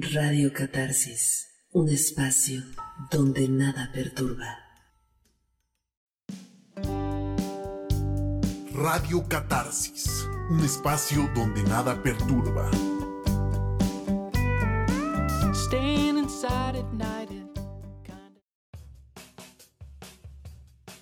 Radio 0.00 0.52
Catarsis, 0.52 1.46
un 1.70 1.88
espacio 1.88 2.60
donde 3.12 3.46
nada 3.48 3.92
perturba. 3.92 4.58
Radio 8.72 9.24
Catarsis, 9.28 10.26
un 10.50 10.64
espacio 10.64 11.30
donde 11.36 11.62
nada 11.62 12.02
perturba. 12.02 12.68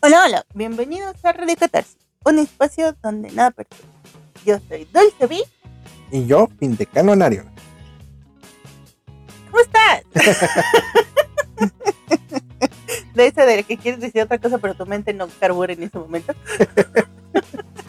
Hola, 0.01 0.25
hola, 0.27 0.47
bienvenidos 0.53 1.17
a 1.25 1.33
Radio 1.33 1.57
Catarsis, 1.57 1.97
un 2.27 2.41
espacio 2.41 2.95
donde 3.03 3.31
nada 3.31 3.53
perturba. 3.53 3.89
Yo 4.45 4.59
soy 4.69 4.87
Dulce 4.93 5.27
B. 5.27 5.39
Y 6.11 6.27
yo, 6.27 6.47
Pintecano 6.59 7.17
Nario. 7.17 7.52
¿Cómo 9.53 9.63
estás? 9.63 10.03
de 13.15 13.27
ese 13.27 13.43
de 13.43 13.63
que 13.65 13.77
quieres 13.77 14.01
decir 14.01 14.23
otra 14.23 14.39
cosa, 14.39 14.57
pero 14.59 14.75
tu 14.75 14.87
mente 14.87 15.13
no 15.13 15.29
carbura 15.39 15.75
en 15.75 15.83
ese 15.83 15.99
momento. 15.99 16.33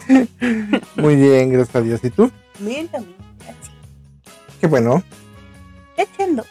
Muy 0.96 1.16
bien, 1.16 1.50
gracias 1.50 1.76
a 1.76 1.80
Dios. 1.80 2.00
¿Y 2.04 2.10
tú? 2.10 2.30
Bien, 2.58 2.86
también. 2.88 3.16
Gracias. 3.38 3.70
Qué 4.60 4.66
bueno. 4.66 5.02
¿Qué 5.96 6.02
echando? 6.02 6.44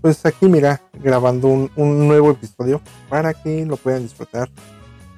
Pues 0.00 0.24
aquí, 0.24 0.46
mira, 0.46 0.80
grabando 0.94 1.48
un, 1.48 1.70
un 1.76 2.08
nuevo 2.08 2.30
episodio 2.30 2.80
para 3.10 3.34
que 3.34 3.66
lo 3.66 3.76
puedan 3.76 4.02
disfrutar 4.04 4.48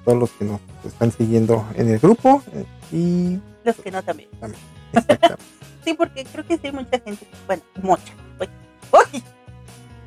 todos 0.04 0.18
los 0.18 0.30
que 0.32 0.44
nos 0.44 0.60
están 0.84 1.12
siguiendo 1.12 1.64
en 1.76 1.90
el 1.90 1.98
grupo 2.00 2.42
eh, 2.52 2.64
y 2.92 3.38
Los 3.64 3.76
que 3.76 3.90
no 3.92 4.02
también. 4.02 4.28
también. 4.40 4.60
Exactamente. 4.92 5.44
Sí, 5.86 5.94
porque 5.94 6.24
creo 6.24 6.44
que 6.44 6.56
sí 6.56 6.62
hay 6.66 6.72
mucha 6.72 6.98
gente. 6.98 7.24
Bueno, 7.46 7.62
mucha. 7.80 8.12
Uy, 8.40 8.48
uy, 8.92 9.22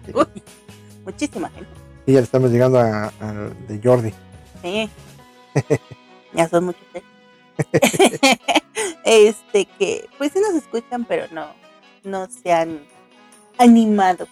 Sí. 0.05 0.11
uy, 0.13 0.43
muchísima 1.05 1.49
gente. 1.49 1.69
Y 2.05 2.13
ya 2.13 2.19
estamos 2.21 2.51
llegando 2.51 2.79
a- 2.79 3.11
al 3.19 3.67
de 3.67 3.79
Jordi. 3.83 4.13
Sí. 4.61 4.89
ya 6.33 6.49
son 6.49 6.65
muchos. 6.65 6.81
¿eh? 6.93 7.03
este 9.05 9.65
que, 9.77 10.07
pues 10.17 10.31
sí 10.33 10.39
nos 10.39 10.55
escuchan, 10.55 11.05
pero 11.05 11.25
no, 11.31 11.47
no 12.03 12.27
se 12.27 12.51
han 12.51 12.79
animado 13.57 14.27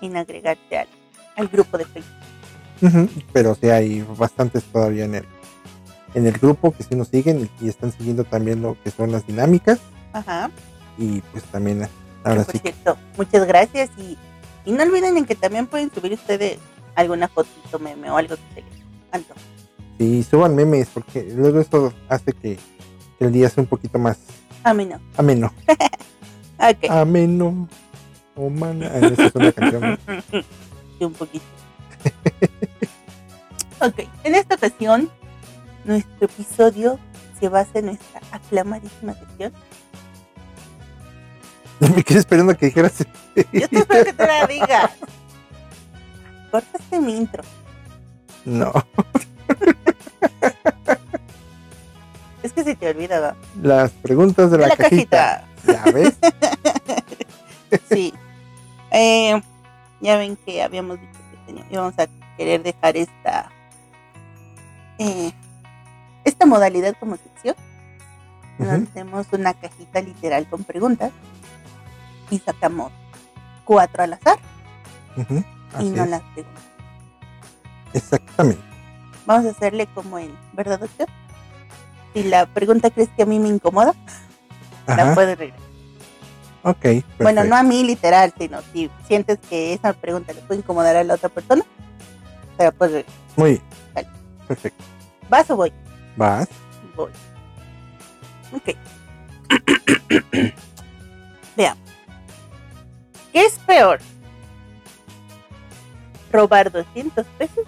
en 0.00 0.16
agregarse 0.16 0.78
al, 0.78 0.88
al 1.36 1.48
grupo 1.48 1.76
de 1.78 1.84
Facebook. 1.84 3.08
Pero 3.32 3.54
sí 3.56 3.68
hay 3.70 4.02
bastantes 4.16 4.62
todavía 4.64 5.04
en 5.04 5.16
el, 5.16 5.24
en 6.14 6.26
el 6.26 6.38
grupo 6.38 6.70
que 6.72 6.84
sí 6.84 6.94
nos 6.94 7.08
siguen 7.08 7.50
y 7.60 7.68
están 7.68 7.90
siguiendo 7.90 8.22
también 8.24 8.62
lo 8.62 8.76
que 8.84 8.90
son 8.92 9.10
las 9.10 9.26
dinámicas. 9.26 9.80
Ajá. 10.12 10.50
Y 10.96 11.20
pues 11.32 11.42
también 11.44 11.88
ahora 12.24 12.44
por 12.44 12.52
sí. 12.52 12.58
cierto, 12.58 12.96
muchas 13.16 13.46
gracias 13.46 13.90
y, 13.98 14.16
y 14.64 14.72
no 14.72 14.82
olviden 14.82 15.16
en 15.16 15.24
que 15.24 15.34
también 15.34 15.66
pueden 15.66 15.92
subir 15.92 16.12
ustedes 16.12 16.58
alguna 16.94 17.28
fotito, 17.28 17.78
meme 17.78 18.10
o 18.10 18.16
algo 18.16 18.36
que 18.36 18.54
se 18.54 18.62
les 18.62 18.80
antoje. 19.12 19.40
Sí, 19.98 20.22
suban 20.22 20.54
memes 20.54 20.88
porque 20.92 21.22
luego 21.34 21.60
eso 21.60 21.92
hace 22.08 22.32
que, 22.32 22.58
el 23.20 23.32
día 23.32 23.48
sea 23.48 23.62
un 23.62 23.68
poquito 23.68 23.98
más 23.98 24.18
ameno. 24.62 25.00
Ameno. 25.16 25.52
Oh, 28.38 28.48
man. 28.48 28.80
Ah, 28.84 28.98
esa 28.98 29.26
es 29.26 29.34
una 29.34 29.50
canción. 29.50 29.98
un 31.00 31.12
poquito. 31.12 31.44
ok, 33.80 33.98
en 34.22 34.34
esta 34.36 34.54
ocasión, 34.54 35.10
nuestro 35.84 36.26
episodio 36.26 37.00
se 37.40 37.48
basa 37.48 37.80
en 37.80 37.86
nuestra 37.86 38.20
aclamadísima 38.30 39.14
sección. 39.14 39.52
Me 41.94 42.02
quedé 42.02 42.18
esperando 42.18 42.56
que 42.56 42.66
dijeras. 42.66 42.94
Yo 43.52 43.68
te 43.68 43.78
espero 43.78 44.04
que 44.04 44.12
te 44.12 44.26
la 44.26 44.46
digas. 44.48 44.90
Cortaste 46.50 47.00
mi 47.00 47.16
intro. 47.16 47.42
No, 48.44 48.72
Es 52.42 52.52
que 52.52 52.62
se 52.64 52.74
te 52.76 52.88
olvida, 52.88 53.20
¿va? 53.20 53.36
las 53.62 53.90
preguntas 53.90 54.50
de 54.50 54.58
la, 54.58 54.64
De 54.64 54.68
la 54.70 54.76
cajita. 54.76 55.44
¿Ya 55.66 55.84
ves? 55.92 56.14
Sí. 57.90 58.14
Eh, 58.92 59.38
ya 60.00 60.16
ven 60.16 60.36
que 60.46 60.62
habíamos 60.62 60.98
dicho 61.00 61.12
que 61.46 61.64
íbamos 61.74 61.94
a 61.98 62.06
querer 62.38 62.62
dejar 62.62 62.96
esta 62.96 63.50
eh, 64.98 65.32
esta 66.24 66.46
modalidad 66.46 66.94
como 66.98 67.16
sección. 67.16 67.56
Nos 68.58 68.68
Ujú. 68.78 68.86
hacemos 68.90 69.26
una 69.32 69.52
cajita 69.54 70.00
literal 70.00 70.46
con 70.48 70.64
preguntas 70.64 71.10
y 72.30 72.38
sacamos 72.38 72.92
cuatro 73.64 74.02
al 74.02 74.14
azar 74.14 74.38
y 75.80 75.84
no 75.90 76.04
es. 76.04 76.10
las 76.10 76.22
preguntas. 76.34 76.62
Exactamente. 77.92 78.62
Vamos 79.26 79.46
a 79.46 79.50
hacerle 79.50 79.86
como 79.94 80.18
en 80.18 80.34
¿verdad, 80.52 80.80
doctor? 80.80 81.06
Si 82.14 82.22
la 82.22 82.46
pregunta 82.46 82.90
crees 82.90 83.10
que 83.16 83.22
a 83.22 83.26
mí 83.26 83.38
me 83.38 83.48
incomoda, 83.48 83.94
la 84.86 85.14
puedes 85.14 85.38
regresar. 85.38 85.68
Ok. 86.62 86.86
Bueno, 87.20 87.44
no 87.44 87.56
a 87.56 87.62
mí 87.62 87.84
literal, 87.84 88.32
sino 88.38 88.60
si 88.72 88.90
sientes 89.06 89.38
que 89.48 89.74
esa 89.74 89.92
pregunta 89.92 90.32
le 90.32 90.40
puede 90.42 90.60
incomodar 90.60 90.96
a 90.96 91.04
la 91.04 91.14
otra 91.14 91.28
persona, 91.28 91.64
pero 92.56 92.72
pues 92.72 93.04
Muy 93.36 93.50
bien. 93.50 93.62
Vale. 93.94 94.08
Perfecto. 94.46 94.84
vas 95.28 95.50
o 95.50 95.56
voy. 95.56 95.72
Vas. 96.16 96.48
Voy. 96.96 97.10
Ok. 98.52 98.74
Veamos. 101.56 101.87
¿Qué 103.32 103.44
es 103.44 103.58
peor? 103.60 104.00
¿Robar 106.32 106.70
200 106.70 107.26
pesos 107.38 107.64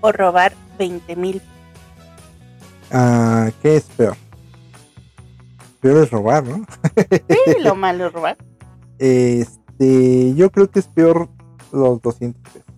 o 0.00 0.12
robar 0.12 0.54
20 0.78 1.16
mil? 1.16 1.42
Ah, 2.90 3.50
¿Qué 3.62 3.76
es 3.76 3.84
peor? 3.84 4.16
Peor 5.80 6.04
es 6.04 6.10
robar, 6.10 6.44
¿no? 6.44 6.64
Sí, 7.28 7.38
lo 7.60 7.74
malo 7.74 8.06
es 8.06 8.12
robar. 8.12 8.36
Este, 8.98 10.34
yo 10.34 10.50
creo 10.50 10.70
que 10.70 10.80
es 10.80 10.88
peor 10.88 11.28
los 11.72 12.02
200 12.02 12.42
pesos. 12.52 12.70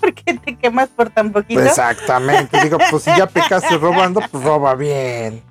¿Por 0.00 0.14
qué 0.14 0.34
te 0.34 0.56
quemas 0.56 0.88
por 0.88 1.10
tan 1.10 1.32
poquito? 1.32 1.62
Exactamente. 1.62 2.62
Digo, 2.62 2.78
pues 2.90 3.02
si 3.02 3.10
ya 3.16 3.26
pecaste 3.28 3.76
robando, 3.78 4.20
pues 4.30 4.44
roba 4.44 4.74
bien. 4.74 5.42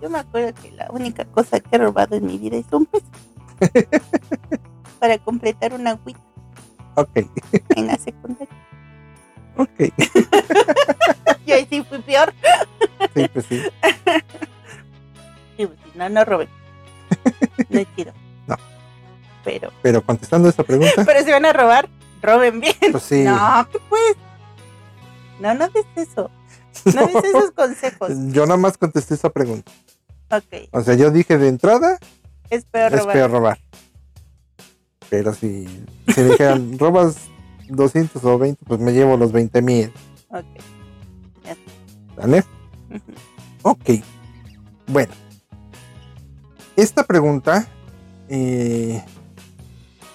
Yo 0.00 0.10
me 0.10 0.18
acuerdo 0.18 0.52
que 0.60 0.70
la 0.72 0.88
única 0.90 1.24
cosa 1.24 1.60
que 1.60 1.76
he 1.76 1.78
robado 1.78 2.16
en 2.16 2.26
mi 2.26 2.38
vida 2.38 2.56
es 2.56 2.66
un 2.70 2.86
peso. 2.86 3.04
Para 5.00 5.18
completar 5.18 5.74
una 5.74 5.94
WIT 6.04 6.16
Ok, 6.96 7.10
en 7.76 7.86
la 7.86 7.96
secundaria. 7.98 8.48
ok. 9.56 9.68
Y 11.46 11.52
ahí 11.52 11.66
sí 11.68 11.84
fui 11.84 11.98
peor. 12.00 12.32
Sí, 13.14 13.28
pues 13.30 13.44
sí. 13.46 13.60
Sí, 15.58 15.66
pues, 15.66 15.78
no, 15.94 16.08
no 16.08 16.24
robé. 16.24 16.48
No 17.68 17.80
es 17.80 17.86
chido. 17.94 18.14
No. 18.46 18.56
Pero, 19.44 19.70
Pero 19.82 20.02
contestando 20.02 20.48
esta 20.48 20.62
pregunta, 20.62 21.04
pero 21.04 21.22
si 21.22 21.30
van 21.30 21.44
a 21.44 21.52
robar, 21.52 21.86
roben 22.22 22.60
bien. 22.60 22.74
pues 22.92 23.02
sí. 23.02 23.24
No, 23.24 23.68
¿qué 23.70 23.78
pues? 23.90 24.16
No, 25.38 25.52
no 25.54 25.68
des 25.68 25.84
eso. 25.96 26.30
No 26.86 27.06
des 27.08 27.24
esos 27.24 27.50
consejos. 27.50 28.10
Yo 28.32 28.46
nada 28.46 28.56
más 28.56 28.78
contesté 28.78 29.14
esa 29.14 29.28
pregunta. 29.28 29.70
Ok, 30.30 30.68
O 30.72 30.80
sea, 30.80 30.94
yo 30.94 31.10
dije 31.10 31.36
de 31.36 31.48
entrada, 31.48 31.98
es 32.50 32.64
peor 32.64 32.92
es 32.92 33.00
robar. 33.00 33.14
peor 33.14 33.30
robar. 33.30 33.58
Pero 35.10 35.34
si, 35.34 35.66
si 36.08 36.20
me 36.20 36.30
dijeran, 36.30 36.78
robas 36.78 37.16
200 37.68 38.24
o 38.24 38.38
20, 38.38 38.64
pues 38.64 38.80
me 38.80 38.92
llevo 38.92 39.16
los 39.16 39.32
20 39.32 39.62
mil. 39.62 39.92
Ok. 40.28 40.44
¿Vale? 42.16 42.44
Ok. 43.62 43.90
Bueno. 44.86 45.12
Esta 46.76 47.04
pregunta 47.04 47.68
eh, 48.28 49.02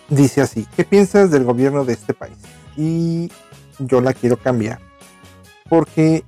dice 0.09 0.41
así, 0.41 0.67
¿qué 0.75 0.83
piensas 0.83 1.31
del 1.31 1.45
gobierno 1.45 1.85
de 1.85 1.93
este 1.93 2.13
país? 2.13 2.37
Y 2.75 3.31
yo 3.79 4.01
la 4.01 4.13
quiero 4.13 4.37
cambiar. 4.37 4.79
Porque 5.69 6.23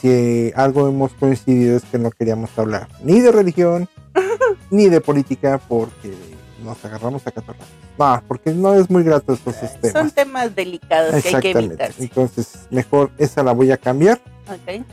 si 0.00 0.52
algo 0.54 0.88
hemos 0.88 1.12
coincidido 1.12 1.76
es 1.76 1.84
que 1.84 1.98
no 1.98 2.10
queríamos 2.10 2.56
hablar 2.58 2.88
ni 3.02 3.20
de 3.20 3.32
religión, 3.32 3.88
ni 4.70 4.88
de 4.88 5.00
política, 5.00 5.60
porque 5.68 6.14
nos 6.62 6.82
agarramos 6.84 7.26
a 7.26 7.30
catorrazos. 7.30 7.68
No, 7.98 8.22
porque 8.28 8.50
no 8.52 8.74
es 8.74 8.90
muy 8.90 9.02
grato 9.02 9.32
estos 9.32 9.54
Son 9.56 9.80
temas. 9.80 10.14
temas 10.14 10.54
delicados 10.54 11.22
que 11.22 11.34
hay 11.36 11.42
que 11.42 11.50
evitarse. 11.50 12.02
Entonces, 12.02 12.66
mejor 12.70 13.10
esa 13.18 13.42
la 13.42 13.52
voy 13.52 13.70
a 13.70 13.76
cambiar. 13.76 14.20
Ok. 14.48 14.84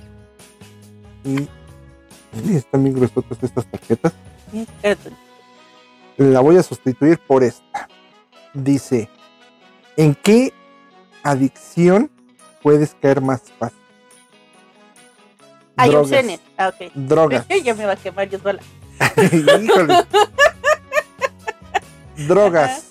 Y, 1.26 1.48
y 2.50 2.56
están 2.56 2.84
bien 2.84 2.96
gruesotas 2.96 3.38
estas 3.42 3.66
tarjetas. 3.66 4.14
Sí. 4.52 4.68
La 6.18 6.40
voy 6.42 6.58
a 6.58 6.64
sustituir 6.64 7.20
por 7.20 7.44
esta. 7.44 7.88
Dice, 8.54 9.10
¿en 9.98 10.14
qué 10.16 10.54
adicción 11.24 12.12
puedes 12.62 12.94
caer 13.02 13.20
más 13.22 13.42
fácil? 13.58 13.78
Hay 15.76 15.90
Drogas. 15.90 16.12
opciones. 16.12 16.40
Ah, 16.58 16.68
ok. 16.70 16.92
Drogas. 16.94 17.48
ya 17.64 17.74
me 17.74 17.86
va 17.86 17.94
a 17.94 17.96
quemar 17.96 18.30
yo 18.30 18.38
sola. 18.40 18.62
Híjole. 19.18 20.06
drogas, 22.28 22.86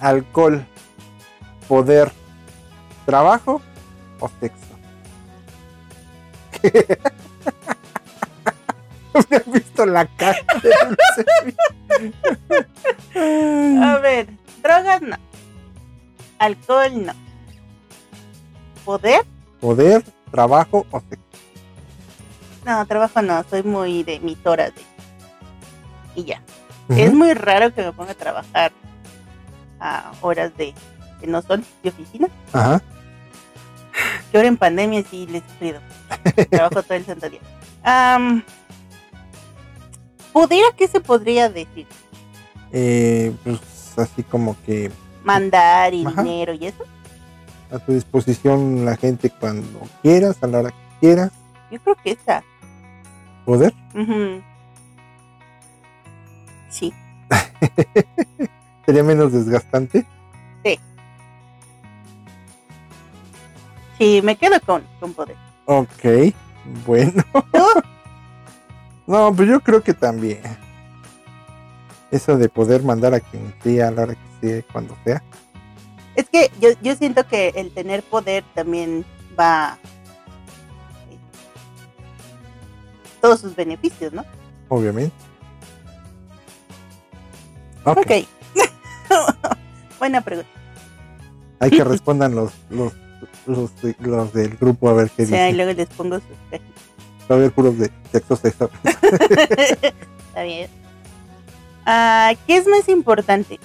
alcohol, 0.00 0.66
poder, 1.68 2.12
trabajo 3.06 3.62
o 4.18 4.30
sexo. 4.40 4.66
Me 9.30 9.36
has 9.36 9.46
visto 9.52 9.86
la 9.86 10.06
cara. 10.06 10.38
A 13.82 13.98
ver, 13.98 14.28
drogas 14.62 15.02
no. 15.02 15.16
Alcohol 16.38 17.06
no. 17.06 17.12
¿Poder? 18.84 19.22
Poder, 19.60 20.04
trabajo 20.30 20.86
o 20.90 21.00
sexo. 21.00 21.24
No, 22.64 22.86
trabajo 22.86 23.22
no. 23.22 23.44
Soy 23.48 23.62
muy 23.62 24.02
de 24.02 24.20
mis 24.20 24.38
horas 24.44 24.72
de... 24.74 24.82
Y 26.14 26.24
ya. 26.24 26.42
Es 26.88 27.12
muy 27.12 27.34
raro 27.34 27.72
que 27.72 27.82
me 27.82 27.92
ponga 27.92 28.12
a 28.12 28.14
trabajar 28.14 28.72
a 29.78 30.10
horas 30.22 30.56
de 30.56 30.74
que 31.20 31.26
no 31.26 31.40
son 31.42 31.64
de 31.82 31.90
oficina. 31.90 32.28
Ajá. 32.52 32.82
Que 34.30 34.36
ahora 34.38 34.48
en 34.48 34.56
pandemia 34.56 35.04
sí 35.08 35.26
les 35.28 35.42
sufrido. 35.44 35.80
Trabajo 36.50 36.82
todo 36.82 36.94
el 36.94 37.04
santo 37.06 37.28
día. 37.30 37.40
Am, 37.84 38.42
¿Poder 40.32 40.62
a 40.72 40.76
qué 40.76 40.86
se 40.88 41.00
podría 41.00 41.48
decir? 41.48 41.86
Eh, 42.72 43.32
pues 43.44 43.60
así 43.98 44.22
como 44.22 44.56
que 44.64 44.90
Mandar 45.24 45.92
y 45.92 46.04
Ajá. 46.06 46.22
dinero 46.22 46.54
y 46.54 46.66
eso. 46.66 46.84
a 47.70 47.78
tu 47.78 47.92
disposición 47.92 48.84
la 48.84 48.96
gente 48.96 49.28
cuando 49.30 49.80
quieras, 50.02 50.36
a 50.42 50.46
la 50.46 50.58
hora 50.60 50.70
que 50.70 50.98
quieras. 51.00 51.30
Yo 51.70 51.78
creo 51.80 51.96
que 52.02 52.10
esa. 52.12 52.42
Poder. 53.44 53.72
Ujú. 53.94 54.42
Sí. 56.70 56.92
Sería 58.86 59.02
menos 59.02 59.32
desgastante. 59.32 60.06
Sí, 63.98 64.22
me 64.22 64.34
quedo 64.36 64.58
con, 64.62 64.82
con 64.98 65.12
poder. 65.12 65.36
Ok, 65.66 66.32
bueno. 66.86 67.22
¿Tú? 67.52 67.64
No, 69.06 69.34
pues 69.34 69.48
yo 69.48 69.58
creo 69.60 69.82
que 69.82 69.92
también. 69.92 70.40
Eso 72.12 72.38
de 72.38 72.48
poder 72.48 72.82
mandar 72.84 73.12
a 73.12 73.18
quien 73.18 73.52
sea 73.60 73.88
a 73.88 73.90
la 73.90 74.02
hora 74.02 74.14
que 74.14 74.48
sea, 74.48 74.62
cuando 74.72 74.96
sea. 75.04 75.20
Es 76.14 76.28
que 76.28 76.48
yo, 76.60 76.68
yo 76.80 76.94
siento 76.94 77.26
que 77.26 77.48
el 77.56 77.72
tener 77.74 78.04
poder 78.04 78.44
también 78.54 79.04
va. 79.38 79.78
eh, 81.10 81.18
Todos 83.20 83.40
sus 83.40 83.56
beneficios, 83.56 84.12
¿no? 84.12 84.24
Obviamente. 84.68 85.12
Ok, 87.92 87.98
Ok. 87.98 88.26
Buena 89.98 90.20
pregunta. 90.22 90.48
hay 91.58 91.70
que 91.70 91.84
respondan 91.84 92.34
los, 92.34 92.52
los, 92.70 92.92
los, 93.46 93.70
los 93.98 94.32
del 94.32 94.56
grupo 94.56 94.88
a 94.88 94.94
ver 94.94 95.10
qué 95.10 95.24
O 95.24 95.26
sea, 95.26 95.48
y 95.48 95.52
dicen. 95.52 95.56
luego 95.56 95.72
les 95.78 95.88
pongo 95.90 96.16
sus 96.16 96.24
cajitas. 96.50 96.82
Va 97.30 97.34
a 97.34 97.38
haber 97.38 97.52
puros 97.52 97.78
de 97.78 97.90
sexo, 98.10 98.36
sexo. 98.36 98.70
Está 98.82 100.42
bien. 100.42 100.68
Ah, 101.86 102.32
¿Qué 102.46 102.56
es 102.56 102.66
más 102.66 102.88
importante? 102.88 103.58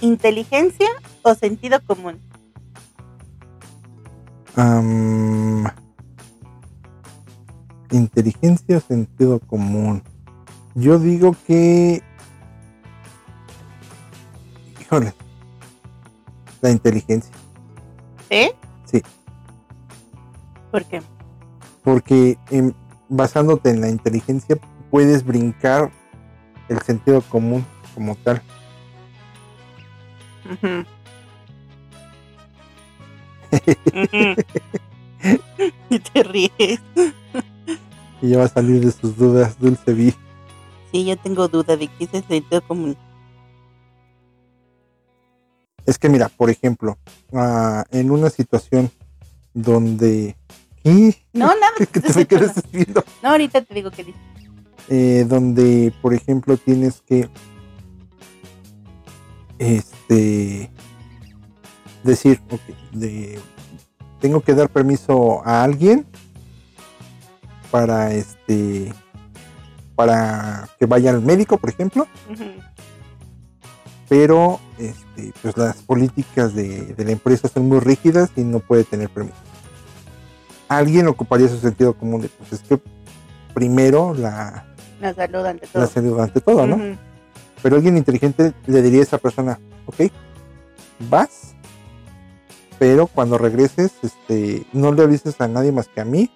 ¿Inteligencia 0.00 0.88
o 1.22 1.34
sentido 1.34 1.80
común? 1.86 2.20
Inteligencia 7.90 8.78
o 8.78 8.80
sentido 8.80 9.38
común. 9.40 10.02
Yo 10.74 10.98
digo 10.98 11.36
que. 11.46 12.02
La 16.60 16.70
inteligencia. 16.70 17.34
¿Sí? 18.28 18.50
Sí. 18.84 19.02
¿Por 20.70 20.84
qué? 20.84 21.02
Porque 21.82 22.38
em, 22.50 22.72
basándote 23.08 23.70
en 23.70 23.80
la 23.80 23.88
inteligencia 23.88 24.58
puedes 24.90 25.24
brincar 25.24 25.90
el 26.68 26.80
sentido 26.82 27.22
común 27.22 27.64
como 27.94 28.14
tal. 28.16 28.42
Ujú. 30.50 30.84
Y 35.90 35.98
te 35.98 36.22
ríes. 36.22 36.80
Y 38.20 38.30
ya 38.30 38.38
va 38.38 38.44
a 38.44 38.48
salir 38.48 38.84
de 38.84 38.92
sus 38.92 39.16
dudas, 39.16 39.58
Dulce 39.58 39.92
Vi. 39.92 40.14
Sí, 40.90 41.04
yo 41.04 41.16
tengo 41.16 41.48
duda 41.48 41.76
de 41.76 41.88
qué 41.88 42.04
es 42.04 42.14
el 42.14 42.24
sentido 42.24 42.62
común. 42.62 42.96
Es 45.86 45.98
que 45.98 46.08
mira, 46.08 46.28
por 46.28 46.50
ejemplo, 46.50 46.98
ah, 47.32 47.84
en 47.90 48.10
una 48.10 48.30
situación 48.30 48.90
donde... 49.54 50.36
¿Qué? 50.82 51.16
No, 51.32 51.46
nada. 51.46 51.72
¿Qué, 51.78 51.86
qué 51.92 52.00
te 52.00 52.14
me 52.14 52.26
quedas 52.26 52.54
viendo? 52.72 53.04
No, 53.22 53.30
ahorita 53.30 53.62
te 53.62 53.74
digo 53.74 53.90
que 53.90 54.04
dice. 54.04 54.18
eh, 54.88 55.24
donde, 55.28 55.92
por 56.02 56.12
ejemplo, 56.14 56.56
tienes 56.56 57.00
que 57.02 57.28
este 59.58 60.70
decir, 62.02 62.40
ok, 62.50 62.60
de, 62.92 63.38
tengo 64.20 64.40
que 64.40 64.54
dar 64.54 64.68
permiso 64.68 65.40
a 65.46 65.62
alguien 65.62 66.06
para 67.70 68.12
este 68.12 68.92
para 69.94 70.68
que 70.78 70.86
vaya 70.86 71.10
al 71.10 71.22
médico, 71.22 71.58
por 71.58 71.70
ejemplo, 71.70 72.08
Ujú. 72.30 72.44
Pero 74.12 74.60
este, 74.76 75.32
pues 75.40 75.56
las 75.56 75.76
políticas 75.76 76.54
de, 76.54 76.92
de 76.92 77.04
la 77.06 77.12
empresa 77.12 77.48
son 77.48 77.66
muy 77.66 77.80
rígidas 77.80 78.30
y 78.36 78.42
no 78.42 78.58
puede 78.60 78.84
tener 78.84 79.08
permiso. 79.08 79.38
Alguien 80.68 81.08
ocuparía 81.08 81.48
su 81.48 81.56
sentido 81.56 81.94
común 81.94 82.20
de, 82.20 82.28
pues 82.28 82.52
es 82.52 82.60
que 82.60 82.78
primero 83.54 84.12
la, 84.12 84.66
La 85.00 85.14
salud 85.14 85.46
ante 85.46 85.66
todo. 85.66 85.82
la 85.82 85.88
salud 85.88 86.20
ante 86.20 86.40
todo, 86.42 86.66
¿no? 86.66 86.98
Pero 87.62 87.76
alguien 87.76 87.96
inteligente 87.96 88.52
le 88.66 88.82
diría 88.82 89.00
a 89.00 89.04
esa 89.04 89.16
persona, 89.16 89.58
ok, 89.86 90.12
vas, 91.08 91.54
pero 92.78 93.06
cuando 93.06 93.38
regreses, 93.38 93.92
este, 94.02 94.66
no 94.74 94.92
le 94.92 95.04
avises 95.04 95.40
a 95.40 95.48
nadie 95.48 95.72
más 95.72 95.88
que 95.88 96.02
a 96.02 96.04
mí 96.04 96.30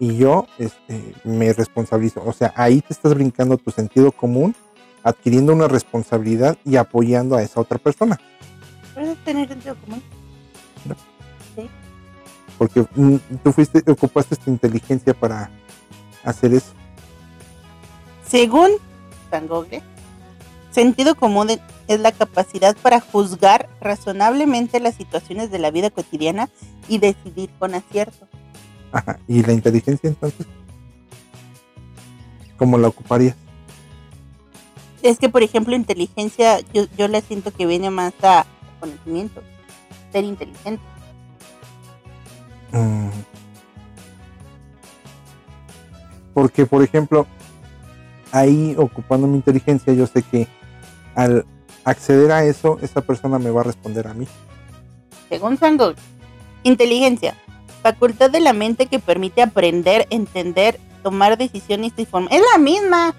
y 0.00 0.16
yo 0.16 0.48
este, 0.58 1.14
me 1.22 1.52
responsabilizo. 1.52 2.20
O 2.26 2.32
sea, 2.32 2.52
ahí 2.56 2.80
te 2.80 2.94
estás 2.94 3.14
brincando 3.14 3.58
tu 3.58 3.70
sentido 3.70 4.10
común, 4.10 4.56
adquiriendo 5.04 5.52
una 5.52 5.68
responsabilidad 5.68 6.56
y 6.64 6.76
apoyando 6.76 7.36
a 7.36 7.42
esa 7.42 7.60
otra 7.60 7.78
persona. 7.78 8.18
¿Puedes 8.94 9.22
tener 9.24 9.46
sentido 9.46 9.76
común? 9.84 10.02
Porque 12.58 12.86
mm, 12.94 13.16
tú 13.42 13.52
fuiste, 13.52 13.82
ocupaste 13.90 14.36
tu 14.36 14.50
inteligencia 14.50 15.12
para 15.12 15.50
hacer 16.24 16.54
eso. 16.54 16.72
Según 18.26 18.70
Van 19.30 19.46
Gogh, 19.46 19.68
sentido 20.70 21.14
común 21.14 21.50
es 21.88 22.00
la 22.00 22.12
capacidad 22.12 22.76
para 22.76 23.00
juzgar 23.00 23.68
razonablemente 23.80 24.80
las 24.80 24.94
situaciones 24.94 25.50
de 25.50 25.58
la 25.58 25.70
vida 25.70 25.90
cotidiana 25.90 26.48
y 26.88 26.98
decidir 26.98 27.50
con 27.58 27.74
acierto. 27.74 28.26
Ajá. 28.92 29.18
Y 29.26 29.42
la 29.42 29.52
inteligencia 29.52 30.08
entonces, 30.08 30.46
¿cómo 32.56 32.78
la 32.78 32.88
ocuparías? 32.88 33.36
Es 35.04 35.18
que, 35.18 35.28
por 35.28 35.42
ejemplo, 35.42 35.76
inteligencia, 35.76 36.60
yo, 36.72 36.86
yo 36.96 37.08
la 37.08 37.20
siento 37.20 37.52
que 37.52 37.66
viene 37.66 37.90
más 37.90 38.14
a 38.22 38.46
conocimiento, 38.80 39.42
ser 40.10 40.24
inteligente. 40.24 40.82
Mm. 42.72 43.10
Porque, 46.32 46.64
por 46.64 46.82
ejemplo, 46.82 47.26
ahí 48.32 48.74
ocupando 48.78 49.26
mi 49.26 49.36
inteligencia, 49.36 49.92
yo 49.92 50.06
sé 50.06 50.22
que 50.22 50.48
al 51.14 51.44
acceder 51.84 52.32
a 52.32 52.44
eso, 52.44 52.78
esa 52.80 53.02
persona 53.02 53.38
me 53.38 53.50
va 53.50 53.60
a 53.60 53.64
responder 53.64 54.08
a 54.08 54.14
mí. 54.14 54.26
Según 55.28 55.58
Gogh, 55.76 55.96
inteligencia, 56.62 57.36
facultad 57.82 58.30
de 58.30 58.40
la 58.40 58.54
mente 58.54 58.86
que 58.86 58.98
permite 58.98 59.42
aprender, 59.42 60.06
entender, 60.08 60.80
tomar 61.02 61.36
decisiones 61.36 61.92
y 61.98 62.06
formar. 62.06 62.32
Es 62.32 62.42
la 62.52 62.58
misma. 62.58 63.14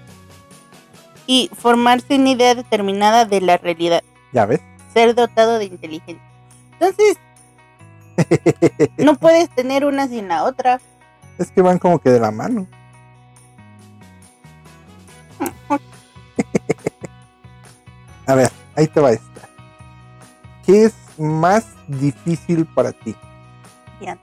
Y 1.26 1.50
formarse 1.56 2.16
una 2.16 2.30
idea 2.30 2.54
determinada 2.54 3.24
de 3.24 3.40
la 3.40 3.56
realidad. 3.58 4.02
¿Ya 4.32 4.46
ves? 4.46 4.60
Ser 4.94 5.14
dotado 5.14 5.58
de 5.58 5.66
inteligencia. 5.66 6.22
Entonces, 6.72 7.16
no 8.98 9.14
puedes 9.16 9.48
tener 9.50 9.84
una 9.84 10.08
sin 10.08 10.28
la 10.28 10.44
otra. 10.44 10.80
Es 11.38 11.50
que 11.50 11.62
van 11.62 11.78
como 11.78 11.98
que 11.98 12.10
de 12.10 12.20
la 12.20 12.30
mano. 12.30 12.66
A 18.26 18.34
ver, 18.34 18.50
ahí 18.74 18.86
te 18.88 19.00
va 19.00 19.12
esta. 19.12 19.48
¿Qué 20.64 20.86
es 20.86 20.94
más 21.18 21.66
difícil 21.86 22.66
para 22.66 22.92
ti? 22.92 23.14
Bien, 24.00 24.18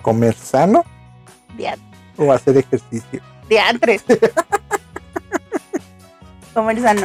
¿Comer 0.00 0.34
sano 0.34 0.84
bien, 1.54 1.74
o 2.16 2.32
hacer 2.32 2.56
ejercicio? 2.56 3.20
diantres. 3.48 4.04
Comer 6.56 6.80
sano. 6.80 7.04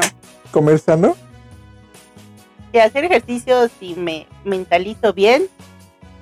¿Comer 0.51 0.79
sano? 0.79 1.17
Que 2.72 2.81
hacer 2.81 3.03
ejercicio, 3.03 3.70
si 3.81 3.96
me 3.96 4.25
mentalizo 4.46 5.12
bien, 5.12 5.50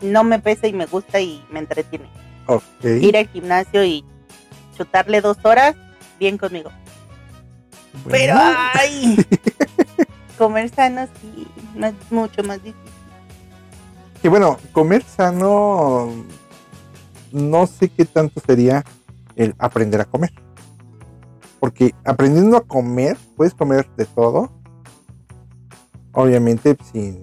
no 0.02 0.24
me 0.24 0.40
pesa 0.40 0.66
y 0.66 0.74
me 0.74 0.88
gusta 0.88 1.22
y 1.22 1.46
me 1.52 1.60
entretiene. 1.60 2.10
Ir 2.82 3.16
al 3.16 3.28
gimnasio 3.28 3.86
y 3.86 4.04
chutarle 4.76 5.22
dos 5.22 5.38
horas, 5.44 5.76
bien 6.20 6.40
conmigo. 6.40 6.72
Pero, 8.10 8.34
ay, 8.36 9.24
comer 10.40 10.70
sano 10.70 11.08
sí, 11.22 11.48
no 11.76 11.86
es 11.86 11.94
mucho 12.10 12.42
más 12.44 12.58
difícil. 12.64 12.92
que 14.24 14.30
bueno, 14.30 14.58
comer 14.72 15.04
sano, 15.04 16.26
no 17.32 17.68
sé 17.68 17.90
qué 17.90 18.06
tanto 18.06 18.42
sería 18.44 18.84
el 19.36 19.54
aprender 19.60 20.02
a 20.02 20.06
comer. 20.06 20.32
Porque 21.60 21.94
aprendiendo 22.06 22.58
a 22.58 22.62
comer, 22.62 23.18
puedes 23.36 23.54
comer 23.54 23.88
de 23.98 24.06
todo. 24.06 24.52
Obviamente 26.12 26.76
sin, 26.92 27.22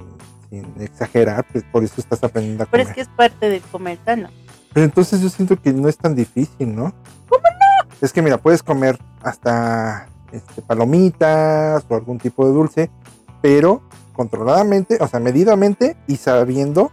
sin 0.50 0.64
exagerar, 0.80 1.44
pues 1.50 1.64
por 1.64 1.82
eso 1.82 1.94
estás 1.98 2.22
aprendiendo 2.22 2.64
a 2.64 2.66
Pero 2.66 2.84
comer. 2.84 2.88
es 2.88 2.94
que 2.94 3.00
es 3.02 3.08
parte 3.16 3.48
del 3.48 3.62
comer 3.62 3.98
sano. 4.04 4.28
Pero 4.72 4.84
entonces 4.84 5.20
yo 5.20 5.28
siento 5.28 5.60
que 5.60 5.72
no 5.72 5.88
es 5.88 5.96
tan 5.96 6.14
difícil, 6.14 6.74
¿no? 6.74 6.92
¿Cómo 7.28 7.42
no? 7.42 7.90
Es 8.00 8.12
que 8.12 8.22
mira, 8.22 8.38
puedes 8.38 8.62
comer 8.62 8.98
hasta 9.22 10.08
este, 10.32 10.62
palomitas 10.62 11.84
o 11.88 11.94
algún 11.94 12.18
tipo 12.18 12.46
de 12.46 12.52
dulce, 12.52 12.90
pero 13.42 13.82
controladamente, 14.12 14.98
o 15.00 15.08
sea, 15.08 15.18
medidamente 15.20 15.96
y 16.06 16.16
sabiendo 16.16 16.90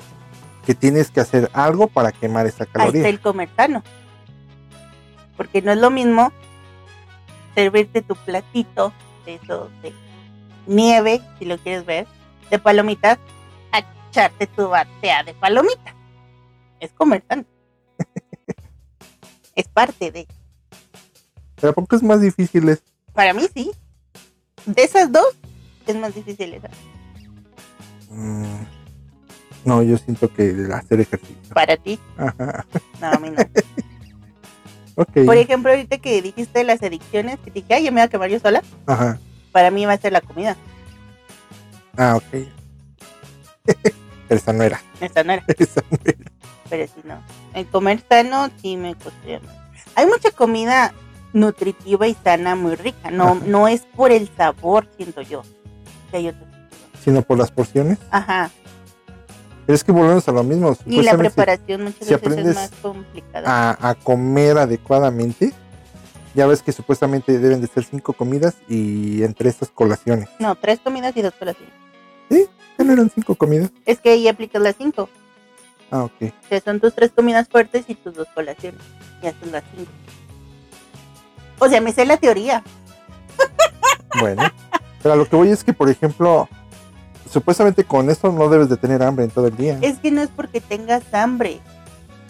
que 0.66 0.74
tienes 0.76 1.12
que 1.12 1.20
hacer 1.20 1.50
algo 1.54 1.88
para 1.88 2.12
quemar 2.12 2.48
esa 2.48 2.64
Ahí 2.64 2.68
está 2.68 2.80
caloría. 2.80 3.08
el 3.10 3.20
comer 3.20 3.50
sano. 3.56 3.84
Porque 5.38 5.62
no 5.62 5.72
es 5.74 5.78
lo 5.78 5.90
mismo 5.92 6.32
servirte 7.56 8.02
tu 8.02 8.16
platito 8.16 8.94
de 9.26 9.36
eso 9.36 9.70
de 9.82 9.94
nieve, 10.68 11.22
si 11.40 11.46
lo 11.46 11.58
quieres 11.58 11.86
ver, 11.86 12.08
de 12.50 12.60
palomitas, 12.60 13.20
a 13.72 13.84
echarte 14.10 14.48
tu 14.48 14.70
batea 14.70 15.24
de 15.24 15.34
palomitas. 15.34 15.94
Es 16.80 16.92
comer 16.92 17.24
sano. 17.28 17.46
es 19.56 19.68
parte 19.68 20.12
de. 20.12 20.28
Pero 21.56 21.72
¿a 21.72 21.74
poco 21.74 21.96
es 21.96 22.04
más 22.04 22.22
difícil 22.22 22.70
es? 22.70 22.84
Para 23.14 23.34
mí 23.34 23.48
sí. 23.54 23.72
De 24.66 24.84
esas 24.84 25.12
dos, 25.12 25.36
es 25.88 25.96
más 25.96 26.16
difícil 26.16 26.54
esa. 26.54 26.70
Mm, 28.10 28.66
no, 29.66 29.82
yo 29.84 29.98
siento 29.98 30.32
que 30.34 30.50
el 30.50 30.72
hacer 30.72 31.02
ejercicio. 31.02 31.54
Para 31.54 31.78
ti, 31.78 32.00
Ajá. 32.18 32.66
no, 33.00 33.08
a 33.08 33.20
mí 33.20 33.30
no. 33.30 33.38
Por 34.96 35.38
ejemplo, 35.38 35.72
ahorita 35.72 35.98
que 35.98 36.22
dijiste 36.22 36.64
las 36.64 36.82
adicciones, 36.84 37.40
que 37.44 37.52
dije, 37.52 37.74
ay, 37.74 37.86
yo 37.86 37.92
me 37.92 38.02
voy 38.02 38.06
a 38.06 38.08
quemar 38.10 38.30
yo 38.30 38.40
sola, 38.40 38.62
Ajá. 38.86 39.18
para 39.52 39.72
mí 39.72 39.86
va 39.86 39.94
a 39.94 39.98
ser 39.98 40.14
la 40.14 40.22
comida. 40.22 40.56
Ah, 41.98 42.16
ok. 42.18 42.48
Pero 43.64 43.80
esa 44.30 44.54
no 44.54 44.64
era. 44.64 44.82
Esa 45.00 45.24
no 45.24 45.34
era. 45.34 45.44
Esa 45.58 45.82
no 45.90 45.98
era. 46.06 46.32
pero 46.70 46.88
si 46.88 47.08
no. 47.08 47.22
El 47.54 47.66
comer 47.68 48.04
sano 48.08 48.50
sí 48.62 48.78
me 48.78 48.96
costaría. 48.96 49.42
Hay 49.96 50.06
mucha 50.06 50.32
comida 50.32 50.94
nutritiva 51.34 52.08
y 52.08 52.16
sana 52.24 52.56
muy 52.56 52.76
rica. 52.76 53.12
No, 53.12 53.30
Ajá. 53.34 53.38
no 53.46 53.68
es 53.68 53.82
por 53.96 54.12
el 54.12 54.30
sabor, 54.36 54.88
siento 54.98 55.22
yo. 55.22 55.44
Que 56.12 56.18
hay 56.18 56.28
otros. 56.30 56.48
Sino 57.04 57.22
por 57.22 57.38
las 57.38 57.52
porciones. 57.52 57.98
Ajá. 58.12 58.50
Pero 59.66 59.76
es 59.76 59.84
que 59.84 59.92
volvemos 59.92 60.28
a 60.28 60.32
lo 60.32 60.44
mismo. 60.44 60.76
Y 60.86 61.02
la 61.02 61.18
preparación 61.18 61.84
muchas 61.84 62.06
si 62.08 62.14
veces 62.14 62.18
aprendes 62.18 62.48
es 62.48 62.56
más 62.56 62.72
complicada. 62.82 63.78
a, 63.80 63.90
a 63.90 63.96
comer 63.96 64.58
adecuadamente, 64.58 65.54
ya 66.36 66.48
ves 66.48 66.62
que 66.62 66.72
supuestamente 66.72 67.40
deben 67.40 67.62
de 67.62 67.68
ser 67.68 67.84
cinco 67.84 68.14
comidas 68.14 68.56
y 68.68 69.24
entre 69.24 69.50
estas 69.50 69.70
colaciones. 69.70 70.28
No, 70.40 70.56
tres 70.56 70.80
comidas 70.80 71.16
y 71.16 71.22
dos 71.22 71.34
colaciones. 71.34 71.74
¿Ya 72.30 72.84
no 72.84 72.94
eran 72.94 73.12
cinco 73.14 73.36
comidas? 73.36 73.72
Es 73.86 74.00
que 74.00 74.10
ahí 74.10 74.28
aplicas 74.28 74.62
las 74.62 74.76
cinco. 74.76 75.08
Ah, 75.92 76.06
ok. 76.06 76.14
O 76.22 76.48
sea, 76.50 76.60
son 76.60 76.80
tus 76.80 76.94
tres 76.96 77.12
comidas 77.16 77.48
fuertes 77.48 77.86
y 77.88 77.94
tus 77.94 78.16
dos 78.16 78.28
colaciones. 78.34 78.82
Ya 79.22 79.32
son 79.40 79.52
las 79.52 79.64
cinco. 79.76 79.92
O 81.60 81.70
sea, 81.70 81.80
me 81.82 81.94
sé 81.94 82.06
la 82.06 82.18
teoría. 82.18 82.64
Bueno. 84.20 84.44
Pero 85.04 85.14
a 85.14 85.18
lo 85.18 85.28
que 85.30 85.36
voy 85.36 85.50
es 85.50 85.64
que, 85.64 85.74
por 85.74 85.90
ejemplo, 85.90 86.50
supuestamente 87.34 87.84
con 87.84 88.10
esto 88.12 88.32
no 88.32 88.48
debes 88.48 88.70
de 88.70 88.78
tener 88.78 89.02
hambre 89.02 89.26
en 89.26 89.32
todo 89.32 89.48
el 89.48 89.58
día. 89.58 89.80
Es 89.82 89.98
que 89.98 90.12
no 90.12 90.22
es 90.22 90.30
porque 90.30 90.62
tengas 90.62 91.14
hambre, 91.14 91.60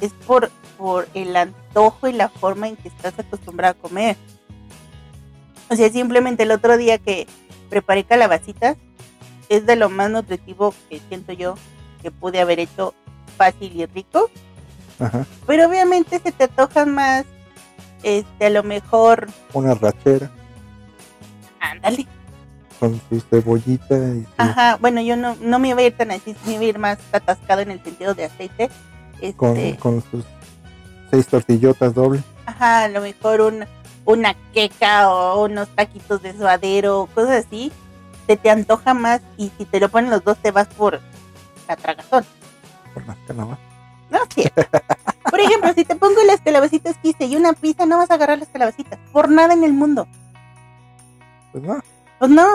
es 0.02 0.14
por, 0.26 0.50
por 0.78 1.08
el 1.14 1.36
antojo 1.36 2.08
y 2.08 2.14
la 2.14 2.30
forma 2.30 2.70
en 2.70 2.78
que 2.78 2.88
estás 2.88 3.20
acostumbrado 3.20 3.76
a 3.78 3.82
comer. 3.82 4.16
O 5.70 5.76
sea, 5.76 5.90
simplemente 5.90 6.44
el 6.44 6.52
otro 6.52 6.78
día 6.78 6.98
que 6.98 7.28
preparé 7.70 8.06
calabacitas, 8.06 8.78
es 9.50 9.66
de 9.66 9.76
lo 9.76 9.90
más 9.90 10.10
nutritivo 10.10 10.74
que 10.90 11.02
siento 11.10 11.34
yo 11.34 11.56
que 12.02 12.10
pude 12.10 12.40
haber 12.40 12.60
hecho 12.60 12.94
fácil 13.38 13.80
y 13.80 13.86
rico. 13.86 14.30
Ajá. 15.00 15.26
Pero 15.46 15.68
obviamente 15.68 16.20
se 16.20 16.32
te 16.32 16.46
antojan 16.46 16.94
más, 16.94 17.26
este, 18.04 18.46
a 18.46 18.50
lo 18.50 18.64
mejor, 18.64 19.28
Una 19.54 19.74
rachera 19.74 20.32
ándale. 21.60 22.08
Con 22.84 23.00
su 23.10 23.22
cebollita 23.22 23.96
y 23.96 24.24
su- 24.24 24.28
Ajá, 24.38 24.76
bueno, 24.82 25.00
yo 25.00 25.16
no, 25.16 25.38
no 25.40 25.58
me 25.58 25.70
iba 25.70 25.80
a 25.80 25.84
ir 25.84 25.96
tan 25.96 26.12
así, 26.12 26.36
me 26.46 26.54
iba 26.56 26.62
a 26.64 26.66
ir 26.66 26.80
más 26.80 26.98
atascado 27.14 27.62
en 27.62 27.72
el 27.72 27.82
sentido 27.82 28.14
de 28.14 28.26
aceite. 28.26 28.70
Este, 29.22 29.34
con, 29.38 29.74
con 29.78 30.04
sus 30.12 30.26
seis 31.10 31.26
tortillotas 31.28 31.94
doble. 31.94 32.22
Ajá, 32.46 32.84
a 32.84 32.88
lo 32.90 33.00
mejor 33.00 33.40
un, 33.40 33.64
una 34.04 34.34
queca 34.54 35.10
o 35.14 35.46
unos 35.46 35.70
taquitos 35.70 36.22
de 36.22 36.34
suadero, 36.38 37.08
cosas 37.16 37.46
así, 37.46 37.72
se 38.28 38.36
te 38.36 38.50
antoja 38.50 38.94
más 38.94 39.22
y 39.38 39.50
si 39.58 39.64
te 39.64 39.80
lo 39.80 39.88
ponen 39.88 40.10
los 40.12 40.22
dos 40.26 40.38
te 40.40 40.52
vas 40.52 40.68
por 40.68 41.00
la 41.70 41.76
tragazón. 41.78 42.26
Por 42.94 43.08
las 43.08 43.16
calabazas. 43.26 43.60
No 44.10 44.18
es 44.24 44.30
cierto. 44.36 44.62
Por 45.32 45.40
ejemplo, 45.40 45.74
si 45.74 45.86
te 45.86 45.96
pongo 45.96 46.22
las 46.28 46.42
calabacitas 46.42 46.98
que 46.98 47.10
hice 47.10 47.26
y 47.28 47.38
una 47.38 47.54
pizza, 47.54 47.86
no 47.86 47.98
vas 47.98 48.12
a 48.12 48.16
agarrar 48.16 48.40
las 48.40 48.50
calabacitas. 48.50 49.00
Por 49.14 49.30
nada 49.30 49.54
en 49.54 49.64
el 49.64 49.72
mundo. 49.72 50.06
Pues 51.54 51.64
no. 51.64 51.80
Pues 52.24 52.32
no. 52.32 52.48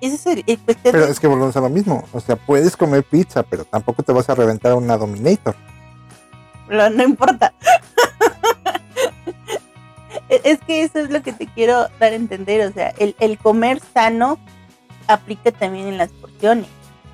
Ese 0.00 0.14
es 0.14 0.24
el, 0.26 0.44
el 0.46 0.58
cuestión 0.60 0.92
Pero 0.92 1.04
es 1.04 1.20
que 1.20 1.26
volvemos 1.26 1.54
a 1.58 1.60
lo 1.60 1.68
mismo. 1.68 2.02
O 2.14 2.20
sea, 2.20 2.36
puedes 2.36 2.74
comer 2.74 3.04
pizza, 3.04 3.42
pero 3.42 3.66
tampoco 3.66 4.02
te 4.02 4.12
vas 4.12 4.30
a 4.30 4.34
reventar 4.34 4.72
una 4.72 4.96
Dominator. 4.96 5.54
Lo- 6.70 6.88
no 6.88 7.02
importa. 7.02 7.52
E- 10.30 10.40
es 10.44 10.60
que 10.60 10.84
eso 10.84 11.00
es 11.00 11.10
lo 11.10 11.22
que 11.22 11.34
te 11.34 11.46
quiero 11.46 11.82
dar 12.00 12.12
a 12.12 12.14
entender. 12.14 12.66
O 12.66 12.72
sea, 12.72 12.94
el, 12.96 13.14
el 13.20 13.36
comer 13.36 13.82
sano 13.92 14.38
aplica 15.06 15.52
también 15.52 15.86
en 15.88 15.98
las 15.98 16.08
porciones. 16.12 16.68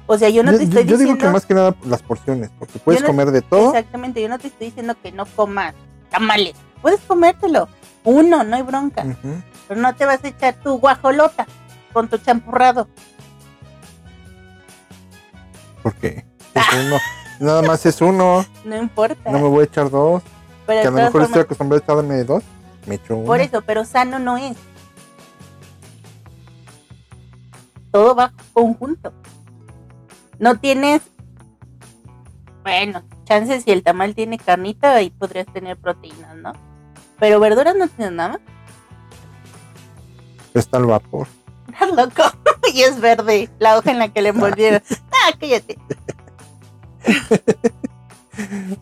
O 0.06 0.16
sea, 0.16 0.28
yo 0.28 0.44
no 0.44 0.52
yo 0.52 0.58
te 0.58 0.64
yo- 0.66 0.68
estoy 0.68 0.85
yo 0.85 0.97
digo 0.97 0.99
diciendo. 1.14 1.25
que 1.26 1.30
más 1.32 1.44
que 1.44 1.54
nada 1.54 1.75
las 1.87 2.02
porciones, 2.02 2.50
porque 2.56 2.78
puedes 2.78 3.00
no- 3.00 3.08
comer 3.08 3.32
de 3.32 3.42
todo. 3.42 3.70
Exactamente, 3.70 4.23
yo 4.23 4.28
no 4.28 4.38
te 4.38 4.47
estoy 4.47 4.68
diciendo 4.68 4.94
que 5.02 5.11
no 5.11 5.26
comas 5.26 5.75
tamales. 6.08 6.54
Puedes 6.80 7.00
comértelo. 7.00 7.68
Uno, 8.04 8.44
no 8.44 8.54
hay 8.54 8.62
bronca. 8.62 9.02
Ujú. 9.02 9.42
Pero 9.68 9.80
no 9.80 9.94
te 9.94 10.06
vas 10.06 10.25
a 10.25 10.28
echar 10.28 10.54
tu 10.54 10.78
guajolota 10.78 11.46
con 11.92 12.08
tu 12.08 12.18
champurrado. 12.18 12.88
Porque 15.82 16.25
es 16.54 16.64
uno. 16.84 16.96
Nada 17.40 17.62
más 17.62 17.84
es 17.87 18.00
uno. 18.00 18.44
No 18.64 18.76
importa. 18.76 19.30
No 19.30 19.38
me 19.38 19.48
voy 19.48 19.60
a 19.60 19.64
echar 19.64 19.90
dos. 19.90 20.22
pero 20.66 20.82
Que 20.82 20.88
a 20.88 20.90
lo 20.90 20.96
mejor 20.96 21.22
estoy 21.22 21.26
formas, 21.26 21.44
acostumbrado 21.44 21.82
a 21.82 21.84
echarme 21.84 22.25
dos. 22.25 22.42
Me 22.87 22.94
echo 22.96 23.16
uno. 23.16 23.26
por 23.26 23.40
eso, 23.40 23.62
pero 23.62 23.84
sano 23.84 24.18
no 24.18 24.37
es. 24.37 24.56
Todo 27.90 28.14
va 28.14 28.32
conjunto. 28.52 29.12
No 30.38 30.58
tienes, 30.58 31.02
bueno, 32.62 33.02
chances 33.25 33.64
si 33.64 33.72
el 33.72 33.82
tamal 33.82 34.14
tiene 34.14 34.38
carnita, 34.38 34.94
ahí 34.94 35.10
podrías 35.10 35.46
tener 35.46 35.76
proteínas, 35.76 36.37
¿no? 36.37 36.52
Pero 37.18 37.40
verduras 37.40 37.75
no 37.75 37.88
tienes 37.88 38.12
nada 38.12 38.28
más. 38.30 38.40
Está 40.54 40.78
al 40.78 40.86
vapor. 40.86 41.28
Estás 41.68 41.90
loco. 41.92 42.22
y 42.72 42.82
es 42.82 43.00
verde 43.00 43.48
la 43.58 43.78
hoja 43.78 43.90
en 43.90 43.98
la 43.98 44.08
que 44.08 44.22
le 44.22 44.30
envolvieron. 44.30 44.82
ah, 45.12 45.32
cállate. 45.38 45.78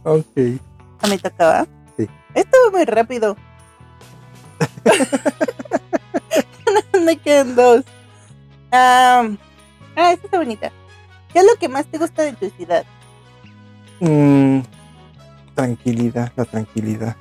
Ok. 0.04 0.60
¿A 1.00 1.06
me 1.08 1.18
tocaba? 1.18 1.66
Sí. 1.96 2.08
Estuvo 2.34 2.70
muy 2.72 2.84
rápido. 2.84 3.36
me 7.04 7.16
quedan 7.16 7.54
dos. 7.54 7.84
Ah, 8.72 9.28
ah, 9.96 10.12
esta 10.12 10.26
está 10.26 10.38
bonita. 10.38 10.72
¿Qué 11.32 11.40
es 11.40 11.44
lo 11.44 11.56
que 11.58 11.68
más 11.68 11.86
te 11.86 11.98
gusta 11.98 12.22
de 12.22 12.32
tu 12.32 12.50
ciudad? 12.50 12.84
Mm, 14.00 14.60
tranquilidad, 15.54 16.32
la 16.36 16.44
tranquilidad. 16.44 17.16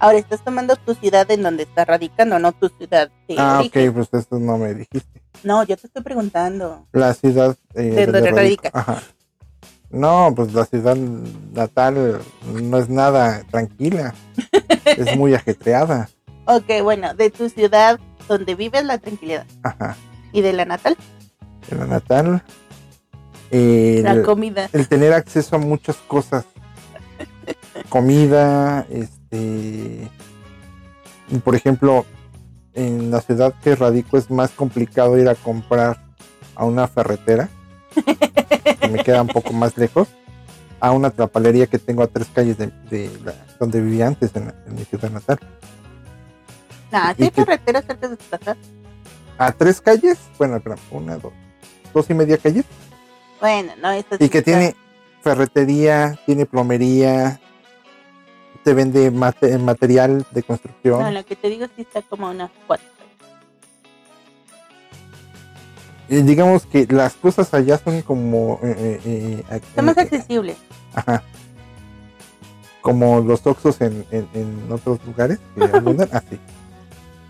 Ahora, 0.00 0.18
estás 0.18 0.42
tomando 0.44 0.76
tu 0.76 0.94
ciudad 0.94 1.28
en 1.30 1.42
donde 1.42 1.64
estás 1.64 1.86
radicando, 1.86 2.38
no 2.38 2.52
tu 2.52 2.68
ciudad 2.68 3.10
de 3.26 3.34
Ah, 3.38 3.58
origen. 3.60 3.88
ok, 3.88 3.94
pues 3.94 4.08
eso 4.24 4.38
no 4.38 4.56
me 4.58 4.74
dijiste. 4.74 5.22
No, 5.42 5.62
yo 5.64 5.76
te 5.76 5.86
estoy 5.88 6.02
preguntando. 6.02 6.86
La 6.92 7.14
ciudad 7.14 7.56
eh, 7.74 7.82
De 7.82 8.06
donde 8.06 8.30
radicas. 8.30 8.70
Ajá. 8.74 9.02
No, 9.90 10.32
pues 10.36 10.52
la 10.52 10.66
ciudad 10.66 10.96
natal 10.96 12.20
no 12.52 12.78
es 12.78 12.88
nada 12.88 13.42
tranquila. 13.50 14.14
es 14.84 15.16
muy 15.16 15.34
ajetreada. 15.34 16.08
Ok, 16.44 16.82
bueno, 16.82 17.14
de 17.14 17.30
tu 17.30 17.48
ciudad, 17.48 17.98
donde 18.28 18.54
vives 18.54 18.84
la 18.84 18.98
tranquilidad. 18.98 19.46
Ajá. 19.62 19.96
Y 20.32 20.42
de 20.42 20.52
la 20.52 20.64
natal, 20.64 20.96
De 21.70 21.76
la 21.76 21.86
natal. 21.86 22.42
El, 23.50 24.02
la 24.04 24.22
comida. 24.22 24.68
el 24.72 24.86
tener 24.88 25.12
acceso 25.14 25.56
a 25.56 25.58
muchas 25.58 25.96
cosas. 25.96 26.44
Comida, 27.88 28.86
este. 28.90 29.17
Por 31.44 31.54
ejemplo, 31.54 32.04
en 32.74 33.10
la 33.10 33.20
ciudad 33.20 33.54
que 33.62 33.74
radico 33.76 34.16
es 34.18 34.30
más 34.30 34.50
complicado 34.50 35.18
ir 35.18 35.28
a 35.28 35.34
comprar 35.34 35.98
a 36.54 36.64
una 36.64 36.88
ferretera, 36.88 37.48
que 38.80 38.88
me 38.88 39.02
queda 39.04 39.22
un 39.22 39.28
poco 39.28 39.52
más 39.52 39.76
lejos, 39.76 40.08
a 40.80 40.92
una 40.92 41.10
trapalería 41.10 41.66
que 41.66 41.78
tengo 41.78 42.02
a 42.02 42.06
tres 42.06 42.28
calles 42.32 42.56
de, 42.58 42.68
de 42.90 43.10
la- 43.24 43.34
donde 43.58 43.80
vivía 43.80 44.06
antes, 44.06 44.30
en, 44.34 44.46
la- 44.46 44.54
en 44.66 44.74
mi 44.74 44.84
ciudad 44.84 45.10
natal. 45.10 45.38
Nah, 46.90 47.12
¿Y 47.12 47.14
¿sí 47.16 47.22
hay 47.24 47.30
qué? 47.30 47.44
carreteras 47.44 47.84
cerca 47.84 48.08
de 48.08 48.16
tu 48.16 48.24
casa? 48.30 48.56
A 49.36 49.52
tres 49.52 49.80
calles, 49.80 50.18
bueno, 50.38 50.60
una, 50.90 51.16
dos, 51.18 51.32
dos 51.92 52.08
y 52.10 52.14
media 52.14 52.38
calles, 52.38 52.64
Bueno, 53.40 53.72
no, 53.82 53.90
eso 53.90 54.16
y 54.18 54.28
que 54.28 54.42
tiene 54.42 54.74
ferretería, 55.22 56.18
tiene 56.26 56.46
plomería, 56.46 57.40
te 58.64 58.74
vende 58.74 59.10
mate- 59.10 59.56
material 59.58 60.26
de 60.30 60.42
construcción. 60.42 61.00
No, 61.00 61.10
lo 61.10 61.24
que 61.24 61.36
te 61.36 61.48
digo 61.48 61.66
sí 61.76 61.82
está 61.82 62.02
como 62.02 62.28
unas 62.30 62.50
cuatro. 62.66 62.86
Eh, 66.10 66.22
digamos 66.22 66.64
que 66.64 66.86
las 66.88 67.14
cosas 67.14 67.52
allá 67.52 67.78
son 67.78 68.00
como 68.02 68.58
eh, 68.62 68.74
eh, 68.78 69.00
eh, 69.04 69.44
ac- 69.50 69.56
Está 69.56 69.82
más 69.82 69.96
eh, 69.98 70.00
accesible. 70.02 70.56
ajá, 70.94 71.22
como 72.80 73.20
los 73.20 73.46
oxos 73.46 73.78
en, 73.82 74.06
en, 74.10 74.26
en 74.32 74.72
otros 74.72 74.98
lugares 75.04 75.38
que 75.54 75.64
abundan 75.76 76.08
así 76.12 76.38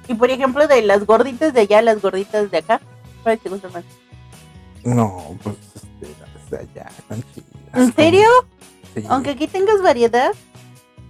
Y 0.07 0.15
por 0.15 0.31
ejemplo, 0.31 0.69
de 0.69 0.83
las 0.83 1.05
gorditas 1.07 1.53
de 1.53 1.63
allá, 1.63 1.83
las 1.83 2.01
gorditas 2.01 2.51
de 2.53 2.59
acá, 2.59 2.81
¿cuál 3.25 3.39
te 3.39 3.49
gusta 3.49 3.69
más? 3.71 3.85
no 4.85 5.37
pues 5.43 5.57
este, 5.75 6.15
las 6.21 6.51
de 6.51 6.59
allá 6.59 6.89
están 6.97 7.23
chidas 7.35 7.49
¿En 7.75 7.95
serio? 7.97 8.29
Sí. 8.95 9.05
Aunque 9.09 9.31
aquí 9.31 9.49
tengas 9.49 9.83
variedad, 9.83 10.31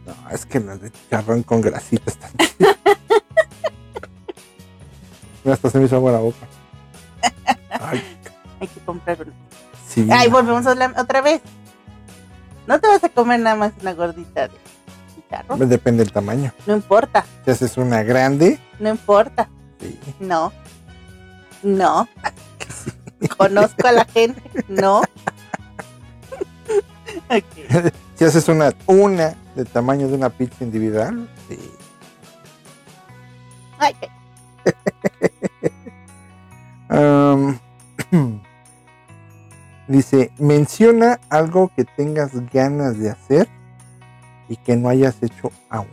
no 0.09 0.31
es 0.31 0.47
que 0.47 0.61
las 0.61 0.81
de 0.81 0.91
chicharrón 0.91 1.43
con 1.43 1.61
grasita 1.61 2.11
están 2.11 2.31
hasta 5.51 5.71
se 5.71 5.79
me 5.79 5.87
hizo 5.87 5.97
agua 5.97 6.13
la 6.13 6.19
boca 6.19 6.47
ay 7.81 8.03
hay 8.61 8.69
que 8.69 8.81
comprar 8.81 9.23
una. 9.23 9.33
sí 9.89 10.07
Ay, 10.11 10.29
volvemos 10.29 10.67
otra 10.67 11.21
vez. 11.21 11.41
No 12.67 12.81
te 12.81 12.89
vas 12.89 13.03
a 13.05 13.09
comer 13.09 13.39
nada 13.41 13.55
más 13.57 13.73
una 13.81 13.95
gordita 13.95 14.49
de 14.49 14.55
chicharro. 15.15 15.57
depende 15.59 16.03
del 16.05 16.13
tamaño 16.13 16.53
No 16.67 16.75
importa, 16.75 17.25
si 17.45 17.51
haces 17.53 17.77
una 17.77 18.03
grande 18.03 18.59
no 18.81 18.89
importa. 18.91 19.49
sí 19.81 19.99
No. 20.21 20.53
No. 21.63 22.09
Conozco 23.37 23.87
a 23.89 23.93
la 23.93 24.05
gente. 24.05 24.43
No. 24.69 25.03
Si 28.17 28.25
haces 28.25 28.49
una 28.49 28.73
una 28.87 29.35
del 29.59 29.67
tamaño 29.67 30.07
de 30.07 30.15
una 30.15 30.31
pizza 30.31 30.63
individual 30.63 31.29
sí 31.49 31.59
Ay, 33.81 33.95
dice, 39.89 40.33
menciona 40.39 41.21
algo 41.29 41.71
que 41.75 41.85
tengas 41.85 42.33
ganas 42.53 42.99
de 42.99 43.11
hacer 43.11 43.49
y 44.49 44.57
que 44.57 44.77
no 44.77 44.89
hayas 44.89 45.17
hecho 45.23 45.53
aún. 45.69 45.89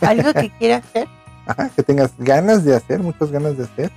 Algo 0.00 0.32
que 0.34 0.50
quiera 0.58 0.76
hacer. 0.78 1.08
Ajá, 1.46 1.70
que 1.70 1.82
tengas 1.82 2.12
ganas 2.18 2.64
de 2.64 2.74
hacer, 2.74 3.00
muchas 3.00 3.30
ganas 3.30 3.56
de 3.56 3.64
hacer 3.64 3.92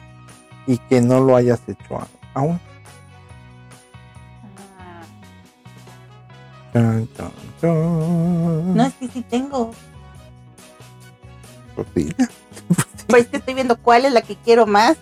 y 0.68 0.78
que 0.78 1.02
no 1.02 1.20
lo 1.20 1.36
hayas 1.36 1.62
hecho 1.68 2.00
aún. 2.34 2.60
No, 6.74 7.00
es 8.86 8.94
que 8.96 9.08
sí 9.08 9.22
tengo. 9.30 9.72
Pues 11.76 11.88
dile. 11.96 12.16
Pero 13.08 13.20
es 13.22 13.28
que 13.28 13.38
estoy 13.38 13.54
viendo 13.54 13.78
cuál 13.78 14.04
es 14.04 14.12
la 14.12 14.22
que 14.22 14.36
quiero 14.36 14.66
más. 14.68 14.98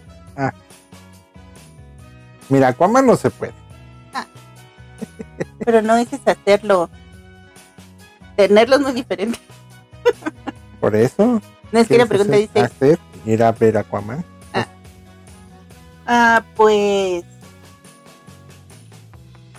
Mira, 2.50 2.68
Aquaman 2.68 3.08
no 3.08 3.16
se 3.16 3.32
puede. 3.32 3.54
Pero 5.66 5.82
no 5.82 5.96
dejes 5.96 6.20
hacerlo. 6.26 6.90
Tenerlo 8.36 8.76
es 8.76 8.82
muy 8.82 8.92
diferente. 8.92 9.40
Por 10.80 10.96
eso. 10.96 11.42
No 11.72 11.80
es 11.80 11.88
que 11.88 11.98
la 11.98 12.06
¿quieres 12.06 12.08
pregunta 12.08 12.34
hacer- 12.36 12.48
dice, 12.48 12.60
hacer, 12.62 13.00
ir 13.26 13.44
a 13.44 13.52
ver 13.54 13.78
Aquaman. 13.78 14.24
ah, 16.06 16.44
pues 16.56 17.24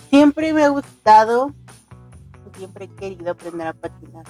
siempre 0.09 0.53
me 0.53 0.63
ha 0.63 0.69
gustado, 0.69 1.53
siempre 2.59 2.85
he 2.85 2.89
querido 2.89 3.31
aprender 3.31 3.67
a 3.67 3.73
patinar. 3.73 4.25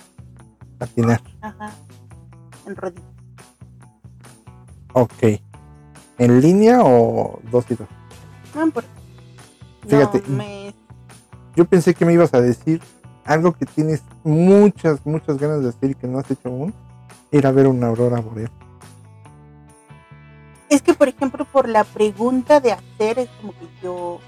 Patinar. 0.78 1.22
Ajá. 1.42 1.72
En 2.66 2.76
rodillas. 2.76 3.04
Ok. 4.94 5.24
¿En 6.18 6.42
línea 6.42 6.80
o 6.84 7.40
dos 7.52 7.66
y 7.70 7.76
dos? 7.76 7.88
No 8.56 8.64
importa. 8.66 8.90
Fíjate. 9.88 10.24
No, 10.28 10.36
me- 10.38 10.74
Yo 11.56 11.66
pensé 11.66 11.94
que 11.94 12.06
me 12.06 12.14
ibas 12.14 12.34
a 12.34 12.42
decir 12.42 12.82
algo 13.26 13.54
que 13.54 13.66
tienes 13.66 14.02
muchas, 14.24 15.06
muchas 15.06 15.38
ganas 15.38 15.62
de 15.64 15.70
hacer 15.70 15.92
y 15.92 15.96
que 15.96 16.08
no 16.08 16.20
has 16.20 16.30
hecho 16.32 16.50
aún. 16.50 16.74
Ir 17.32 17.46
a 17.46 17.52
ver 17.52 17.68
una 17.68 17.88
aurora 17.88 18.20
boreal. 18.22 18.52
Es 20.70 20.82
que, 20.82 20.94
por 20.94 21.08
ejemplo, 21.08 21.46
por 21.46 21.68
la 21.68 21.84
pregunta 21.84 22.60
de 22.60 22.72
hacer, 22.74 23.20
es 23.20 23.30
como 23.42 23.54
que 23.54 23.68
yo. 23.82 24.20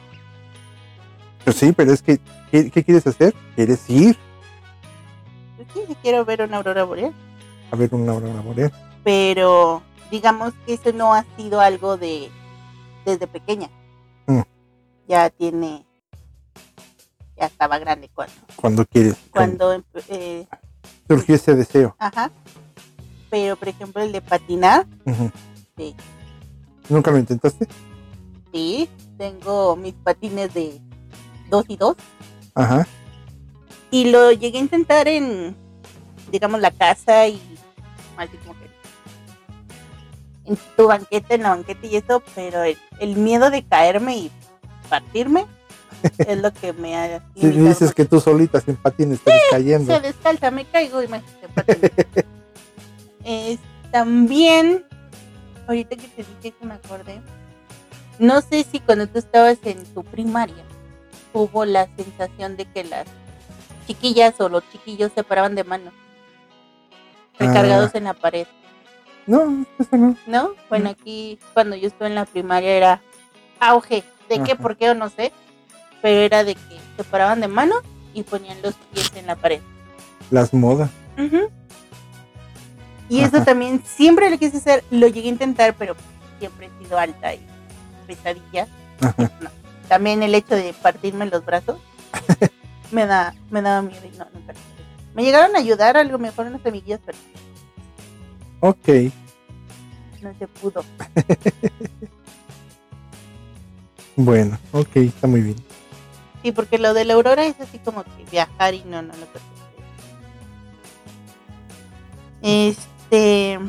Pues 1.44 1.56
sí, 1.56 1.72
pero 1.72 1.92
es 1.92 2.02
que, 2.02 2.20
¿qué, 2.52 2.70
qué 2.70 2.84
quieres 2.84 3.06
hacer? 3.08 3.34
¿Quieres 3.56 3.90
ir 3.90 4.18
Yo 5.58 5.66
sí, 5.88 5.96
quiero 6.02 6.26
ver 6.26 6.42
una 6.42 6.58
aurora 6.58 6.84
boreal. 6.84 7.14
a 7.72 7.76
ver 7.76 7.94
una 7.94 8.12
aurora 8.14 8.42
boreal? 8.42 8.72
Pero 9.04 9.82
digamos 10.12 10.54
que 10.66 10.74
eso 10.74 10.92
no 10.94 11.14
ha 11.14 11.26
sido 11.38 11.60
algo 11.62 11.98
de. 11.98 12.30
desde 13.06 13.28
pequeña. 13.28 13.70
Mm. 14.28 14.42
Ya 15.08 15.30
tiene. 15.30 15.86
Ya 17.38 17.48
estaba 17.48 17.80
grande 17.80 18.10
cuando. 18.14 18.34
Cuando 18.56 18.86
quieres. 18.86 19.16
Cuando. 19.32 19.84
eh, 20.10 20.48
surgió 21.08 21.36
ese 21.36 21.56
deseo. 21.56 21.96
ajá. 22.00 22.32
Pero, 23.32 23.56
por 23.56 23.70
ejemplo, 23.70 24.02
el 24.04 24.12
de 24.12 24.22
patinar. 24.22 24.86
Sí. 25.78 25.96
¿Nunca 26.90 27.12
lo 27.12 27.18
intentaste? 27.18 27.66
sí. 28.52 28.90
Tengo 29.18 29.76
mis 29.76 29.94
patines 29.94 30.54
de 30.54 30.82
dos 31.50 31.64
y 31.68 31.78
dos. 31.78 31.96
Ajá. 32.56 32.88
Y 33.90 34.12
lo 34.12 34.32
llegué 34.32 34.58
a 34.58 34.62
intentar 34.62 35.08
en, 35.08 35.56
digamos, 36.32 36.62
la 36.62 36.72
casa 36.72 37.28
y 37.28 37.42
así 38.18 38.38
como 38.38 38.60
que 38.60 38.72
en 40.46 40.58
tu 40.76 40.88
banqueta, 40.88 41.36
en 41.36 41.44
la 41.44 41.50
banqueta 41.50 41.88
y 41.88 41.96
eso, 41.98 42.24
pero 42.36 42.64
el, 42.64 42.78
el 43.00 43.16
miedo 43.16 43.50
de 43.50 43.64
caerme 43.64 44.18
y 44.18 44.32
partirme 44.90 45.46
es 46.18 46.38
lo 46.42 46.52
que 46.54 46.74
me 46.74 46.96
ha 46.96 47.22
Si 47.36 47.48
dices 47.50 47.94
que 47.94 48.06
tú 48.06 48.20
solita 48.20 48.60
sin 48.62 48.76
patines 48.76 49.20
estás 49.20 49.40
cayendo. 49.52 49.94
se 49.94 50.02
descalza, 50.02 50.52
me 50.52 50.66
caigo. 50.66 51.00
Es, 53.24 53.60
también, 53.92 54.84
ahorita 55.68 55.96
que 55.96 56.08
te 56.08 56.24
dije 56.24 56.58
que 56.60 56.66
me 56.66 56.74
acordé, 56.74 57.22
no 58.18 58.42
sé 58.42 58.66
si 58.70 58.80
cuando 58.80 59.06
tú 59.06 59.20
estabas 59.20 59.60
en 59.64 59.84
tu 59.94 60.04
primaria 60.04 60.64
hubo 61.34 61.65
la 61.65 61.88
sensación 61.96 62.58
de 62.58 62.65
que 62.65 62.84
las 62.84 63.06
chiquillas 63.88 64.39
o 64.39 64.50
los 64.50 64.63
chiquillos 64.72 65.12
se 65.15 65.24
paraban 65.24 65.56
de 65.56 65.63
manos 65.63 65.94
recargados 67.39 67.96
en 67.96 68.04
la 68.04 68.13
pared, 68.13 68.46
No, 69.26 69.65
eso 69.80 69.98
no. 69.98 70.15
¿no? 70.28 70.52
Bueno, 70.70 70.89
aquí 70.89 71.39
cuando 71.54 71.76
yo 71.76 71.88
estuve 71.88 72.08
en 72.08 72.15
la 72.15 72.26
primaria 72.26 72.72
era 72.78 73.02
auge, 73.60 74.04
de 74.30 74.44
qué, 74.44 74.52
Ajá. 74.54 74.62
por 74.62 74.78
qué 74.78 74.89
o 74.91 74.94
no 74.94 75.10
sé, 75.10 75.32
pero 76.02 76.22
era 76.22 76.44
de 76.44 76.56
que 76.56 76.78
se 76.98 77.04
paraban 77.04 77.41
de 77.41 77.48
manos 77.48 77.80
y 78.13 78.24
ponían 78.24 78.62
los 78.62 78.76
pies 78.94 79.12
en 79.15 79.28
la 79.28 79.36
pared. 79.36 79.62
Las 80.30 80.54
modas. 80.54 80.89
Y 83.10 83.22
eso 83.22 83.44
también 83.44 83.84
siempre 83.86 84.30
lo 84.30 84.38
quise 84.38 84.58
hacer, 84.58 84.84
lo 84.89 85.08
llegué 85.08 85.28
a 85.28 85.32
intentar, 85.32 85.76
pero 85.78 85.96
siempre 86.39 86.67
he 86.67 86.84
sido 86.84 86.98
alta 86.98 87.34
y 87.34 87.41
pesadilla. 88.08 88.67
Ajá. 89.02 89.32
No. 89.41 89.50
También 89.91 90.23
el 90.23 90.34
hecho 90.34 90.56
de 90.56 90.71
partirme 90.71 91.25
los 91.25 91.43
brazos 91.43 91.77
me 92.91 93.06
da 93.06 93.36
me 93.49 93.62
daba 93.62 93.82
miedo 93.82 94.06
y 94.06 94.17
no, 94.17 94.25
nunca. 94.34 94.54
Me 95.13 95.21
llegaron 95.21 95.54
a 95.54 95.60
ayudar 95.60 95.97
a 95.97 96.06
lo 96.06 96.17
mejor 96.17 96.47
unas 96.47 96.62
semillas, 96.62 97.01
pero 97.06 97.17
Ok. 98.62 98.88
no 100.21 100.34
se 100.39 100.47
pudo. 100.47 100.86
Bueno, 104.15 104.58
ok, 104.71 104.95
está 104.95 105.27
muy 105.27 105.41
bien. 105.41 105.56
Sí, 106.43 106.51
porque 106.51 106.77
lo 106.77 106.93
de 106.93 107.06
la 107.06 107.15
aurora 107.15 107.45
es 107.45 107.60
así 107.60 107.80
como 107.80 108.04
que 108.04 108.25
viajar 108.30 108.73
y 108.73 108.84
no, 108.84 109.01
no 109.01 109.13
lo 109.13 109.25
permite. 112.41 112.77
¿Te, 113.10 113.60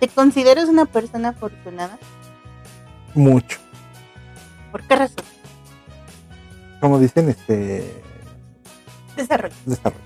¿Te 0.00 0.08
consideras 0.08 0.68
una 0.68 0.86
persona 0.86 1.28
afortunada? 1.30 1.98
Mucho. 3.14 3.58
¿Por 4.72 4.82
qué 4.86 4.96
razón? 4.96 5.31
Como 6.82 6.98
dicen, 6.98 7.28
este. 7.28 8.02
Desarrollo. 9.14 9.54
Desarrollo. 9.66 10.02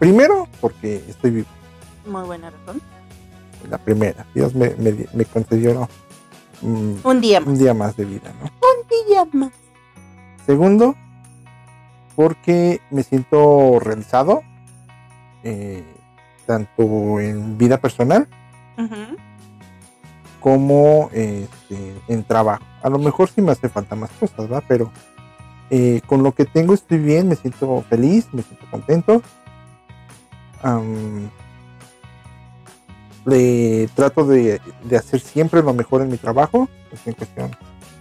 Primero, 0.00 0.48
porque 0.60 0.96
estoy 1.08 1.30
vivo. 1.30 1.46
Muy 2.04 2.24
buena 2.24 2.50
razón. 2.50 2.82
La 3.70 3.78
primera. 3.78 4.26
Dios 4.34 4.52
me, 4.52 4.70
me, 4.70 5.06
me 5.12 5.24
concedió 5.26 5.88
mm, 6.60 6.94
un 7.04 7.20
día 7.20 7.38
más. 7.38 7.48
Un 7.48 7.58
día 7.58 7.72
más 7.72 7.96
de 7.96 8.04
vida, 8.04 8.32
¿no? 8.40 8.46
Un 8.46 9.06
día 9.08 9.24
más. 9.32 9.52
Segundo, 10.44 10.96
porque 12.16 12.80
me 12.90 13.04
siento 13.04 13.78
realizado, 13.78 14.42
eh, 15.44 15.84
tanto 16.46 17.20
en 17.20 17.56
vida 17.58 17.78
personal 17.78 18.26
como 20.40 21.10
este, 21.12 21.94
en 22.08 22.24
trabajo. 22.24 22.64
A 22.82 22.88
lo 22.88 22.98
mejor 22.98 23.28
sí 23.28 23.40
me 23.40 23.52
hace 23.52 23.68
falta 23.68 23.94
más 23.94 24.10
cosas, 24.18 24.36
¿verdad? 24.36 24.64
Pero 24.66 24.90
eh, 25.70 26.00
con 26.06 26.22
lo 26.22 26.32
que 26.32 26.44
tengo 26.44 26.74
estoy 26.74 26.98
bien, 26.98 27.28
me 27.28 27.36
siento 27.36 27.84
feliz, 27.88 28.26
me 28.32 28.42
siento 28.42 28.66
contento. 28.70 29.22
Le 33.26 33.88
trato 33.94 34.24
de, 34.26 34.60
de 34.84 34.96
hacer 34.96 35.20
siempre 35.20 35.62
lo 35.62 35.74
mejor 35.74 36.02
en 36.02 36.08
mi 36.08 36.16
trabajo, 36.16 36.68
pues, 36.88 37.06
en 37.06 37.12
cuestión 37.14 37.50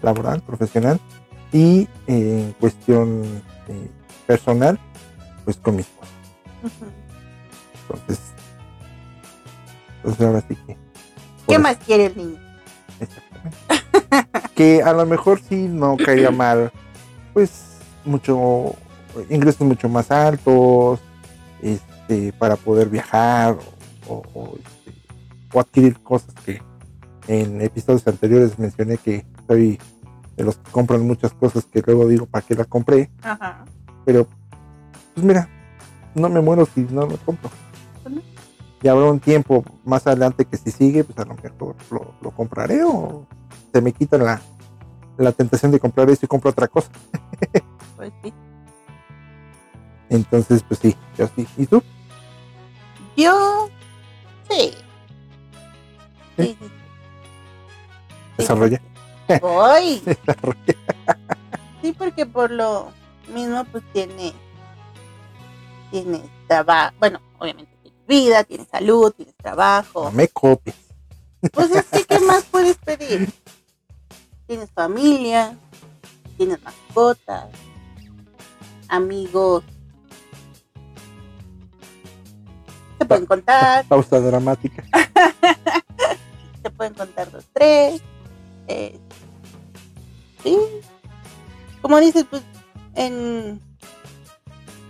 laboral, 0.01 0.41
profesional, 0.41 0.99
y 1.51 1.81
eh, 2.07 2.45
en 2.47 2.53
cuestión 2.59 3.23
eh, 3.67 3.89
personal, 4.25 4.79
pues 5.43 5.57
con 5.57 5.75
mi 5.75 5.81
esposa. 5.81 6.11
Ujú. 6.63 6.85
Entonces, 7.95 8.19
entonces 9.97 10.25
ahora 10.25 10.41
sí 10.47 10.55
que. 10.55 10.77
¿Qué 11.47 11.53
eso- 11.55 11.61
más 11.61 11.77
quiere 11.77 12.05
el 12.05 12.17
niño? 12.17 12.39
Exactamente. 12.99 14.49
que 14.55 14.81
a 14.83 14.93
lo 14.93 15.05
mejor 15.05 15.41
sí 15.47 15.67
no 15.67 15.97
caería 15.97 16.31
mal, 16.31 16.71
pues 17.33 17.77
mucho 18.05 18.75
ingresos 19.29 19.67
mucho 19.67 19.89
más 19.89 20.11
altos, 20.11 20.99
este, 21.61 22.33
para 22.33 22.55
poder 22.55 22.89
viajar 22.89 23.57
o, 24.07 24.23
o, 24.33 24.55
este, 24.57 24.99
o 25.53 25.59
adquirir 25.59 25.99
cosas 26.01 26.33
que 26.45 26.61
en 27.27 27.61
episodios 27.61 28.07
anteriores 28.07 28.57
mencioné 28.57 28.97
que 28.97 29.25
soy 29.47 29.79
de 30.37 30.43
los 30.43 30.57
que 30.57 30.71
compran 30.71 31.05
muchas 31.05 31.33
cosas 31.33 31.65
que 31.65 31.83
luego 31.85 32.07
digo 32.07 32.25
para 32.25 32.45
qué 32.45 32.55
la 32.55 32.65
compré, 32.65 33.09
Ajá. 33.21 33.65
pero 34.05 34.27
pues 35.13 35.25
mira, 35.25 35.49
no 36.15 36.29
me 36.29 36.39
muero 36.39 36.67
si 36.73 36.81
no 36.81 37.05
lo 37.05 37.17
compro. 37.17 37.49
Ujú. 38.05 38.21
Y 38.81 38.87
habrá 38.87 39.05
un 39.05 39.19
tiempo 39.19 39.63
más 39.83 40.07
adelante 40.07 40.45
que 40.45 40.55
si 40.55 40.71
sigue, 40.71 41.03
pues 41.03 41.17
a 41.19 41.25
lo 41.25 41.35
mejor 41.35 41.75
lo, 41.91 42.13
lo 42.21 42.31
compraré 42.31 42.83
o 42.83 43.27
se 43.73 43.81
me 43.81 43.91
quita 43.91 44.17
la, 44.17 44.41
la 45.19 45.31
tentación 45.31 45.71
de 45.71 45.79
comprar 45.79 46.09
eso 46.09 46.25
y 46.25 46.27
compro 46.27 46.51
otra 46.51 46.67
cosa. 46.67 46.89
Pues 47.95 48.13
sí. 48.23 48.33
Entonces, 50.09 50.63
pues 50.65 50.79
sí, 50.79 50.95
yo 51.17 51.29
sí. 51.35 51.45
¿Y 51.57 51.65
tú? 51.65 51.83
Yo. 53.17 53.69
Sí. 54.49 54.73
Sí, 56.37 56.57
sí. 56.57 56.71
Desarrolla. 58.37 58.81
Voy. 59.41 59.99
Desarrolla. 60.05 60.75
Sí, 61.81 61.91
porque 61.91 62.25
por 62.25 62.51
lo 62.51 62.93
mismo, 63.33 63.65
pues 63.65 63.83
tiene. 63.91 64.33
Tienes 65.91 66.21
trabajo. 66.47 66.95
Bueno, 66.99 67.19
obviamente 67.37 67.75
tienes 67.83 68.07
vida, 68.07 68.43
tienes 68.45 68.69
salud, 68.69 69.11
tienes 69.11 69.35
trabajo. 69.35 70.05
No 70.05 70.11
me 70.11 70.29
copies. 70.29 70.77
Pues 71.51 71.71
es 71.71 71.83
que, 71.85 72.05
¿qué 72.05 72.19
más 72.21 72.45
puedes 72.45 72.77
pedir? 72.77 73.29
Tienes 74.49 74.71
familia, 74.71 75.55
tienes 76.35 76.59
mascotas, 76.63 77.45
amigos. 78.87 79.63
Se 82.97 83.05
pueden 83.05 83.27
contar, 83.27 83.85
Pausa 83.85 84.19
dramática. 84.19 84.83
se 86.63 86.69
pueden 86.71 86.95
contar 86.95 87.29
dos, 87.31 87.45
tres. 87.53 88.01
eh, 88.67 88.99
sí. 90.41 90.57
Como 91.83 91.99
dices, 91.99 92.25
pues 92.27 92.41
en 92.95 93.61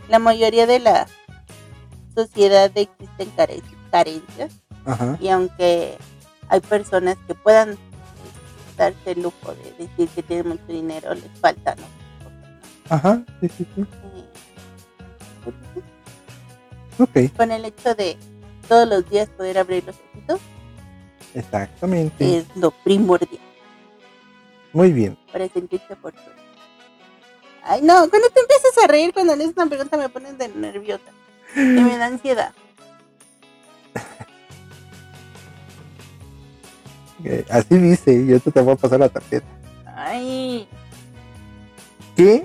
la 0.07 0.19
mayoría 0.19 0.67
de 0.67 0.79
la 0.79 1.05
sociedad 2.15 2.71
existen 2.75 3.29
care- 3.35 3.61
carencias. 3.91 4.53
Ajá. 4.85 5.17
y 5.19 5.27
aunque 5.27 5.97
hay 6.47 6.61
personas 6.61 7.17
que 7.27 7.35
puedan 7.35 7.77
darse 8.79 9.11
el 9.11 9.21
lujo 9.21 9.53
de 9.55 9.85
decir 9.85 10.09
que 10.09 10.23
tienen 10.23 10.47
mucho 10.49 10.65
dinero, 10.67 11.13
les 11.13 11.29
falta, 11.39 11.75
¿no? 11.75 11.83
Ajá. 12.89 13.21
Sí, 13.41 13.49
sí, 13.49 13.67
sí. 13.75 13.81
Eh, 13.81 14.25
Ok. 17.01 17.35
Con 17.37 17.51
el 17.51 17.63
hecho 17.65 17.95
de 17.95 18.17
todos 18.67 18.87
los 18.87 19.09
días 19.09 19.29
poder 19.29 19.57
abrir 19.57 19.83
los 19.85 19.95
ojitos 20.11 20.41
Exactamente. 21.33 22.39
es 22.39 22.45
lo 22.57 22.71
primordial 22.71 23.39
Muy 24.73 24.91
bien. 24.91 25.17
para 25.31 25.47
sentirse 25.47 25.93
oportuno. 25.93 26.35
Ay, 27.63 27.81
no, 27.83 27.93
cuando 28.09 28.29
te 28.29 28.39
empiezas 28.41 28.77
a 28.83 28.87
reír 28.87 29.13
cuando 29.13 29.35
lees 29.35 29.51
una 29.55 29.67
pregunta 29.67 29.95
me 29.97 30.09
pones 30.09 30.37
de 30.37 30.49
nerviosa 30.49 31.11
y 31.55 31.59
me 31.59 31.97
da 31.97 32.07
ansiedad. 32.07 32.53
Eh, 37.23 37.45
así 37.49 37.77
dice, 37.77 38.13
y 38.13 38.27
yo 38.27 38.39
te 38.39 38.61
voy 38.61 38.73
a 38.73 38.77
pasar 38.77 38.99
la 38.99 39.09
tarjeta. 39.09 39.45
Ay, 39.95 40.67
¿Qué? 42.15 42.43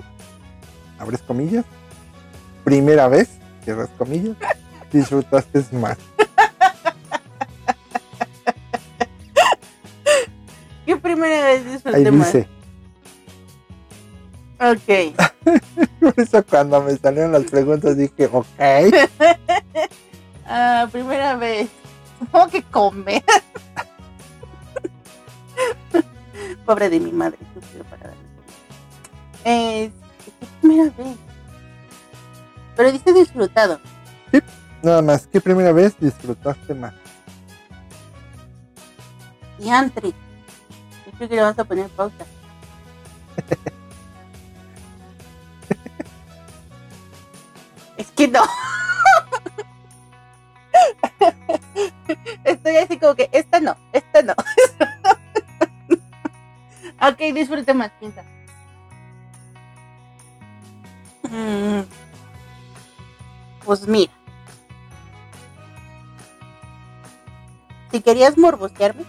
Abres 0.99 1.21
comillas. 1.21 1.65
Primera 2.63 3.07
vez, 3.07 3.29
cierras 3.63 3.89
comillas. 3.97 4.35
Disfrutaste 4.91 5.63
más. 5.73 5.97
¿qué 10.85 10.95
primera 10.97 11.45
vez 11.47 11.65
Ahí 11.65 11.71
disfruté 11.73 12.11
más? 12.11 12.33
dice. 12.33 12.47
Ok. 14.59 15.59
Por 15.99 16.13
eso 16.17 16.43
cuando 16.45 16.81
me 16.81 16.95
salieron 16.97 17.31
las 17.33 17.43
preguntas 17.43 17.97
dije, 17.97 18.29
ok. 18.31 18.45
Ah, 20.47 20.87
primera 20.91 21.35
vez. 21.37 21.67
Supongo 22.19 22.47
que 22.49 22.61
comer. 22.61 23.23
Pobre 26.65 26.89
de 26.89 26.99
mi 26.99 27.11
madre, 27.11 27.37
comida. 27.53 27.85
Es 29.43 29.91
¿qué 30.23 30.31
primera 30.61 30.89
vez. 30.97 31.17
Pero 32.75 32.91
dice 32.91 33.13
disfrutado. 33.13 33.79
Nada 34.81 35.01
más, 35.01 35.27
¿qué 35.27 35.39
primera 35.39 35.71
vez 35.71 35.95
disfrutaste 35.99 36.73
más? 36.73 36.93
Y 39.59 39.69
antes. 39.69 40.03
Yo 40.03 41.11
creo 41.17 41.29
que 41.29 41.35
le 41.35 41.41
vamos 41.41 41.59
a 41.59 41.63
poner 41.63 41.87
pausa. 41.89 42.25
es 47.97 48.11
que 48.11 48.27
no. 48.27 48.43
Estoy 52.43 52.75
así 52.77 52.99
como 52.99 53.15
que 53.15 53.27
esta 53.31 53.59
no, 53.59 53.75
esta 53.93 54.21
no. 54.21 54.35
ok, 57.09 57.17
disfrute 57.33 57.73
más, 57.73 57.91
piensa. 57.99 58.23
Mm, 61.23 61.81
Pues 63.65 63.87
mira. 63.87 64.11
Si 67.91 68.01
querías 68.01 68.37
morbosearme, 68.37 69.03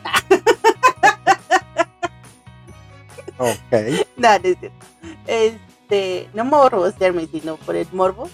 Ok. 3.39 3.57
No, 4.17 4.29
no 4.39 4.45
es 4.49 4.59
cierto. 4.59 4.87
Este, 5.27 6.31
no 6.33 6.45
morbosearme, 6.45 7.27
sino 7.27 7.57
por 7.57 7.77
el 7.77 7.87
morbo. 7.93 8.31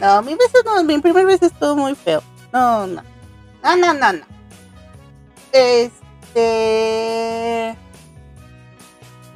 No, 0.00 0.22
mi 0.22 0.34
beso 0.34 0.58
no, 0.64 0.82
mi 0.84 0.98
primer 1.00 1.26
beso 1.26 1.46
estuvo 1.46 1.76
muy 1.76 1.94
feo. 1.94 2.22
No, 2.52 2.86
no. 2.86 3.02
No, 3.62 3.76
no, 3.76 3.92
no, 3.94 4.12
no. 4.12 4.24
Este. 5.52 6.16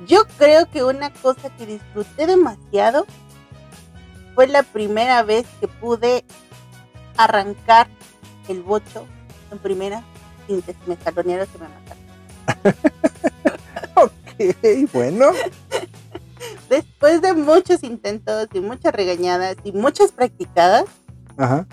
Yo 0.07 0.27
creo 0.39 0.71
que 0.71 0.85
una 0.85 1.11
cosa 1.13 1.51
que 1.57 1.67
disfruté 1.67 2.27
demasiado 2.27 3.07
fue 4.35 4.47
la 4.49 4.63
primera 4.63 5.23
vez 5.23 5.47
que 5.61 5.69
pude 5.69 6.25
arrancar 7.17 7.89
el 8.49 8.63
bocho 8.63 9.07
en 9.51 9.59
primera 9.59 10.03
sin 10.47 10.63
que 10.63 10.75
me 10.87 10.97
jaloneara 10.97 11.47
que 11.47 11.59
me 11.59 11.69
matara. 11.69 12.77
Ok, 13.95 14.91
bueno. 14.93 15.27
Después 16.69 17.21
de 17.21 17.35
muchos 17.35 17.83
intentos 17.83 18.49
y 18.55 18.61
muchas 18.61 18.93
regañadas 18.95 19.57
y 19.63 19.73
muchas 19.73 20.11
practicadas, 20.11 20.87
Ajá. 21.37 21.67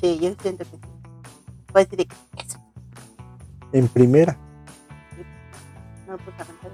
sí, 0.00 0.18
yo 0.20 0.32
siento 0.40 0.64
que 0.64 0.76
sí. 0.76 0.82
Puedo 1.66 1.84
decir 1.84 1.98
de 1.98 2.06
que 2.06 2.14
eso. 2.46 2.58
En 3.72 3.88
primera. 3.88 4.38
No 6.06 6.12
lo 6.12 6.18
puedes 6.18 6.40
arrancar. 6.40 6.70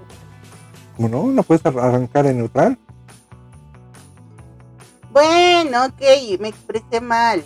¿Cómo 1.01 1.09
no? 1.25 1.31
¿No 1.31 1.41
puedes 1.43 1.65
ar- 1.65 1.79
arrancar 1.79 2.25
en 2.27 2.37
neutral? 2.37 2.77
Bueno, 5.11 5.85
ok, 5.85 6.01
me 6.39 6.49
expresé 6.49 7.01
mal. 7.01 7.43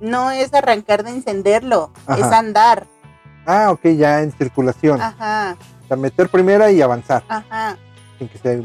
No 0.00 0.30
es 0.30 0.52
arrancar 0.54 1.04
de 1.04 1.10
encenderlo, 1.10 1.90
Ajá. 2.06 2.18
es 2.26 2.32
andar. 2.32 2.86
Ah, 3.46 3.70
ok, 3.70 3.80
ya 3.96 4.22
en 4.22 4.32
circulación. 4.32 5.00
Ajá, 5.00 5.56
O 5.84 5.88
sea, 5.88 5.96
meter 5.96 6.28
primera 6.30 6.70
y 6.70 6.80
avanzar. 6.82 7.22
ajá. 7.28 7.76
Sin 8.18 8.28
que. 8.28 8.38
Se 8.38 8.56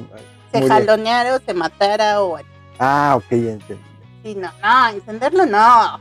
bien. 0.53 0.67
jaloneara 0.67 1.35
o 1.35 1.39
se 1.39 1.53
matara 1.53 2.21
o... 2.23 2.37
Ah, 2.79 3.13
ok, 3.17 3.29
ya 3.31 3.51
entendí. 3.51 3.83
Sí, 4.23 4.35
no, 4.35 4.49
no, 4.61 4.89
encenderlo 4.89 5.45
no. 5.45 5.99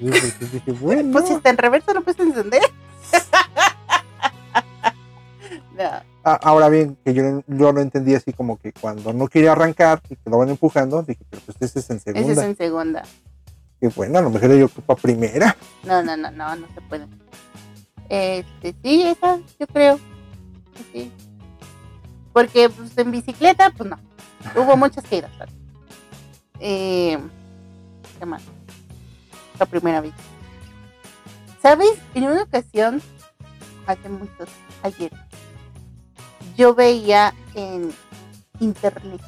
Yo 0.00 0.10
dije, 0.10 0.32
dije, 0.52 0.72
bueno. 0.72 1.08
Pues 1.12 1.26
si 1.28 1.34
está 1.34 1.50
en 1.50 1.58
reverso 1.58 1.92
no 1.92 2.00
puedes 2.02 2.20
encender. 2.20 2.62
no. 5.76 6.13
Ah, 6.26 6.40
ahora 6.42 6.70
bien, 6.70 6.96
que 7.04 7.12
yo, 7.12 7.42
yo 7.46 7.72
lo 7.72 7.80
entendí 7.82 8.14
así 8.14 8.32
como 8.32 8.56
que 8.58 8.72
cuando 8.72 9.12
no 9.12 9.28
quería 9.28 9.52
arrancar 9.52 10.00
y 10.08 10.16
que 10.16 10.30
lo 10.30 10.38
van 10.38 10.48
empujando, 10.48 11.02
dije, 11.02 11.22
pero 11.28 11.42
pues 11.44 11.58
ese 11.60 11.80
es 11.80 11.90
en 11.90 11.96
Ese 11.98 12.12
segunda. 12.14 12.32
es 12.32 12.48
en 12.48 12.56
segunda. 12.56 13.02
Que 13.78 13.88
bueno, 13.88 14.18
a 14.18 14.22
lo 14.22 14.30
mejor 14.30 14.54
yo 14.56 14.66
ocupa 14.66 14.96
primera. 14.96 15.54
No, 15.82 16.02
no, 16.02 16.16
no, 16.16 16.30
no, 16.30 16.56
no 16.56 16.66
se 16.74 16.80
puede. 16.80 17.06
Este, 18.08 18.74
sí, 18.82 19.02
esa, 19.02 19.38
yo 19.58 19.66
creo. 19.66 19.98
Sí. 20.92 21.12
Porque 22.32 22.70
pues, 22.70 22.96
en 22.96 23.10
bicicleta, 23.10 23.70
pues 23.76 23.90
no. 23.90 23.98
Hubo 24.56 24.76
muchas 24.78 25.04
caídas. 25.04 25.30
Eh, 26.58 27.18
¿Qué 28.18 28.24
más? 28.24 28.42
La 29.58 29.66
primera 29.66 30.00
vez. 30.00 30.12
¿Sabes? 31.60 31.92
En 32.14 32.24
una 32.24 32.42
ocasión, 32.42 33.02
hace 33.86 34.08
muchos, 34.08 34.48
ayer, 34.82 35.10
yo 36.56 36.74
veía 36.74 37.34
en 37.54 37.92
internet 38.60 39.20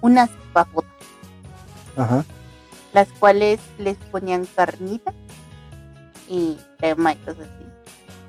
unas 0.00 0.30
papotas 0.52 0.90
Ajá. 1.96 2.24
las 2.92 3.08
cuales 3.18 3.60
les 3.78 3.96
ponían 3.96 4.46
carnita 4.46 5.12
y 6.28 6.58
crema 6.78 7.12
y 7.12 7.16
cosas 7.16 7.40
así. 7.40 7.66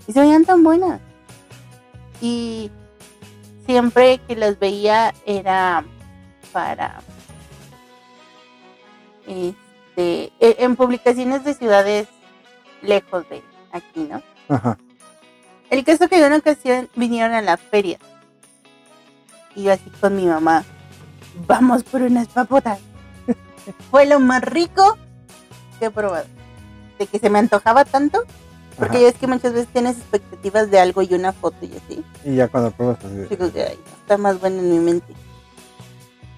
Y 0.07 0.13
se 0.13 0.19
veían 0.19 0.45
tan 0.45 0.63
buenas. 0.63 0.99
Y 2.21 2.69
siempre 3.65 4.19
que 4.27 4.35
las 4.35 4.59
veía 4.59 5.13
era 5.25 5.85
para 6.51 7.01
este 9.27 10.33
e- 10.39 10.55
en 10.59 10.75
publicaciones 10.75 11.43
de 11.43 11.53
ciudades 11.53 12.07
lejos 12.81 13.27
de 13.29 13.41
aquí, 13.71 14.01
¿no? 14.09 14.21
Ajá. 14.49 14.77
El 15.69 15.83
caso 15.83 16.07
que 16.07 16.19
en 16.19 16.25
una 16.25 16.37
ocasión 16.37 16.89
vinieron 16.95 17.33
a 17.33 17.41
la 17.41 17.57
feria. 17.57 17.97
Y 19.55 19.63
yo 19.63 19.73
así 19.73 19.89
con 20.01 20.15
mi 20.15 20.25
mamá, 20.25 20.63
vamos 21.47 21.83
por 21.83 22.01
unas 22.01 22.27
papotas. 22.27 22.79
Fue 23.91 24.05
lo 24.05 24.19
más 24.19 24.41
rico 24.43 24.97
que 25.79 25.85
he 25.85 25.91
probado. 25.91 26.25
De 26.99 27.07
que 27.07 27.17
se 27.19 27.29
me 27.29 27.39
antojaba 27.39 27.85
tanto, 27.85 28.23
porque 28.77 28.97
ajá. 28.97 29.03
ya 29.03 29.07
es 29.09 29.15
que 29.15 29.27
muchas 29.27 29.53
veces 29.53 29.67
tienes 29.73 29.97
expectativas 29.97 30.69
de 30.69 30.79
algo 30.79 31.01
y 31.01 31.13
una 31.13 31.33
foto 31.33 31.57
y 31.65 31.71
así. 31.75 32.03
Y 32.23 32.35
ya 32.35 32.47
cuando 32.47 32.71
pruebas 32.71 33.01
de- 33.03 33.27
Digo 33.27 33.51
que 33.51 33.63
ay, 33.63 33.79
está 34.01 34.17
más 34.17 34.39
bueno 34.39 34.59
en 34.59 34.69
mi 34.71 34.79
mente. 34.79 35.13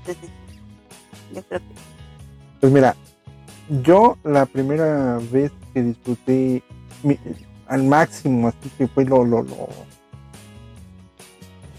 Entonces, 0.02 0.30
yo 1.34 1.44
creo 1.44 1.60
que 1.60 1.66
Pues 2.62 2.72
mira, 2.74 2.96
yo 3.82 4.18
la 4.24 4.46
primera 4.46 5.20
vez 5.32 5.52
que 5.74 5.82
disfruté 5.84 6.64
mi- 7.04 7.20
al 7.68 7.84
máximo, 7.84 8.48
así 8.48 8.70
que 8.78 8.88
fue 8.88 9.06
lo, 9.06 9.24
lo, 9.26 9.42
lo, 9.44 9.68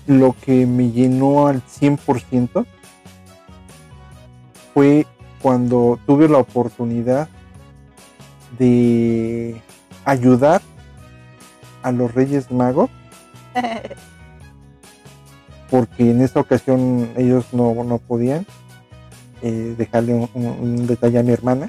lo 0.06 0.34
que 0.40 0.66
me 0.66 0.90
llenó 0.90 1.46
al 1.48 1.62
100% 1.62 2.66
fue 4.74 5.06
cuando 5.42 5.98
tuve 6.06 6.28
la 6.28 6.38
oportunidad 6.38 7.28
de 8.58 9.60
ayudar 10.04 10.62
a 11.82 11.92
los 11.92 12.14
Reyes 12.14 12.50
Magos, 12.50 12.90
porque 15.70 16.10
en 16.10 16.20
esa 16.22 16.40
ocasión 16.40 17.10
ellos 17.16 17.46
no, 17.52 17.74
no 17.84 17.98
podían 17.98 18.46
eh, 19.42 19.74
dejarle 19.76 20.14
un, 20.14 20.28
un- 20.34 20.46
un 20.46 20.86
detalle 20.86 21.18
a 21.18 21.22
mi 21.22 21.32
hermana 21.32 21.68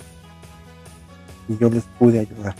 y 1.49 1.57
yo 1.57 1.69
les 1.69 1.83
pude 1.99 2.19
ayudar. 2.19 2.55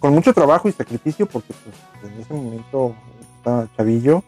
Con 0.00 0.14
mucho 0.14 0.32
trabajo 0.32 0.68
y 0.68 0.72
sacrificio 0.72 1.26
porque 1.26 1.52
pues, 2.00 2.12
en 2.12 2.20
ese 2.20 2.32
momento 2.34 2.94
estaba 3.36 3.68
chavillo 3.76 4.22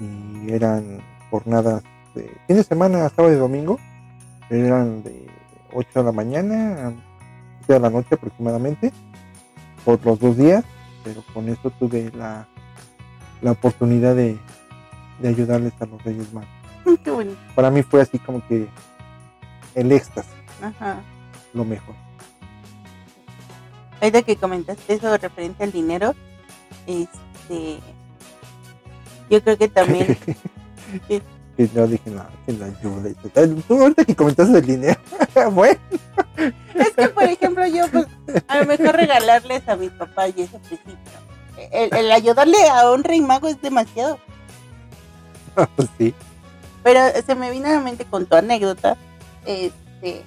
y 0.00 0.52
eran 0.52 1.00
jornadas 1.30 1.82
de 2.14 2.22
fin 2.46 2.56
de 2.56 2.64
semana, 2.64 3.08
sábado 3.10 3.34
y 3.34 3.36
domingo, 3.36 3.78
eran 4.48 5.02
de 5.02 5.26
8 5.72 5.88
de 5.94 6.04
la 6.04 6.12
mañana 6.12 6.88
a 6.88 6.92
7 7.66 7.72
de 7.74 7.80
la 7.80 7.90
noche 7.90 8.14
aproximadamente 8.14 8.92
por 9.84 10.04
los 10.04 10.18
dos 10.18 10.36
días, 10.36 10.64
pero 11.04 11.22
con 11.34 11.48
eso 11.48 11.70
tuve 11.70 12.10
la, 12.14 12.46
la 13.42 13.52
oportunidad 13.52 14.16
de, 14.16 14.38
de 15.20 15.28
ayudarles 15.28 15.72
a 15.80 15.86
los 15.86 16.02
Reyes 16.02 16.32
Magos. 16.32 16.48
Qué 17.04 17.10
bonito. 17.10 17.36
Para 17.54 17.70
mí 17.70 17.82
fue 17.82 18.00
así 18.00 18.18
como 18.18 18.46
que 18.46 18.68
el 19.74 19.92
éxtasis, 19.92 20.32
Ajá. 20.62 21.00
lo 21.52 21.64
mejor. 21.64 21.94
Ahorita 24.06 24.22
que 24.22 24.36
comentaste 24.36 24.94
eso 24.94 25.18
referente 25.18 25.64
al 25.64 25.72
dinero, 25.72 26.14
este, 26.86 27.80
yo 29.28 29.42
creo 29.42 29.58
que 29.58 29.68
también, 29.68 30.16
Y 31.58 31.68
yo 31.70 31.88
dije, 31.88 32.10
no, 32.10 32.24
que 32.46 32.52
la 32.52 32.68
tal. 33.32 33.60
Tú 33.66 33.82
ahorita 33.82 34.04
que 34.04 34.14
comentaste 34.14 34.58
el 34.58 34.64
dinero, 34.64 35.00
bueno, 35.50 35.80
es 36.36 36.90
que 36.90 37.08
por 37.08 37.24
ejemplo 37.24 37.66
yo, 37.66 37.88
pues, 37.90 38.06
a 38.46 38.58
lo 38.60 38.66
mejor 38.66 38.94
regalarles 38.94 39.68
a 39.68 39.74
mis 39.74 39.90
papás 39.90 40.30
y 40.36 40.42
ese 40.42 40.60
principio, 40.60 40.94
el, 41.72 41.92
el 41.92 42.12
ayudarle 42.12 42.58
a 42.68 42.88
un 42.92 43.02
rey 43.02 43.20
mago 43.20 43.48
es 43.48 43.60
demasiado. 43.60 44.20
pues 45.74 45.88
sí. 45.98 46.14
Pero 46.84 47.00
se 47.26 47.34
me 47.34 47.50
vino 47.50 47.66
a 47.66 47.72
la 47.72 47.80
mente 47.80 48.04
con 48.04 48.24
tu 48.26 48.36
anécdota, 48.36 48.96
este, 49.44 50.22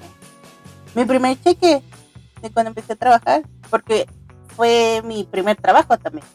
mi 0.96 1.06
primer 1.06 1.42
cheque 1.42 1.82
de 2.42 2.52
cuando 2.52 2.70
empecé 2.70 2.94
a 2.94 2.96
trabajar, 2.96 3.44
porque 3.70 4.08
fue 4.56 5.02
mi 5.06 5.24
primer 5.24 5.58
trabajo 5.58 5.98
también. 5.98 6.26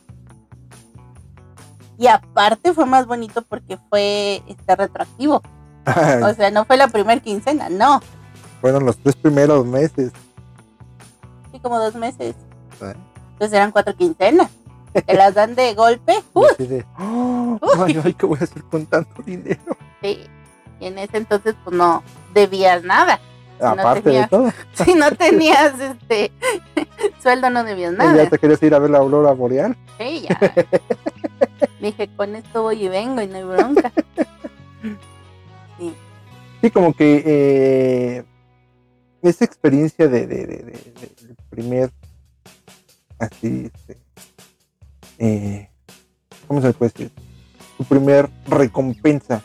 Y 1.96 2.06
aparte 2.08 2.72
fue 2.72 2.86
más 2.86 3.06
bonito 3.06 3.42
porque 3.42 3.78
fue 3.88 4.42
este 4.46 4.74
retroactivo. 4.76 5.42
O 6.22 6.34
sea, 6.34 6.50
no 6.50 6.64
fue 6.64 6.76
la 6.76 6.88
primer 6.88 7.20
quincena, 7.22 7.68
no. 7.68 8.00
Fueron 8.60 8.84
los 8.86 8.96
tres 8.98 9.14
primeros 9.16 9.64
meses. 9.66 10.12
Sí, 11.52 11.60
como 11.60 11.78
dos 11.78 11.94
meses. 11.94 12.34
¿eh? 12.80 12.94
Entonces 13.32 13.52
eran 13.52 13.70
cuatro 13.70 13.94
quincenas. 13.94 14.50
Te 15.06 15.14
las 15.14 15.34
dan 15.34 15.54
de 15.54 15.74
golpe. 15.74 16.14
Y 16.34 16.38
¡Uy! 16.38 16.66
de, 16.66 16.86
"Oh, 16.98 17.58
ay, 17.84 18.00
ay, 18.02 18.14
¿qué 18.14 18.26
voy 18.26 18.38
a 18.40 18.44
hacer 18.44 18.62
con 18.64 18.86
tanto 18.86 19.22
dinero? 19.22 19.76
Sí. 20.02 20.20
Y 20.80 20.86
en 20.86 20.98
ese 20.98 21.16
entonces, 21.18 21.54
pues 21.64 21.76
no 21.76 22.02
debías 22.32 22.82
nada. 22.82 23.20
Aparte 23.60 24.10
de 24.10 24.26
todo, 24.28 24.52
Si 24.74 24.94
no 24.94 25.10
tenías 25.12 25.78
este 25.80 26.32
sueldo, 27.22 27.50
no 27.50 27.64
debías 27.64 27.92
ya 27.92 27.98
nada. 28.04 28.28
te 28.28 28.38
querías 28.38 28.62
ir 28.62 28.74
a 28.74 28.78
ver 28.78 28.90
la 28.90 28.98
aurora 28.98 29.32
boreal. 29.32 29.76
Sí, 29.98 30.26
ya. 30.28 30.38
Dije, 31.80 32.08
con 32.16 32.34
esto 32.34 32.62
voy 32.62 32.84
y 32.84 32.88
vengo 32.88 33.20
y 33.22 33.26
no 33.26 33.36
hay 33.36 33.44
bronca. 33.44 33.92
Sí. 35.78 35.94
Sí, 36.62 36.70
como 36.70 36.94
que 36.94 37.22
eh, 37.26 38.24
esa 39.22 39.44
experiencia 39.44 40.08
de, 40.08 40.26
de, 40.26 40.46
de- 40.46 41.34
primer, 41.50 41.90
así, 43.18 43.70
este, 43.72 43.98
eh, 45.18 45.68
¿cómo 46.48 46.60
se 46.60 46.72
puede 46.72 46.90
decir? 46.92 47.10
Tu 47.78 47.84
primer 47.84 48.28
recompensa 48.48 49.42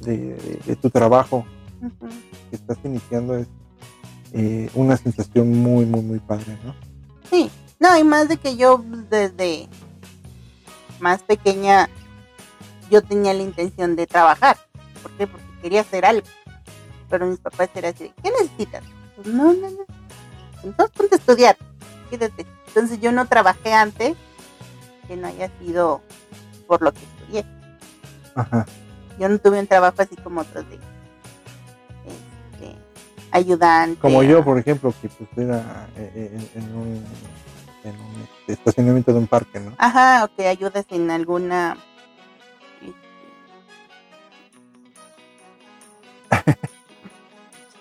de, 0.00 0.16
de- 0.34 0.60
de 0.66 0.76
tu 0.76 0.90
trabajo 0.90 1.44
Ujú. 1.80 2.08
Que 2.50 2.56
estás 2.56 2.78
iniciando 2.84 3.36
es 3.36 3.46
eh, 4.32 4.70
una 4.74 4.96
sensación 4.96 5.50
muy, 5.52 5.86
muy, 5.86 6.02
muy 6.02 6.18
padre, 6.18 6.58
¿no? 6.64 6.74
Sí, 7.30 7.50
no, 7.78 7.96
y 7.96 8.04
más 8.04 8.28
de 8.28 8.36
que 8.36 8.56
yo 8.56 8.84
desde 9.08 9.68
más 11.00 11.22
pequeña 11.22 11.88
yo 12.90 13.02
tenía 13.02 13.32
la 13.32 13.42
intención 13.42 13.96
de 13.96 14.06
trabajar. 14.06 14.58
¿Por 15.02 15.12
qué? 15.12 15.26
Porque 15.26 15.46
quería 15.62 15.80
hacer 15.80 16.04
algo. 16.04 16.26
Pero 17.08 17.26
mis 17.26 17.38
papás 17.38 17.70
eran 17.74 17.94
así, 17.94 18.12
¿qué 18.22 18.30
necesitas? 18.30 18.84
Pues, 19.16 19.28
no, 19.28 19.52
no, 19.52 19.70
no. 19.70 19.84
Entonces 20.62 20.96
ponte 20.96 21.14
a 21.14 21.18
estudiar, 21.18 21.56
quédate. 22.10 22.46
Entonces 22.68 23.00
yo 23.00 23.12
no 23.12 23.26
trabajé 23.26 23.72
antes 23.72 24.16
que 25.08 25.16
no 25.16 25.26
haya 25.26 25.50
sido 25.58 26.02
por 26.66 26.82
lo 26.82 26.92
que 26.92 27.00
estudié. 27.00 27.44
Ajá. 28.34 28.66
Yo 29.18 29.28
no 29.28 29.38
tuve 29.38 29.58
un 29.58 29.66
trabajo 29.66 29.96
así 29.98 30.16
como 30.16 30.42
otros 30.42 30.68
de 30.70 30.78
ayudante. 33.32 34.00
Como 34.00 34.22
yo, 34.22 34.44
por 34.44 34.58
ejemplo, 34.58 34.92
que 35.00 35.08
pues 35.08 35.28
era 35.36 35.88
eh, 35.96 36.12
eh, 36.14 36.48
en, 36.54 36.62
en 36.62 36.74
un 36.76 37.04
en 37.84 37.96
un 37.98 38.22
este, 38.22 38.52
estacionamiento 38.52 39.12
de 39.12 39.18
un 39.18 39.26
parque, 39.26 39.58
¿no? 39.60 39.72
Ajá, 39.78 40.24
o 40.24 40.34
que 40.34 40.46
ayudas 40.46 40.84
en 40.90 41.10
alguna. 41.10 41.76
este, 42.80 42.94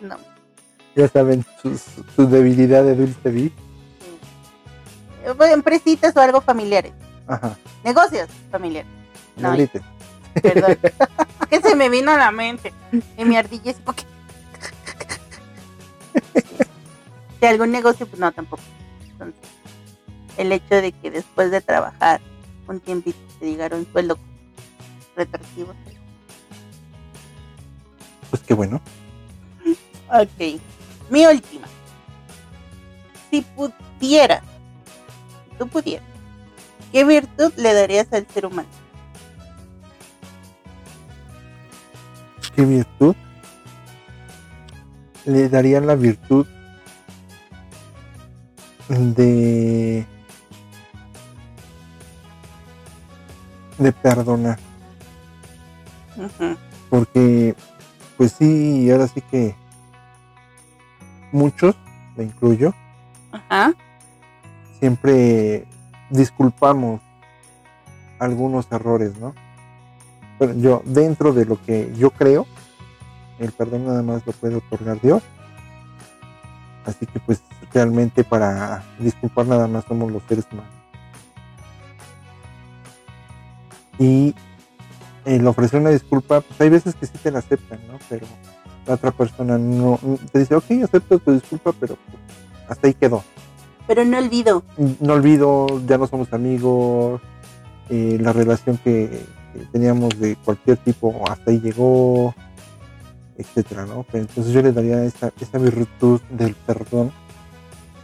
no, 0.01 0.17
Ya 0.95 1.07
saben 1.07 1.45
sus, 1.61 1.81
sus 2.15 2.31
debilidades 2.31 2.97
de 2.97 3.05
Dulce 3.05 3.51
bueno, 5.37 5.53
empresitas 5.53 6.15
o 6.15 6.19
algo 6.19 6.41
familiares. 6.41 6.93
Ajá. 7.27 7.57
Negocios 7.83 8.29
familiares. 8.51 8.89
No 9.37 9.49
No, 9.49 9.53
griten. 9.55 9.81
perdón. 10.41 10.77
que 11.49 11.61
se 11.61 11.75
me 11.75 11.89
vino 11.89 12.11
a 12.11 12.17
la 12.17 12.31
mente. 12.31 12.73
Y 13.17 13.25
mi 13.25 13.37
ardilla 13.37 13.71
es 13.71 13.77
porque. 13.77 14.03
De 17.39 17.47
algún 17.47 17.71
negocio, 17.71 18.05
pues 18.05 18.19
no, 18.19 18.31
tampoco. 18.31 18.63
Entonces, 19.11 19.41
el 20.37 20.51
hecho 20.51 20.75
de 20.75 20.91
que 20.91 21.11
después 21.11 21.51
de 21.51 21.61
trabajar 21.61 22.21
un 22.67 22.79
tiempito 22.79 23.17
te 23.39 23.45
digan 23.45 23.73
un 23.73 23.87
sueldo 23.91 24.17
retroactivo. 25.15 25.73
Pues 28.29 28.41
qué 28.43 28.53
bueno. 28.53 28.81
Ok. 30.09 30.61
Mi 31.09 31.25
última. 31.25 31.67
Si 33.31 33.41
pudieras, 33.41 34.43
si 35.49 35.57
tú 35.57 35.67
pudieras, 35.67 36.07
¿qué 36.91 37.03
virtud 37.03 37.53
le 37.57 37.73
darías 37.73 38.07
al 38.11 38.27
ser 38.27 38.45
humano? 38.45 38.69
¿Qué 42.55 42.65
virtud? 42.65 43.15
Le 45.25 45.49
daría 45.49 45.79
la 45.79 45.95
virtud 45.95 46.45
de 48.89 50.05
de 53.77 53.91
perdonar 53.93 54.59
porque 56.89 57.55
pues 58.17 58.33
sí 58.33 58.89
ahora 58.91 59.07
sí 59.07 59.21
que 59.21 59.55
muchos 61.31 61.75
me 62.17 62.25
incluyo 62.25 62.73
siempre 64.79 65.67
disculpamos 66.09 67.01
algunos 68.19 68.67
errores, 68.71 69.17
¿no? 69.17 69.33
Pero 70.37 70.53
yo, 70.53 70.81
dentro 70.85 71.33
de 71.33 71.45
lo 71.45 71.61
que 71.61 71.93
yo 71.95 72.11
creo, 72.11 72.45
el 73.39 73.51
perdón 73.51 73.85
nada 73.85 74.03
más 74.03 74.25
lo 74.25 74.33
puede 74.33 74.55
otorgar 74.55 74.99
Dios. 75.01 75.23
Así 76.85 77.05
que 77.05 77.19
pues 77.19 77.41
realmente 77.73 78.23
para 78.23 78.83
disculpar 78.99 79.47
nada 79.47 79.67
más 79.67 79.85
somos 79.85 80.11
los 80.11 80.23
seres 80.23 80.45
humanos. 80.51 80.73
Y 83.97 84.33
el 85.25 85.45
ofrecer 85.45 85.81
una 85.81 85.89
disculpa, 85.89 86.41
pues 86.41 86.59
hay 86.61 86.69
veces 86.69 86.95
que 86.95 87.05
sí 87.05 87.17
te 87.21 87.31
la 87.31 87.39
aceptan, 87.39 87.79
¿no? 87.87 87.99
Pero 88.07 88.25
la 88.87 88.95
otra 88.95 89.11
persona 89.11 89.57
no, 89.57 89.99
te 90.31 90.39
dice, 90.39 90.55
ok, 90.55 90.65
acepto 90.83 91.19
tu 91.19 91.33
disculpa, 91.33 91.73
pero 91.73 91.95
pues, 91.95 92.17
hasta 92.69 92.87
ahí 92.87 92.93
quedó 92.93 93.23
Pero 93.87 94.05
no 94.05 94.17
olvido. 94.17 94.63
no 94.99 95.13
olvido, 95.13 95.67
ya 95.85 95.97
no 95.97 96.07
somos 96.07 96.31
amigos, 96.33 97.21
eh, 97.89 98.17
la 98.21 98.31
relación 98.31 98.77
que, 98.77 99.25
que 99.53 99.59
teníamos 99.71 100.17
de 100.19 100.35
cualquier 100.37 100.77
tipo 100.77 101.23
hasta 101.29 101.51
ahí 101.51 101.59
llegó, 101.59 102.33
etcétera, 103.37 103.85
¿no? 103.85 104.05
Pero 104.11 104.23
entonces 104.23 104.53
yo 104.53 104.61
le 104.61 104.71
daría 104.71 105.03
esa, 105.03 105.31
esa 105.39 105.57
virtud 105.57 106.21
del 106.29 106.55
perdón 106.55 107.11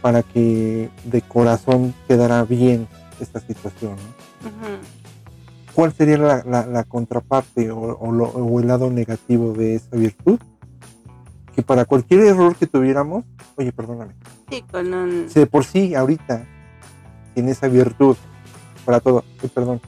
para 0.06 0.22
que 0.22 0.88
de 1.02 1.20
corazón 1.22 1.92
quedara 2.06 2.44
bien 2.44 2.86
esta 3.18 3.40
situación. 3.40 3.96
¿Cuál 5.74 5.92
sería 5.94 6.16
la, 6.16 6.44
la- 6.46 6.64
la 6.64 6.84
contraparte 6.84 7.72
o, 7.72 7.80
o 7.98 8.12
lo- 8.12 8.28
o 8.28 8.60
el 8.60 8.68
lado 8.68 8.88
negativo 8.88 9.52
de 9.52 9.74
esa 9.74 9.96
virtud? 9.96 10.38
Que 11.56 11.62
para 11.64 11.86
cualquier 11.86 12.20
error 12.20 12.54
que 12.54 12.68
tuviéramos, 12.68 13.24
oye, 13.56 13.72
perdóname, 13.72 14.14
Sí, 14.48 14.62
con 14.70 14.94
un. 14.94 15.26
si 15.28 15.40
de 15.40 15.46
por 15.46 15.64
sí 15.64 15.96
ahorita 15.96 16.46
tiene 17.34 17.50
esa 17.50 17.66
virtud 17.66 18.16
para 18.84 19.00
todo, 19.00 19.24
perdón, 19.52 19.80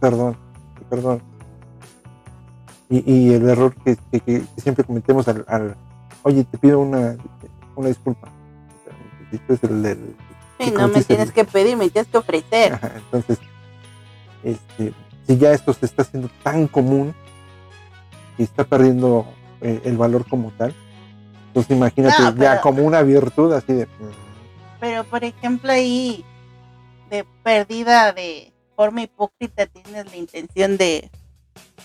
perdón, 0.00 0.36
perdón. 0.90 1.22
Y, 2.90 3.08
y 3.08 3.34
el 3.34 3.48
error 3.48 3.72
que, 3.84 3.96
que- 4.10 4.20
que 4.20 4.42
siempre 4.56 4.82
cometemos 4.82 5.28
al, 5.28 5.44
al, 5.46 5.76
oye, 6.24 6.42
te 6.42 6.58
pido 6.58 6.80
una, 6.80 7.16
una 7.76 7.86
disculpa. 7.86 8.32
Esto 9.32 9.54
es 9.54 9.62
el 9.64 9.82
del- 9.82 10.16
Sí, 10.58 10.70
no 10.70 10.88
me 10.88 11.02
tienes 11.02 11.28
el- 11.28 11.34
que 11.34 11.44
pedir, 11.44 11.76
me 11.76 11.88
tienes 11.90 12.10
que 12.10 12.18
ofrecer. 12.18 12.74
Ajá, 12.74 12.92
entonces, 12.96 13.38
este, 14.42 14.92
si 15.26 15.36
ya 15.36 15.52
esto 15.52 15.72
se 15.74 15.84
está 15.86 16.02
haciendo 16.02 16.30
tan 16.42 16.66
común 16.66 17.14
y 18.38 18.42
está 18.44 18.64
perdiendo 18.64 19.26
eh, 19.60 19.80
el 19.84 19.96
valor 19.96 20.26
como 20.28 20.50
tal, 20.52 20.74
entonces 21.48 21.74
imagínate 21.76 22.22
No, 22.22 22.36
ya 22.36 22.60
como 22.60 22.82
una 22.84 23.02
virtud 23.02 23.52
así 23.52 23.72
de... 23.72 23.86
mm, 23.86 24.78
Pero, 24.80 25.04
por 25.04 25.24
ejemplo, 25.24 25.72
ahí, 25.72 26.24
de 27.10 27.24
pérdida 27.42 28.12
de 28.12 28.52
forma 28.76 29.02
hipócrita, 29.02 29.66
tienes 29.66 30.06
la 30.10 30.16
intención 30.16 30.76
de 30.76 31.10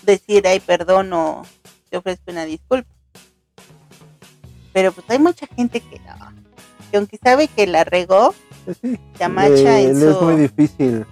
decir, 0.02 0.46
ay, 0.46 0.60
perdón, 0.60 1.12
o 1.14 1.42
te 1.90 1.96
ofrezco 1.96 2.30
una 2.30 2.44
disculpa. 2.44 2.88
Pero 4.72 4.92
pues 4.92 5.08
hay 5.10 5.18
mucha 5.18 5.46
gente 5.46 5.80
que 5.80 5.98
no. 6.00 6.32
Que 6.92 6.98
aunque 6.98 7.18
sabe 7.20 7.48
que 7.48 7.66
la 7.66 7.82
regó, 7.84 8.34
pues 8.64 8.76
sí, 8.80 8.96
se 9.18 9.24
amacha 9.24 9.48
le- 9.50 9.84
en 9.88 9.98
le 10.00 10.06
es 10.10 10.14
su- 10.16 10.22
muy 10.22 10.36
difícil 10.36 11.04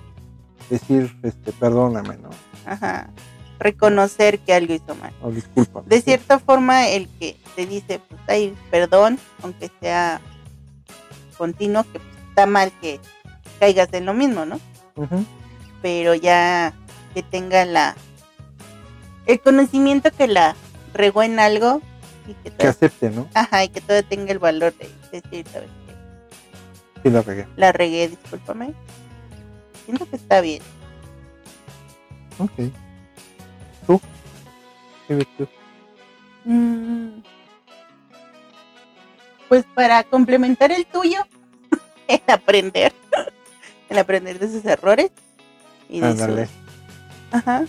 decir, 0.68 1.12
este, 1.24 1.50
perdóname, 1.52 2.16
¿no? 2.18 2.30
ajá, 2.66 3.10
reconocer 3.58 4.38
que 4.40 4.52
algo 4.54 4.74
hizo 4.74 4.94
mal. 4.94 5.12
O 5.22 5.30
disculpa. 5.30 5.82
De 5.86 6.00
cierta 6.02 6.38
forma, 6.38 6.86
el 6.88 7.08
que 7.18 7.36
te 7.56 7.66
dice, 7.66 8.00
pues, 8.08 8.20
ay, 8.28 8.54
perdón, 8.70 9.18
aunque 9.42 9.70
sea 9.80 10.20
continuo, 11.38 11.82
que 11.84 11.98
pues, 11.98 12.14
está 12.28 12.46
mal 12.46 12.70
que 12.80 13.00
caigas 13.58 13.88
en 13.92 14.06
lo 14.06 14.14
mismo, 14.14 14.44
¿no? 14.44 14.60
Ujú. 14.96 15.24
pero 15.82 16.14
ya 16.14 16.74
que 17.14 17.22
tenga 17.22 17.64
la 17.64 17.96
el 19.26 19.40
conocimiento 19.40 20.10
que 20.10 20.26
la 20.28 20.54
regó 20.92 21.22
en 21.22 21.38
algo 21.40 21.80
y 22.28 22.34
que 22.34 22.50
Que 22.50 22.66
acepte, 22.66 23.08
¿no? 23.10 23.26
ajá, 23.34 23.64
y 23.64 23.68
que 23.70 23.80
todo 23.80 24.02
tenga 24.02 24.30
el 24.32 24.38
valor 24.38 24.74
de 24.76 24.88
Sí, 27.02 27.10
la 27.10 27.22
regué. 27.22 27.46
La 27.56 27.72
regué, 27.72 28.08
discúlpame. 28.08 28.72
Siento 29.84 30.08
que 30.08 30.16
está 30.16 30.40
bien. 30.40 30.62
Ok. 32.38 32.50
¿Tú? 33.86 34.00
¿Qué 35.08 35.14
virtud? 35.14 35.48
Mm. 36.44 37.20
Pues 39.48 39.64
para 39.74 40.04
complementar 40.04 40.70
el 40.72 40.86
tuyo, 40.86 41.18
el 42.08 42.20
aprender, 42.28 42.92
el 43.88 43.98
aprender 43.98 44.38
de 44.38 44.48
sus 44.48 44.64
errores 44.64 45.10
y 45.88 46.00
de 46.00 46.06
Ándale. 46.06 46.46
sus- 46.46 46.54
ajá, 47.32 47.64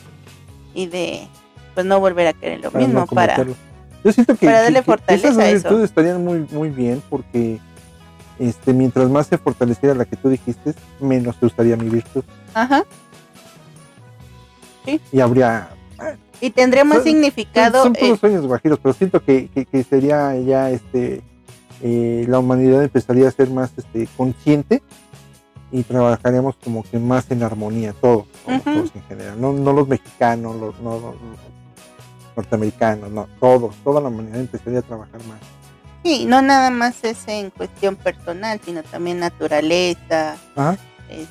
y 0.73 0.85
de 0.87 1.27
pues 1.73 1.85
no 1.85 1.99
volver 1.99 2.27
a 2.27 2.33
caer 2.33 2.53
en 2.53 2.61
lo 2.61 2.71
para 2.71 2.85
mismo 2.85 2.99
no 3.01 3.07
para. 3.07 3.35
Yo 4.03 4.11
siento 4.11 4.35
que, 4.35 4.45
para 4.45 4.57
que- 4.59 4.63
darle 4.63 4.79
que- 4.79 4.85
que 4.85 4.91
fortaleza 4.91 5.27
esas 5.27 5.37
dos 5.37 5.53
virtudes 5.63 5.83
estarían 5.89 6.23
muy, 6.23 6.47
muy 6.51 6.69
bien 6.69 7.01
porque 7.09 7.59
este, 8.39 8.73
mientras 8.73 9.09
más 9.09 9.27
se 9.27 9.37
fortaleciera 9.37 9.93
la 9.93 10.05
que 10.05 10.15
tú 10.15 10.29
dijiste, 10.29 10.73
menos 10.99 11.35
se 11.39 11.45
usaría 11.45 11.75
mi 11.77 11.89
virtud. 11.89 12.23
ajá, 12.53 12.83
Y 15.11 15.19
habría... 15.19 15.69
y 16.39 16.49
tendría 16.49 16.83
más 16.83 16.97
Son- 16.99 17.03
significado 17.05 17.83
Son 17.83 17.95
eh, 17.95 17.99
puros 17.99 18.19
sueños 18.19 18.45
guajiros, 18.47 18.79
pero 18.81 18.93
siento 18.93 19.23
que, 19.23 19.47
que- 19.49 19.65
que 19.65 19.83
sería 19.83 20.35
ya 20.39 20.71
este... 20.71 21.21
eh, 21.83 22.25
la 22.27 22.39
humanidad 22.39 22.81
empezaría 22.83 23.27
a 23.27 23.31
ser 23.31 23.49
más 23.51 23.71
este, 23.77 24.07
consciente 24.17 24.81
y 25.71 25.83
trabajaríamos 25.83 26.55
como 26.63 26.83
que 26.83 26.97
más 26.99 27.29
en 27.31 27.43
armonía, 27.43 27.93
todos, 27.93 28.25
como 28.43 28.57
Ujú. 28.57 28.73
todos 28.73 28.91
en 28.95 29.03
general. 29.03 29.39
No, 29.39 29.53
no 29.53 29.71
los 29.71 29.87
mexicanos, 29.87 30.55
los, 30.55 30.79
no, 30.81 31.13
norteamericanos, 32.35 33.11
no, 33.11 33.27
todos, 33.39 33.75
toda 33.83 34.01
la 34.01 34.09
humanidad 34.09 34.39
empezaría 34.39 34.79
a 34.79 34.83
trabajar 34.83 35.23
más. 35.25 35.39
sí, 36.03 36.25
no 36.25 36.41
nada 36.41 36.69
más 36.69 37.03
es 37.03 37.27
en 37.27 37.49
cuestión 37.49 37.95
personal, 37.95 38.59
sino 38.63 38.83
también 38.83 39.19
naturaleza, 39.19 40.35
este, 41.09 41.29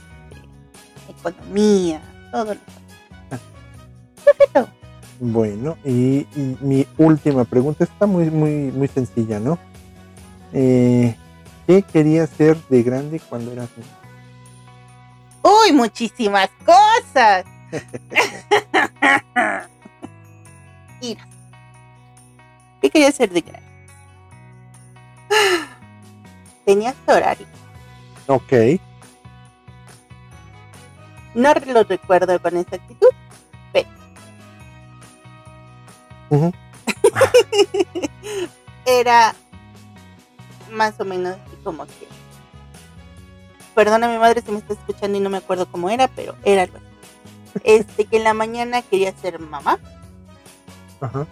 economía, 1.09 2.01
todo 2.31 2.55
lo 2.55 2.61
Bueno, 5.21 5.77
y, 5.85 6.27
y 6.35 6.57
mi 6.61 6.87
última 6.97 7.45
pregunta 7.45 7.85
está 7.85 8.07
muy, 8.07 8.31
muy, 8.31 8.73
muy 8.73 8.89
sencilla, 8.89 9.39
¿no? 9.39 9.59
Eh, 10.53 11.15
¿Qué 11.67 11.83
querías 11.83 12.31
ser 12.31 12.57
de 12.69 12.83
grande 12.83 13.21
cuando 13.21 13.53
eras 13.53 13.69
niño? 13.77 13.89
Uy, 15.43 15.73
muchísimas 15.73 16.49
cosas. 16.65 17.45
Mira. 21.01 21.27
¿Qué 22.81 22.91
quería 22.91 23.09
hacer 23.09 23.31
de 23.31 23.41
grande? 23.41 23.69
Tenía 26.65 26.91
este 26.91 27.13
horario. 27.13 27.47
Ok, 28.27 28.53
No 31.35 31.53
lo 31.55 31.83
recuerdo 31.85 32.41
con 32.41 32.57
exactitud, 32.57 33.09
pero. 33.73 33.89
Era 38.87 39.35
más 40.71 40.99
o 41.01 41.05
menos 41.05 41.37
como 41.65 41.87
que. 41.87 42.09
Perdona 43.75 44.09
mi 44.09 44.19
madre 44.19 44.43
si 44.43 44.51
me 44.51 44.59
está 44.59 44.75
escuchando 44.75 45.19
y 45.19 45.21
no 45.21 45.31
me 45.31 45.39
acuerdo 45.39 45.67
cómo 45.71 45.91
era, 45.91 46.09
pero 46.09 46.35
era 46.45 46.63
algo 46.63 46.77
así. 46.77 46.87
Este, 47.65 48.05
que 48.05 48.19
en 48.19 48.25
la 48.25 48.35
mañana 48.35 48.83
quería 48.83 49.13
ser 49.13 49.41
mamá. 49.41 49.79
Ajá. 51.01 51.27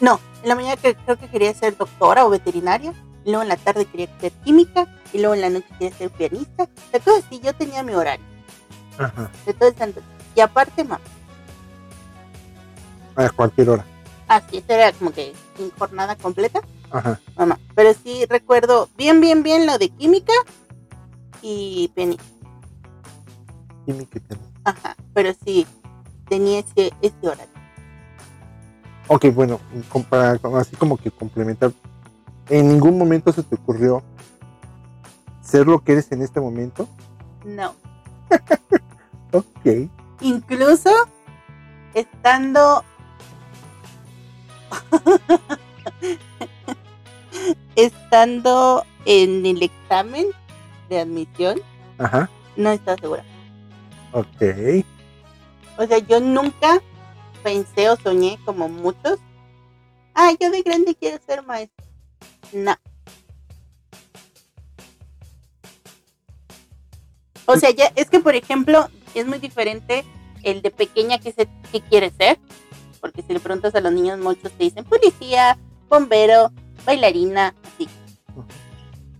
No, 0.00 0.20
en 0.42 0.48
la 0.48 0.54
mañana 0.54 0.76
que- 0.76 0.94
creo 0.96 1.16
que 1.18 1.28
quería 1.28 1.54
ser 1.54 1.76
doctora 1.76 2.24
o 2.26 2.30
veterinaria. 2.30 2.92
Y 3.24 3.30
luego 3.30 3.42
en 3.42 3.48
la 3.48 3.56
tarde 3.56 3.86
quería 3.86 4.08
ser 4.20 4.32
química. 4.44 4.86
Y 5.12 5.18
luego 5.18 5.34
en 5.34 5.40
la 5.40 5.50
noche 5.50 5.66
quería 5.78 5.96
ser 5.96 6.10
pianista. 6.10 6.68
De 6.92 7.00
todo 7.00 7.16
así, 7.16 7.40
yo 7.40 7.54
tenía 7.54 7.82
mi 7.82 7.94
horario. 7.94 8.24
Ajá. 8.98 9.30
De 9.46 9.54
todo 9.54 9.68
el 9.68 9.76
santo. 9.76 10.00
Y 10.34 10.40
aparte, 10.40 10.82
mamá. 10.84 11.00
A 13.16 13.30
cualquier 13.30 13.70
hora. 13.70 13.84
Así, 14.26 14.58
eso 14.58 14.66
era 14.72 14.92
como 14.92 15.12
que 15.12 15.32
en 15.58 15.70
jornada 15.78 16.16
completa. 16.16 16.60
Ajá. 16.90 17.20
Mamá. 17.36 17.58
Pero 17.74 17.92
sí 18.02 18.26
recuerdo 18.28 18.88
bien, 18.96 19.20
bien, 19.20 19.42
bien 19.42 19.66
lo 19.66 19.78
de 19.78 19.88
química 19.90 20.32
y 21.42 21.88
pianista. 21.94 22.24
Química 23.86 24.18
y 24.18 24.20
piano. 24.20 24.42
Ajá. 24.64 24.96
Pero 25.12 25.32
sí, 25.44 25.66
tenía 26.28 26.60
ese, 26.60 26.92
ese 27.02 27.28
horario. 27.28 27.53
Ok, 29.08 29.26
bueno, 29.34 29.60
para- 30.08 30.38
así 30.60 30.76
como 30.76 30.96
que 30.96 31.10
complementar. 31.10 31.72
¿En 32.48 32.68
ningún 32.68 32.98
momento 32.98 33.32
se 33.32 33.42
te 33.42 33.54
ocurrió 33.56 34.02
ser 35.42 35.66
lo 35.66 35.78
que 35.80 35.92
eres 35.92 36.10
en 36.12 36.22
este 36.22 36.40
momento? 36.40 36.88
No. 37.44 37.74
Ok. 39.32 39.90
Incluso 40.20 40.90
estando 41.92 42.84
estando 47.76 48.84
en 49.04 49.44
el 49.44 49.62
examen 49.62 50.26
de 50.88 51.00
admisión, 51.00 51.60
Ajá. 51.98 52.30
no 52.56 52.70
estaba 52.70 52.96
segura. 52.98 53.24
Ok. 54.12 54.84
O 55.78 55.86
sea, 55.86 55.98
yo 55.98 56.20
nunca 56.20 56.80
pensé 57.44 57.90
o 57.90 57.96
soñé 57.96 58.38
como 58.44 58.68
muchos. 58.68 59.20
Ah, 60.14 60.32
yo 60.40 60.50
de 60.50 60.62
grande 60.62 60.96
quiero 60.96 61.18
ser 61.24 61.44
maestro. 61.44 61.84
No. 62.52 62.74
O 67.46 67.56
sea, 67.56 67.70
ya 67.70 67.92
es 67.94 68.08
que 68.08 68.20
por 68.20 68.34
ejemplo, 68.34 68.88
es 69.14 69.26
muy 69.26 69.38
diferente 69.38 70.04
el 70.42 70.62
de 70.62 70.70
pequeña 70.70 71.18
que 71.18 71.32
se 71.32 71.46
que 71.70 71.80
quiere 71.82 72.10
ser, 72.10 72.38
porque 73.00 73.22
si 73.22 73.32
le 73.34 73.40
preguntas 73.40 73.74
a 73.74 73.80
los 73.80 73.92
niños 73.92 74.18
muchos 74.18 74.50
te 74.52 74.64
dicen 74.64 74.84
policía, 74.84 75.58
bombero, 75.88 76.50
bailarina, 76.86 77.54
así. 77.62 77.88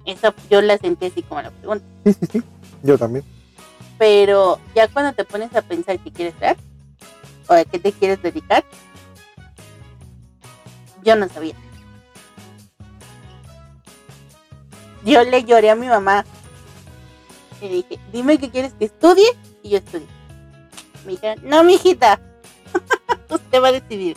Eso 0.07 0.35
yo 0.51 0.63
la 0.63 0.79
sentí 0.79 1.07
así 1.07 1.23
como 1.23 1.43
la 1.43 1.51
pregunta. 1.51 1.85
Sí, 2.05 2.13
sí, 2.15 2.27
sí. 2.33 2.43
Yo 2.83 2.99
también. 2.99 3.25
Pero 3.99 4.59
ya 4.75 4.89
cuando 4.89 5.13
te 5.13 5.25
pones 5.25 5.55
a 5.55 5.63
pensar 5.63 5.99
qué 5.99 6.11
quieres 6.11 6.35
ser 6.39 6.57
o 7.49 7.55
a 7.55 7.65
qué 7.65 7.79
te 7.79 7.93
quieres 7.93 8.23
dedicar, 8.23 8.65
yo 11.03 11.17
no 11.17 11.29
sabía. 11.29 11.55
Yo 15.05 15.23
le 15.23 15.45
lloré 15.45 15.71
a 15.71 15.75
mi 15.75 15.87
mamá 15.87 16.25
y 17.61 17.69
dije, 17.69 17.99
dime 18.13 18.39
qué 18.39 18.51
quieres 18.51 18.73
que 18.75 18.87
estudie 18.87 19.27
y 19.63 19.71
yo 19.71 19.79
estudié. 19.79 20.07
Me 21.05 21.13
dijeron, 21.13 21.49
no, 21.49 21.63
mijita, 21.63 22.21
usted 23.31 23.63
va 23.63 23.69
a 23.69 23.73
decidir. 23.73 24.17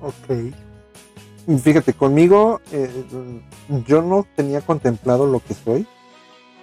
Ok. 0.00 0.54
Fíjate, 1.62 1.92
conmigo 1.94 2.60
eh, 2.70 3.04
yo 3.86 4.02
no 4.02 4.26
tenía 4.36 4.60
contemplado 4.60 5.26
lo 5.26 5.40
que 5.40 5.54
soy, 5.54 5.86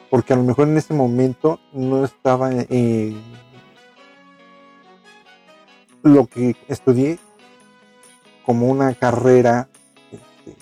porque 0.09 0.33
a 0.33 0.35
lo 0.37 0.43
mejor 0.43 0.67
en 0.67 0.77
ese 0.77 0.93
momento 0.93 1.59
no 1.73 2.05
estaba 2.05 2.49
eh, 2.53 3.13
lo 6.03 6.25
que 6.27 6.55
estudié 6.67 7.19
como 8.45 8.67
una 8.67 8.93
carrera 8.93 9.67
este, 10.11 10.55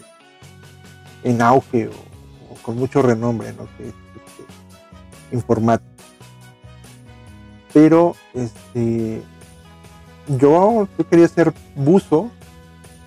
en 1.23 1.41
auge 1.41 1.87
o, 1.87 1.91
o 1.91 2.55
con 2.63 2.77
mucho 2.77 3.01
renombre, 3.01 3.53
¿no? 3.53 3.67
Que 3.77 3.83
es 3.89 3.93
este, 4.15 5.35
informática. 5.35 5.89
Pero 7.73 8.15
este 8.33 9.21
yo, 10.27 10.87
yo 10.97 11.07
quería 11.09 11.27
ser 11.27 11.53
buzo 11.75 12.29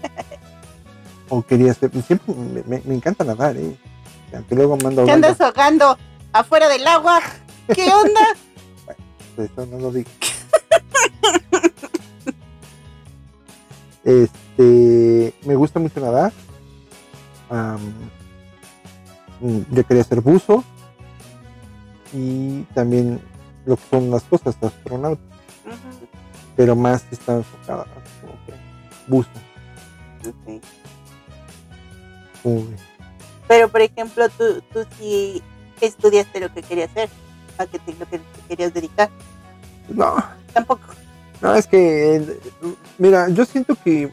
o 1.29 1.43
quería 1.43 1.75
ser 1.75 1.91
siempre 2.03 2.35
me, 2.35 2.63
me- 2.63 2.83
me 2.85 2.95
encanta 2.95 3.25
nadar 3.25 3.57
eh 3.57 3.77
aunque 4.33 4.55
luego 4.55 4.77
mando 4.77 5.05
¿Qué 5.05 5.11
andas 5.11 5.41
ahogando 5.41 5.99
afuera 6.33 6.69
del 6.69 6.87
agua? 6.87 7.21
¿Qué 7.75 7.93
onda? 7.93 8.21
eso 9.37 9.67
no 9.67 9.79
lo 9.79 9.93
digo 9.93 10.09
este 14.05 15.35
me 15.45 15.55
gusta 15.55 15.79
mucho 15.79 16.01
nadar 16.01 16.33
mm, 19.41 19.63
yo 19.71 19.87
quería 19.87 20.05
ser 20.05 20.21
buzo 20.21 20.65
y 22.13 22.63
también 22.75 23.21
lo 23.67 23.77
que 23.77 23.83
son 23.91 24.11
las 24.11 24.23
cosas 24.25 24.57
astronauta 24.63 25.23
Ujú, 25.67 26.07
pero 26.57 26.75
más 26.75 27.05
está 27.11 27.37
enfocada 27.37 27.87
como 28.21 28.35
que 28.47 28.55
buzo. 29.07 29.31
Uy. 32.45 32.77
Pero, 33.49 33.69
por 33.69 33.81
ejemplo, 33.83 34.29
tú, 34.31 34.63
tú 34.73 34.87
sí 34.99 35.43
estudiaste 35.81 36.41
lo 36.41 36.53
que 36.53 36.63
querías 36.63 36.91
hacer, 36.91 37.09
a 37.59 37.67
que 37.67 37.79
te, 37.79 37.95
lo 37.95 38.09
que 38.09 38.19
te 38.19 38.25
querías 38.49 38.73
dedicar. 38.73 39.11
no 39.89 40.17
Tampoco. 40.53 40.83
No, 41.41 41.55
es 41.55 41.67
que, 41.67 42.39
mira, 42.99 43.29
yo 43.31 43.45
siento 43.45 43.75
que 43.83 44.11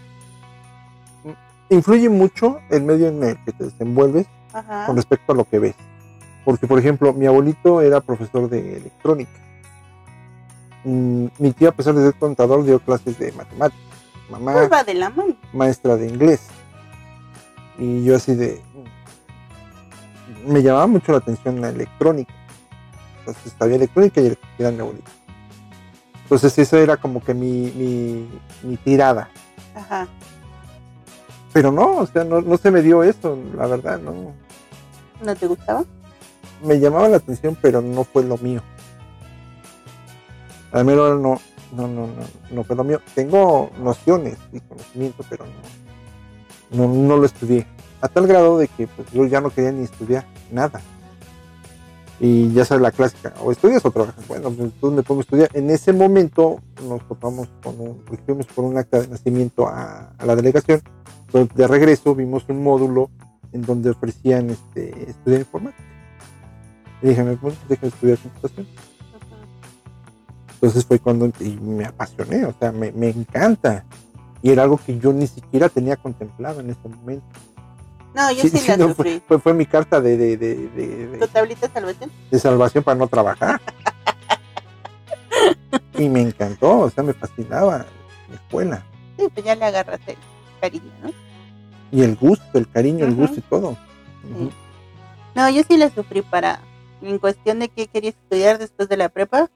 influye 1.70 2.08
mucho 2.10 2.60
el 2.70 2.84
medio 2.84 3.08
en 3.10 3.22
el 3.24 3.44
que 3.44 3.52
te 3.52 3.66
desenvuelves 3.66 4.28
Ajá. 4.54 4.86
con 4.86 4.96
respecto 4.96 5.34
a 5.34 5.36
lo 5.36 5.44
que 5.46 5.60
ves. 5.60 5.76
Porque, 6.46 6.66
por 6.68 6.80
ejemplo, 6.80 7.12
mi 7.14 7.26
abuelito 7.26 7.82
era 7.82 8.00
profesor 8.00 8.50
de 8.50 8.78
electrónica. 8.78 9.32
Mm, 10.86 11.26
Mi 11.40 11.52
tía, 11.52 11.70
a 11.70 11.72
pesar 11.74 11.94
de 11.96 12.04
ser 12.04 12.14
contador, 12.18 12.64
dio 12.64 12.80
clases 12.80 13.20
de 13.20 13.34
matemáticas. 13.34 13.84
Mamá, 14.30 14.54
Pues 14.54 14.72
va 14.72 14.84
de 14.86 14.94
la 14.94 15.10
mano. 15.10 15.36
maestra 15.52 15.98
de 15.98 16.08
inglés. 16.08 16.42
Y 17.78 18.04
yo 18.06 18.16
así 18.16 18.36
de... 18.36 18.62
Me 20.46 20.62
llamaba 20.64 20.88
mucho 20.88 21.12
la 21.12 21.18
atención 21.18 21.60
la 21.60 21.70
electrónica. 21.70 22.34
Entonces 23.20 23.54
sabía 23.60 23.76
electrónica 23.76 24.22
y 24.22 24.38
era 24.58 24.72
mi 24.72 24.80
abuelito. 24.80 25.12
Entonces 26.28 26.58
esa 26.58 26.78
era 26.80 26.98
como 26.98 27.24
que 27.24 27.34
mi, 27.34 27.72
mi, 27.72 28.28
mi 28.62 28.76
tirada. 28.76 29.30
Ajá. 29.74 30.06
Pero 31.54 31.72
no, 31.72 32.00
o 32.00 32.06
sea, 32.06 32.26
no, 32.26 32.42
no 32.42 32.58
se 32.58 32.70
me 32.70 32.82
dio 32.82 33.02
eso, 33.02 33.40
la 33.56 33.66
verdad, 33.66 33.98
no. 33.98 34.34
¿No 35.24 35.36
te 35.38 35.48
gustaba? 35.48 35.86
Me 36.66 36.82
llamaba 36.82 37.08
la 37.08 37.16
atención, 37.16 37.58
pero 37.62 37.82
no 37.82 38.04
fue 38.04 38.26
lo 38.26 38.38
mío. 38.40 38.62
Al 40.74 40.84
menos 40.84 41.18
no, 41.22 41.40
no, 41.72 41.88
no, 41.88 42.08
no, 42.08 42.14
no 42.52 42.64
fue 42.66 42.76
lo 42.76 42.84
mío. 42.84 43.00
Tengo 43.16 43.72
nociones 43.80 44.38
y 44.52 44.60
conocimiento, 44.60 45.24
pero 45.30 45.46
no, 46.72 46.88
no, 46.88 46.94
no 46.94 47.16
lo 47.16 47.26
estudié. 47.26 47.66
A 48.02 48.10
tal 48.10 48.28
grado 48.28 48.58
de 48.58 48.68
que 48.68 48.86
pues, 48.86 49.10
yo 49.14 49.26
ya 49.26 49.40
no 49.40 49.50
quería 49.50 49.72
ni 49.72 49.86
estudiar 49.86 50.26
nada. 50.52 50.82
Y 52.20 52.52
ya 52.52 52.66
sabes 52.66 52.82
la 52.82 52.92
clásica, 52.92 53.34
o 53.44 53.52
estudias 53.52 53.86
o 53.86 53.92
trabajas. 53.92 54.28
Bueno, 54.28 54.50
pues 54.50 54.72
entonces 54.72 54.98
me 54.98 55.04
pongo 55.04 55.22
a 55.22 55.24
estudiar. 55.24 55.50
En 55.54 55.70
ese 55.70 55.94
momento 55.94 56.60
nos 56.88 57.08
topamos 57.08 57.48
con 57.64 57.80
un, 57.80 57.98
pues, 58.06 58.20
fuimos 58.26 58.48
por 58.48 58.66
un 58.66 58.78
acta 58.78 59.02
de 59.02 59.08
nacimiento 59.08 59.68
a, 59.68 60.14
a 60.18 60.26
la 60.26 60.36
delegación. 60.36 60.82
De 61.54 61.68
regreso 61.68 62.16
vimos 62.16 62.46
un 62.48 62.64
módulo 62.64 63.12
en 63.52 63.62
donde 63.62 63.92
ofrecían 63.92 64.50
este, 64.50 65.10
estudiar 65.12 65.42
informática. 65.42 65.84
Y 67.02 67.10
dije, 67.10 67.22
bueno, 67.24 67.58
deja 67.70 67.82
de 67.82 67.88
estudiar 67.90 68.18
computación. 68.18 68.68
Entonces 70.54 70.86
fue 70.86 70.98
cuando 70.98 71.30
y 71.40 71.50
me 71.58 71.86
apasioné, 71.86 72.46
o 72.46 72.54
sea, 72.58 72.72
me, 72.72 72.92
me 72.92 73.10
encanta. 73.10 73.86
Y 74.42 74.50
era 74.50 74.64
algo 74.64 74.78
que 74.84 74.98
yo 74.98 75.14
ni 75.14 75.28
siquiera 75.28 75.70
tenía 75.70 75.98
contemplado 75.98 76.62
en 76.62 76.72
ese 76.72 76.88
momento. 76.88 77.26
No, 78.18 78.32
yo 78.32 78.42
Sí, 78.42 78.50
sí, 78.50 78.58
sí, 78.58 78.68
la 78.70 78.78
no, 78.78 78.88
sufrí. 78.88 79.22
fue, 79.28 79.40
fue, 79.40 79.54
mi 79.54 79.68
carta 79.68 80.02
de, 80.02 80.18
de, 80.18 80.38
de, 80.38 80.56
de- 80.70 81.08
de- 81.08 81.18
¿Tu 81.20 81.28
tablita 81.28 81.68
de 81.68 81.74
salvación? 81.74 82.12
de 82.32 82.40
salvación 82.40 82.84
para 82.84 82.98
no 82.98 83.08
trabajar. 83.08 83.62
y 86.00 86.10
me 86.10 86.22
encantó, 86.22 86.80
o 86.80 86.90
sea, 86.90 87.04
me 87.04 87.14
fascinaba 87.14 87.86
la 88.28 88.36
escuela. 88.36 88.84
Sí, 89.20 89.28
pues 89.32 89.46
ya 89.46 89.56
le 89.56 89.66
agarraste 89.66 90.14
el 90.14 90.18
cariño, 90.60 90.92
¿no? 91.04 91.12
Y 91.92 92.02
el 92.02 92.16
gusto, 92.16 92.58
el 92.58 92.68
cariño, 92.68 93.06
el 93.06 93.14
gusto 93.14 93.38
y 93.38 93.42
todo. 93.42 93.78
No, 95.36 95.50
yo 95.52 95.62
sí 95.62 95.78
la 95.78 95.92
sufrí 95.92 96.24
para, 96.24 96.60
en 97.04 97.20
cuestión 97.20 97.60
de 97.60 97.70
qué 97.70 97.86
quería 97.86 98.10
estudiar 98.10 98.58
después 98.58 98.90
de 98.90 98.98
la 98.98 99.10
prepa, 99.10 99.52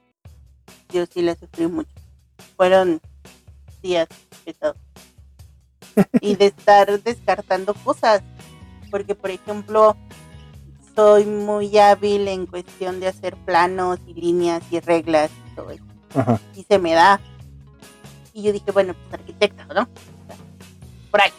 yo 0.90 1.04
sí 1.06 1.20
la 1.22 1.34
sufrí 1.34 1.66
mucho. 1.66 1.90
Fueron 2.56 3.00
días 3.82 4.06
pesados. 4.44 4.76
y 6.20 6.36
de 6.36 6.46
estar 6.46 7.02
descartando 7.02 7.74
cosas. 7.74 8.22
Porque, 8.92 9.14
por 9.14 9.30
ejemplo, 9.30 9.96
soy 10.94 11.24
muy 11.24 11.78
hábil 11.78 12.28
en 12.28 12.44
cuestión 12.44 13.00
de 13.00 13.08
hacer 13.08 13.36
planos 13.38 13.98
y 14.06 14.12
líneas 14.12 14.62
y 14.70 14.80
reglas 14.80 15.30
y 15.50 15.54
todo 15.56 15.70
eso. 15.70 15.84
Ajá. 16.14 16.38
Y 16.54 16.64
se 16.64 16.78
me 16.78 16.92
da. 16.92 17.18
Y 18.34 18.42
yo 18.42 18.52
dije, 18.52 18.70
bueno, 18.70 18.94
pues 18.94 19.14
arquitecta, 19.14 19.64
¿no? 19.64 19.88
Por 21.10 21.22
ahí. 21.22 21.30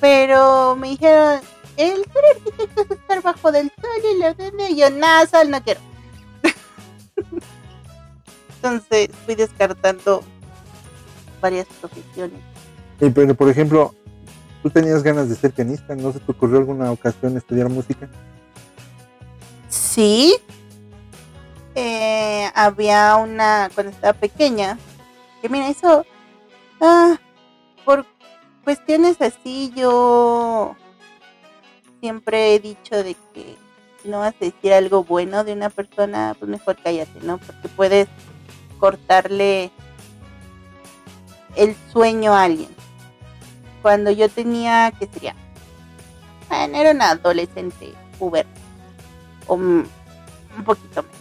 Pero 0.00 0.76
me 0.76 0.90
dijeron, 0.90 1.40
el 1.76 2.04
ser 2.04 2.24
arquitecto 2.36 2.82
es 2.82 2.90
estar 2.92 3.22
bajo 3.22 3.50
del 3.50 3.72
sol 3.80 4.14
y 4.14 4.18
la 4.18 4.68
y 4.68 4.76
yo, 4.76 4.90
nada, 4.90 5.26
sol 5.26 5.50
no 5.50 5.60
quiero. 5.62 5.80
Entonces 8.54 9.08
fui 9.24 9.34
descartando 9.34 10.22
varias 11.40 11.66
profesiones. 11.80 12.38
Y, 13.00 13.10
pero, 13.10 13.34
por 13.34 13.50
ejemplo, 13.50 13.94
tú 14.66 14.70
tenías 14.70 15.04
ganas 15.04 15.28
de 15.28 15.36
ser 15.36 15.52
pianista, 15.52 15.94
¿no 15.94 16.12
se 16.12 16.18
te 16.18 16.32
ocurrió 16.32 16.58
alguna 16.58 16.90
ocasión 16.90 17.36
estudiar 17.36 17.68
música? 17.68 18.08
Sí. 19.68 20.34
Eh, 21.76 22.50
había 22.52 23.14
una, 23.14 23.70
cuando 23.72 23.92
estaba 23.92 24.12
pequeña, 24.12 24.76
que 25.40 25.48
mira, 25.48 25.68
eso, 25.68 26.04
ah, 26.80 27.16
por 27.84 28.06
cuestiones 28.64 29.22
así, 29.22 29.72
yo 29.76 30.74
siempre 32.00 32.56
he 32.56 32.58
dicho 32.58 33.04
de 33.04 33.14
que 33.32 33.54
si 34.02 34.08
no 34.08 34.18
vas 34.18 34.34
a 34.34 34.46
decir 34.46 34.72
algo 34.72 35.04
bueno 35.04 35.44
de 35.44 35.52
una 35.52 35.70
persona, 35.70 36.34
pues 36.36 36.50
mejor 36.50 36.76
cállate, 36.82 37.20
¿no? 37.22 37.38
Porque 37.38 37.68
puedes 37.68 38.08
cortarle 38.80 39.70
el 41.54 41.76
sueño 41.92 42.34
a 42.34 42.42
alguien. 42.42 42.85
Cuando 43.86 44.10
yo 44.10 44.28
tenía, 44.28 44.92
¿qué 44.98 45.06
sería? 45.06 45.36
Bueno, 46.48 46.76
era 46.76 46.90
una 46.90 47.10
adolescente, 47.10 47.94
puberta, 48.18 48.50
o 49.46 49.54
un 49.54 49.88
poquito 50.64 51.04
menos. 51.04 51.18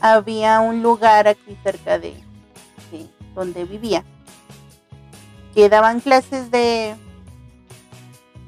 Había 0.00 0.58
un 0.58 0.82
lugar 0.82 1.28
aquí 1.28 1.56
cerca 1.62 2.00
de, 2.00 2.14
de 2.90 3.06
donde 3.36 3.64
vivía 3.66 4.02
que 5.54 5.68
daban 5.68 6.00
clases 6.00 6.50
de 6.50 6.96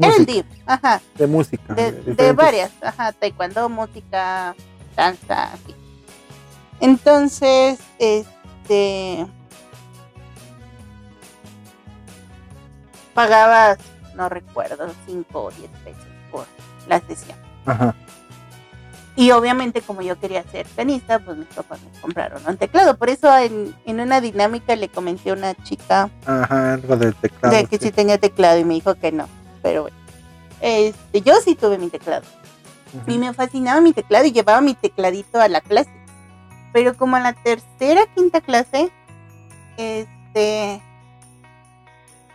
era 0.00 0.16
el 0.16 0.26
Música, 0.26 0.32
DIF, 0.32 0.46
ajá, 0.66 1.00
de 1.14 1.26
música. 1.28 1.74
de, 1.74 1.92
de 1.92 2.32
varias, 2.32 2.72
ajá, 2.82 3.12
taekwondo, 3.12 3.68
música, 3.68 4.56
danza, 4.96 5.52
así. 5.52 5.76
Entonces, 6.80 7.78
este 8.00 9.24
pagabas, 13.18 13.78
no 14.14 14.28
recuerdo, 14.28 14.86
5 15.06 15.42
o 15.42 15.50
10 15.50 15.70
pesos 15.84 16.06
por 16.30 16.46
la 16.86 17.00
sesión. 17.00 17.36
Ajá. 17.66 17.92
Y 19.16 19.32
obviamente 19.32 19.82
como 19.82 20.02
yo 20.02 20.16
quería 20.20 20.44
ser 20.44 20.66
pianista, 20.68 21.18
pues 21.18 21.36
mis 21.36 21.48
papás 21.48 21.80
me 21.82 22.00
compraron 22.00 22.40
un 22.46 22.56
teclado. 22.56 22.96
Por 22.96 23.10
eso 23.10 23.36
en, 23.36 23.74
en 23.86 23.98
una 23.98 24.20
dinámica 24.20 24.76
le 24.76 24.88
comenté 24.88 25.30
a 25.30 25.32
una 25.32 25.56
chica 25.64 26.08
Ajá, 26.26 26.74
algo 26.74 26.96
del 26.96 27.12
teclado. 27.16 27.56
de 27.56 27.64
que 27.66 27.78
sí. 27.78 27.86
sí 27.86 27.90
tenía 27.90 28.18
teclado 28.18 28.56
y 28.60 28.64
me 28.64 28.74
dijo 28.74 28.94
que 28.94 29.10
no. 29.10 29.26
Pero 29.64 29.82
bueno, 29.82 29.96
este, 30.60 31.20
yo 31.22 31.34
sí 31.44 31.56
tuve 31.56 31.76
mi 31.76 31.88
teclado. 31.88 32.24
Y 33.08 33.18
me 33.18 33.34
fascinaba 33.34 33.80
mi 33.80 33.92
teclado 33.92 34.26
y 34.26 34.30
llevaba 34.32 34.60
mi 34.60 34.74
tecladito 34.74 35.40
a 35.40 35.48
la 35.48 35.60
clase. 35.60 35.90
Pero 36.72 36.96
como 36.96 37.16
a 37.16 37.20
la 37.20 37.32
tercera, 37.32 38.02
quinta 38.14 38.40
clase, 38.40 38.92
este, 39.76 40.80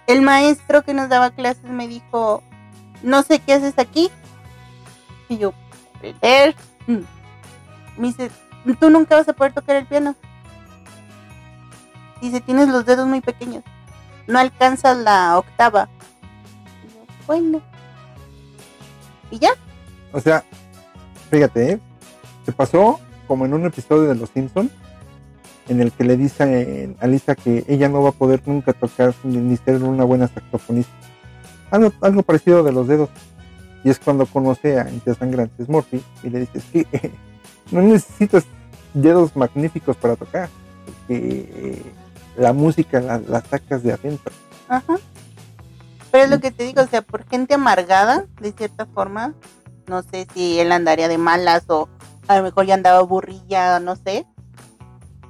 el 0.07 0.21
maestro 0.21 0.83
que 0.83 0.93
nos 0.93 1.09
daba 1.09 1.31
clases 1.31 1.63
me 1.65 1.87
dijo, 1.87 2.43
no 3.01 3.23
sé 3.23 3.39
qué 3.39 3.53
haces 3.53 3.77
aquí. 3.77 4.09
Y 5.29 5.37
yo, 5.37 5.53
aprender. 5.95 6.55
Mm. 6.87 6.99
Me 7.97 8.07
dice, 8.07 8.31
tú 8.79 8.89
nunca 8.89 9.15
vas 9.15 9.27
a 9.27 9.33
poder 9.33 9.53
tocar 9.53 9.75
el 9.75 9.85
piano. 9.85 10.15
Dice, 12.21 12.41
tienes 12.41 12.69
los 12.69 12.85
dedos 12.85 13.07
muy 13.07 13.21
pequeños. 13.21 13.63
No 14.27 14.39
alcanzas 14.39 14.97
la 14.97 15.37
octava. 15.37 15.89
Y 16.83 16.93
yo, 16.93 17.05
bueno. 17.27 17.61
Y 19.31 19.39
ya. 19.39 19.51
O 20.11 20.19
sea, 20.19 20.43
fíjate, 21.29 21.71
¿eh? 21.71 21.79
se 22.45 22.51
pasó 22.51 22.99
como 23.27 23.45
en 23.45 23.53
un 23.53 23.65
episodio 23.65 24.03
de 24.03 24.15
Los 24.15 24.29
Simpson 24.29 24.69
en 25.67 25.81
el 25.81 25.91
que 25.91 26.03
le 26.03 26.17
dice 26.17 26.95
a 26.99 27.07
Lisa 27.07 27.35
que 27.35 27.63
ella 27.67 27.89
no 27.89 28.01
va 28.03 28.09
a 28.09 28.13
poder 28.13 28.41
nunca 28.45 28.73
tocar 28.73 29.13
ni, 29.23 29.55
ser 29.57 29.81
una 29.83 30.03
buena 30.03 30.27
saxofonista. 30.27 30.93
Algo, 31.71 31.91
algo 32.01 32.23
parecido 32.23 32.63
de 32.63 32.71
los 32.71 32.87
dedos. 32.87 33.09
Y 33.83 33.89
es 33.89 33.99
cuando 33.99 34.25
conoce 34.25 34.79
a 34.79 34.89
Intia 34.89 35.13
Sangrantes 35.13 35.67
Murphy 35.67 36.01
y 36.23 36.29
le 36.29 36.41
dice, 36.41 36.61
sí, 36.71 36.87
no 37.71 37.81
necesitas 37.81 38.45
dedos 38.93 39.35
magníficos 39.35 39.97
para 39.97 40.15
tocar, 40.15 40.49
porque 40.85 41.49
eh, 41.53 41.81
la 42.37 42.53
música 42.53 43.01
la, 43.01 43.19
la 43.19 43.41
sacas 43.41 43.83
de 43.83 43.93
adentro. 43.93 44.33
Ajá. 44.69 44.97
Pero 46.11 46.25
es 46.25 46.29
lo 46.29 46.39
que 46.39 46.51
te 46.51 46.63
digo, 46.63 46.81
o 46.81 46.87
sea, 46.87 47.01
por 47.01 47.27
gente 47.27 47.55
amargada, 47.55 48.25
de 48.39 48.51
cierta 48.51 48.85
forma, 48.85 49.33
no 49.87 50.03
sé 50.03 50.27
si 50.33 50.59
él 50.59 50.71
andaría 50.71 51.07
de 51.07 51.17
malas 51.17 51.63
o 51.67 51.89
a 52.27 52.37
lo 52.37 52.43
mejor 52.43 52.65
ya 52.65 52.75
andaba 52.75 53.01
burrilla, 53.01 53.79
no 53.79 53.95
sé. 53.95 54.25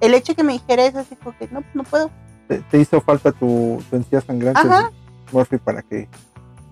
El 0.03 0.13
hecho 0.13 0.35
que 0.35 0.43
me 0.43 0.53
dijera 0.53 0.85
eso, 0.85 0.99
así 0.99 1.15
como 1.15 1.37
que 1.37 1.47
no, 1.47 1.63
no 1.73 1.83
puedo. 1.83 2.11
Te, 2.47 2.59
te 2.59 2.77
hizo 2.77 2.99
falta 3.01 3.31
tu, 3.31 3.81
tu 3.89 3.95
encía 3.95 4.19
sangrante 4.21 4.59
Ajá. 4.59 4.91
Murphy 5.31 5.57
para 5.57 5.81
que 5.81 6.09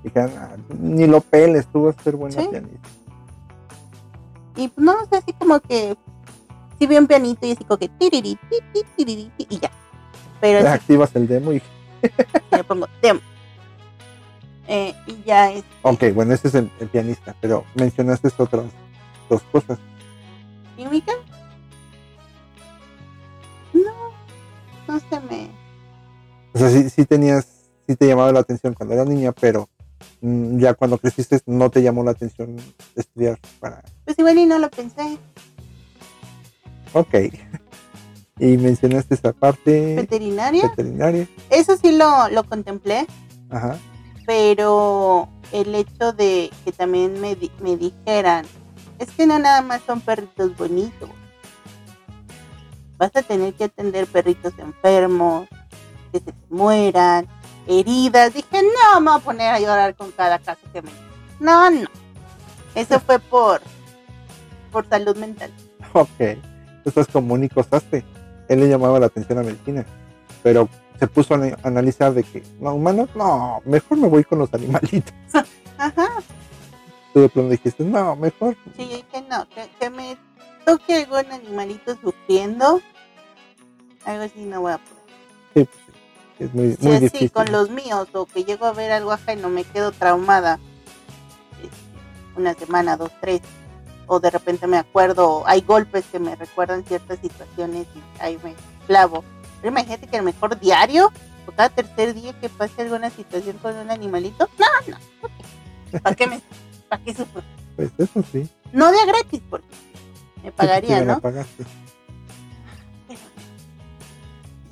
dijeran, 0.03 0.31
"Ah, 0.37 0.55
ni 0.77 1.07
lo 1.07 1.21
peles, 1.21 1.65
tú 1.71 1.83
vas 1.85 1.97
a 1.97 2.03
ser 2.03 2.15
buena 2.17 2.41
Sí. 2.41 2.47
pianista. 2.49 2.89
Y 4.57 4.67
pues, 4.67 4.83
no, 4.85 4.93
o 5.01 5.05
sea, 5.07 5.19
así 5.19 5.31
como 5.33 5.59
que 5.61 5.95
sí 6.77 6.87
vi 6.87 6.97
un 6.97 7.07
pianito 7.07 7.45
y 7.47 7.51
así 7.53 7.63
como 7.63 7.77
que 7.77 7.87
tiriri, 7.87 8.35
ti, 8.49 8.57
ti, 8.73 8.81
tiriri, 8.97 9.31
ti, 9.37 9.47
y 9.49 9.59
ya. 9.59 9.71
Pero 10.41 10.67
activas 10.67 11.15
el 11.15 11.27
demo 11.27 11.53
y, 11.53 11.61
le 12.51 12.63
pongo 12.65 12.87
demo. 13.01 13.21
Eh, 14.67 14.93
y 15.07 15.23
ya 15.23 15.51
es. 15.51 15.63
ok, 15.83 16.03
bueno, 16.13 16.33
ese 16.33 16.49
es 16.49 16.55
el, 16.55 16.69
el 16.79 16.87
pianista, 16.89 17.35
pero 17.39 17.63
mencionaste 17.75 18.29
otras 18.37 18.65
dos 19.29 19.41
cosas. 19.51 19.79
¿Química? 20.75 21.13
No 24.91 24.99
se 24.99 25.19
me. 25.21 25.49
O 26.53 26.59
sea, 26.59 26.69
sí, 26.69 26.89
sí 26.89 27.05
tenías, 27.05 27.47
sí 27.87 27.95
te 27.95 28.07
llamaba 28.07 28.31
la 28.31 28.41
atención 28.41 28.73
cuando 28.73 28.93
eras 28.93 29.07
niña, 29.07 29.31
pero 29.31 29.69
mm, 30.21 30.59
ya 30.59 30.73
cuando 30.73 30.97
creciste 30.97 31.39
no 31.45 31.69
te 31.69 31.81
llamó 31.81 32.03
la 32.03 32.11
atención 32.11 32.55
estudiar 32.95 33.39
para... 33.59 33.81
Pues 34.05 34.19
igual 34.19 34.37
y 34.37 34.45
no 34.45 34.59
lo 34.59 34.69
pensé. 34.69 35.17
Ok. 36.93 37.15
Y 38.39 38.57
mencionaste 38.57 39.13
esa 39.13 39.33
parte 39.33 39.93
Veterinaria. 39.97 40.67
veterinaria. 40.69 41.27
Eso 41.51 41.77
sí 41.77 41.91
lo, 41.95 42.27
lo 42.29 42.43
contemplé, 42.43 43.05
Ajá. 43.51 43.77
pero 44.25 45.29
el 45.51 45.75
hecho 45.75 46.11
de 46.13 46.49
que 46.65 46.71
también 46.71 47.21
me, 47.21 47.37
me 47.61 47.77
dijeran, 47.77 48.45
es 48.97 49.11
que 49.11 49.27
no 49.27 49.37
nada 49.37 49.61
más 49.61 49.83
son 49.85 50.01
perritos 50.01 50.57
bonitos. 50.57 51.09
Vas 53.01 53.15
a 53.15 53.23
tener 53.23 53.55
que 53.55 53.63
atender 53.63 54.05
perritos 54.05 54.53
enfermos, 54.59 55.47
que 56.11 56.19
se 56.19 56.31
mueran, 56.51 57.27
heridas. 57.65 58.31
Dije, 58.31 58.61
no, 58.61 59.01
me 59.01 59.09
voy 59.09 59.19
a 59.19 59.23
poner 59.23 59.49
a 59.55 59.59
llorar 59.59 59.95
con 59.95 60.11
cada 60.11 60.37
caso 60.37 60.61
que 60.71 60.83
me... 60.83 60.91
No, 61.39 61.71
no. 61.71 61.89
Eso 62.75 62.99
fue 62.99 63.17
por, 63.17 63.59
por 64.71 64.87
salud 64.87 65.17
mental. 65.17 65.51
Ok. 65.93 66.37
Nico 67.39 67.63
Sastre. 67.63 68.05
Él 68.47 68.59
le 68.59 68.69
llamaba 68.69 68.99
la 68.99 69.07
atención 69.07 69.39
a 69.39 69.41
medicina, 69.41 69.83
pero 70.43 70.69
se 70.99 71.07
puso 71.07 71.33
a 71.33 71.37
ana- 71.37 71.57
analizar 71.63 72.13
de 72.13 72.21
que, 72.21 72.43
no, 72.59 72.75
humanos, 72.75 73.09
no, 73.15 73.63
mejor 73.65 73.97
me 73.97 74.09
voy 74.09 74.23
con 74.23 74.37
los 74.37 74.53
animalitos. 74.53 75.11
Ajá. 75.79 76.07
Tú 77.15 77.21
de 77.21 77.29
pronto 77.29 77.49
dijiste, 77.49 77.83
no, 77.83 78.15
mejor. 78.15 78.55
Sí, 78.77 78.83
dije, 78.85 79.25
no, 79.27 79.49
que, 79.49 79.67
que 79.79 79.89
me 79.89 80.17
toque 80.65 80.97
algún 80.97 81.31
animalito 81.31 81.97
sufriendo. 81.99 82.79
Algo 84.11 84.23
así 84.23 84.41
no 84.45 84.61
voy 84.61 84.73
a 84.73 84.77
poder. 84.77 85.01
Sí, 85.53 85.65
pues, 85.65 86.49
es 86.49 86.53
muy, 86.53 86.75
Si 86.75 86.85
muy 86.85 86.95
así 86.95 87.03
difícil. 87.05 87.31
con 87.31 87.51
los 87.51 87.69
míos 87.69 88.07
o 88.13 88.25
que 88.25 88.43
llego 88.43 88.65
a 88.65 88.73
ver 88.73 88.91
algo 88.91 89.11
ajá 89.11 89.33
y 89.33 89.37
no 89.37 89.49
me 89.49 89.63
quedo 89.63 89.91
traumada 89.91 90.59
este, 91.61 92.39
una 92.39 92.53
semana, 92.53 92.97
dos, 92.97 93.11
tres, 93.21 93.41
o 94.07 94.19
de 94.19 94.29
repente 94.29 94.67
me 94.67 94.77
acuerdo, 94.77 95.43
hay 95.47 95.61
golpes 95.61 96.05
que 96.11 96.19
me 96.19 96.35
recuerdan 96.35 96.83
ciertas 96.83 97.19
situaciones 97.19 97.87
y 97.95 98.21
ahí 98.21 98.37
me 98.43 98.53
clavo. 98.87 99.23
Pero 99.61 99.71
imagínate 99.71 100.07
que 100.07 100.17
lo 100.17 100.23
mejor 100.23 100.59
diario 100.59 101.11
o 101.47 101.51
cada 101.51 101.69
tercer 101.69 102.13
día 102.13 102.33
que 102.39 102.49
pase 102.49 102.81
alguna 102.81 103.09
situación 103.09 103.57
con 103.59 103.75
un 103.77 103.89
animalito, 103.89 104.49
no, 104.59 104.93
no, 105.93 105.99
¿para 106.01 106.15
qué 106.15 106.27
me, 106.27 106.41
para 106.89 107.03
qué 107.03 107.13
sufro? 107.13 107.41
Pues 107.75 107.91
eso 107.97 108.23
sí. 108.31 108.49
No 108.73 108.91
de 108.91 109.05
gratis, 109.05 109.41
porque 109.49 109.67
me 110.43 110.51
pagaría, 110.51 111.01
¿no? 111.01 111.19
pagaste. 111.19 111.65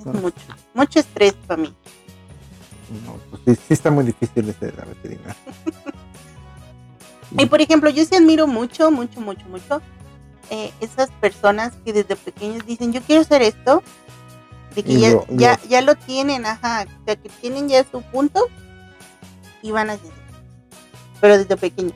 Mucho, 0.06 0.42
mucho 0.74 1.00
estrés 1.00 1.34
para 1.48 1.62
mí. 1.62 1.74
no, 3.06 3.14
pues 3.30 3.58
sí, 3.58 3.64
sí 3.68 3.74
está 3.74 3.92
muy 3.92 4.06
difícil 4.06 4.48
ese 4.50 4.68
de 4.68 4.72
la 4.74 4.86
veterinaria. 4.86 5.36
Y 7.38 7.46
por 7.46 7.62
ejemplo, 7.62 7.90
yo 7.90 8.04
sí 8.06 8.16
admiro 8.16 8.48
mucho, 8.48 8.90
mucho, 8.92 9.22
mucho, 9.22 9.46
mucho 9.48 9.82
eh, 10.50 10.72
esas 10.80 11.12
personas 11.22 11.74
que 11.86 11.94
desde 11.94 12.16
pequeños 12.16 12.66
dicen, 12.66 12.92
yo 12.92 13.02
quiero 13.02 13.22
hacer 13.22 13.42
esto, 13.44 13.84
de 14.76 14.84
que 14.84 15.00
ya, 15.00 15.10
lo- 15.12 15.26
ya, 15.30 15.54
lo- 15.62 15.70
ya 15.70 15.82
lo 15.84 15.96
tienen, 15.96 16.46
ajá, 16.48 16.86
o 17.02 17.06
sea, 17.06 17.16
que 17.16 17.30
tienen 17.30 17.70
ya 17.70 17.84
su 17.84 18.02
punto 18.02 18.48
y 19.62 19.70
van 19.72 19.92
a 19.92 19.94
hacer. 19.94 20.12
Pero 21.22 21.38
desde 21.38 21.56
pequeño. 21.58 21.92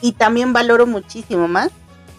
Y 0.00 0.12
también 0.12 0.52
valoro 0.52 0.86
muchísimo 0.86 1.46
más 1.46 1.70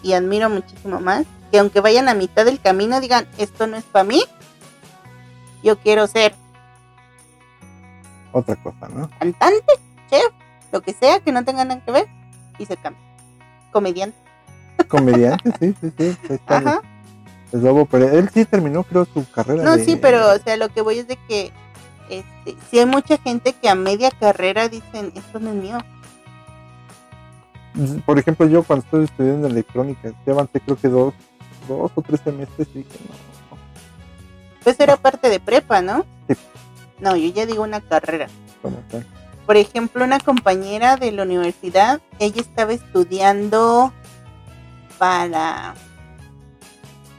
y 0.02 0.12
admiro 0.14 0.48
muchísimo 0.48 0.98
más 1.00 1.26
que 1.50 1.58
aunque 1.58 1.80
vayan 1.80 2.08
a 2.08 2.14
mitad 2.14 2.44
del 2.44 2.60
camino 2.60 3.00
digan, 3.00 3.26
esto 3.38 3.66
no 3.66 3.76
es 3.76 3.84
para 3.84 4.04
mí, 4.04 4.22
yo 5.62 5.78
quiero 5.78 6.06
ser 6.06 6.34
Otra 8.32 8.56
cosa, 8.56 8.88
¿no? 8.88 9.08
cantante, 9.18 9.72
chef, 10.10 10.28
lo 10.72 10.80
que 10.82 10.92
sea, 10.92 11.20
que 11.20 11.32
no 11.32 11.44
tenga 11.44 11.64
nada 11.64 11.80
que 11.84 11.90
ver, 11.92 12.06
y 12.58 12.66
se 12.66 12.76
cambia. 12.76 13.00
Comediante. 13.72 14.16
Comediante, 14.88 15.52
sí, 15.58 15.74
sí, 15.80 15.92
sí. 15.96 16.16
está 16.34 16.58
el- 16.58 16.68
Ajá. 16.68 16.80
el 17.52 17.62
lobo, 17.62 17.86
pero 17.86 18.08
él 18.10 18.28
sí 18.32 18.44
terminó, 18.44 18.82
creo, 18.84 19.06
su 19.06 19.28
carrera. 19.30 19.62
No, 19.64 19.76
de- 19.76 19.84
sí, 19.84 19.96
pero 19.96 20.32
o 20.34 20.38
sea, 20.38 20.56
lo 20.56 20.68
que 20.68 20.82
voy 20.82 20.98
es 20.98 21.08
de 21.08 21.16
que 21.28 21.52
este, 22.10 22.56
sí 22.70 22.78
hay 22.78 22.86
mucha 22.86 23.16
gente 23.18 23.52
que 23.54 23.68
a 23.68 23.74
media 23.74 24.10
carrera 24.10 24.68
dicen, 24.68 25.12
esto 25.14 25.40
no 25.40 25.50
es 25.50 25.56
mío. 25.56 25.78
Por 28.06 28.18
ejemplo, 28.18 28.46
yo 28.46 28.62
cuando 28.62 28.84
estoy 28.84 29.04
estudiando 29.04 29.48
electrónica, 29.48 30.10
ya 30.26 30.32
avancé 30.32 30.60
creo 30.60 30.76
que 30.76 30.88
dos, 30.88 31.14
dos 31.68 31.90
o 31.94 32.02
tres 32.02 32.20
semestres 32.24 32.68
y 32.74 32.78
dije, 32.78 32.98
no, 33.08 33.56
Pues 34.64 34.78
era 34.80 34.96
parte 34.96 35.28
de 35.30 35.40
prepa, 35.40 35.82
¿no? 35.82 36.04
Sí. 36.28 36.34
No, 37.00 37.16
yo 37.16 37.28
ya 37.32 37.46
digo 37.46 37.62
una 37.62 37.80
carrera. 37.80 38.26
como 38.62 38.76
tal. 38.90 39.06
Por 39.46 39.56
ejemplo, 39.56 40.04
una 40.04 40.18
compañera 40.18 40.96
de 40.96 41.12
la 41.12 41.22
universidad, 41.22 42.00
ella 42.18 42.40
estaba 42.40 42.72
estudiando 42.72 43.92
para, 44.98 45.74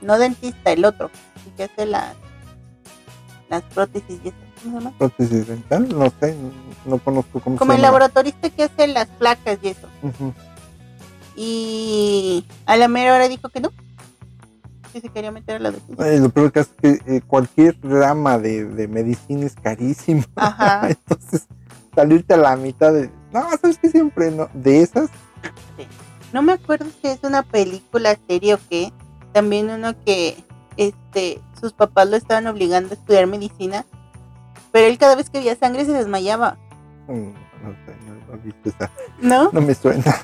no 0.01 0.17
dentista, 0.17 0.71
el 0.71 0.83
otro, 0.83 1.09
el 1.45 1.53
que 1.53 1.63
hace 1.63 1.85
las, 1.85 2.15
las 3.49 3.61
prótesis 3.63 4.19
y 4.23 4.27
eso. 4.29 4.37
¿Cómo 4.63 4.79
se 4.79 4.83
llama? 4.83 4.97
prótesis 4.97 5.47
dental, 5.47 5.87
no 5.87 6.11
sé, 6.19 6.35
no, 6.35 6.51
no 6.85 6.97
conozco 6.97 7.39
cómo 7.39 7.55
Como 7.57 7.71
se 7.71 7.75
el 7.77 7.81
llama. 7.81 7.87
laboratorista 7.99 8.49
que 8.49 8.63
hace 8.63 8.87
las 8.87 9.07
placas 9.07 9.59
y 9.61 9.67
eso. 9.69 9.87
Y 11.35 12.45
a 12.65 12.75
la 12.77 12.87
mera 12.87 13.13
hora 13.15 13.27
dijo 13.29 13.49
que 13.49 13.61
no. 13.61 13.71
Se 15.01 15.09
quería 15.09 15.31
meter 15.31 15.57
a 15.57 15.59
la 15.59 15.71
docencia. 15.71 16.05
Lo 16.19 16.29
peor 16.29 16.51
que 16.51 16.59
es 16.61 16.67
que 16.81 16.99
eh, 17.05 17.21
cualquier 17.25 17.77
rama 17.83 18.37
de, 18.37 18.65
de 18.65 18.87
medicina 18.87 19.45
es 19.45 19.55
carísimo. 19.55 20.23
Ajá. 20.35 20.89
Entonces, 20.89 21.47
salirte 21.95 22.33
a 22.33 22.37
la 22.37 22.55
mitad 22.55 22.93
de. 22.93 23.09
No, 23.31 23.47
sabes 23.61 23.77
que 23.77 23.89
siempre 23.89 24.31
no. 24.31 24.49
De 24.53 24.81
esas, 24.81 25.09
No 26.33 26.41
me 26.41 26.53
acuerdo 26.53 26.85
si 27.01 27.07
es 27.07 27.19
una 27.23 27.43
película, 27.43 28.17
serie 28.27 28.53
o 28.55 28.59
qué. 28.69 28.91
También 29.33 29.69
uno 29.69 29.93
que 30.05 30.37
este 30.77 31.39
sus 31.59 31.73
papás 31.73 32.07
lo 32.09 32.15
estaban 32.17 32.47
obligando 32.47 32.91
a 32.91 32.93
estudiar 32.93 33.27
medicina. 33.27 33.85
Pero 34.71 34.87
él 34.87 34.97
cada 34.97 35.15
vez 35.15 35.29
que 35.29 35.39
veía 35.39 35.55
sangre 35.55 35.85
se 35.85 35.93
desmayaba. 35.93 36.57
mm, 37.07 37.13
no 37.63 37.71
sé, 37.85 37.95
no, 38.05 38.35
no 38.35 38.53
esa. 38.63 38.91
¿No? 39.19 39.49
No 39.51 39.61
me 39.61 39.73
suena. 39.73 40.15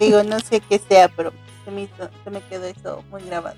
Digo, 0.00 0.22
no 0.22 0.38
sé 0.40 0.60
qué 0.60 0.78
sea, 0.78 1.08
pero 1.08 1.32
se 1.64 1.70
me, 1.70 1.82
hizo- 1.82 2.10
se 2.22 2.30
me 2.30 2.40
quedó 2.42 2.66
eso 2.66 3.02
muy 3.10 3.22
grabado. 3.22 3.56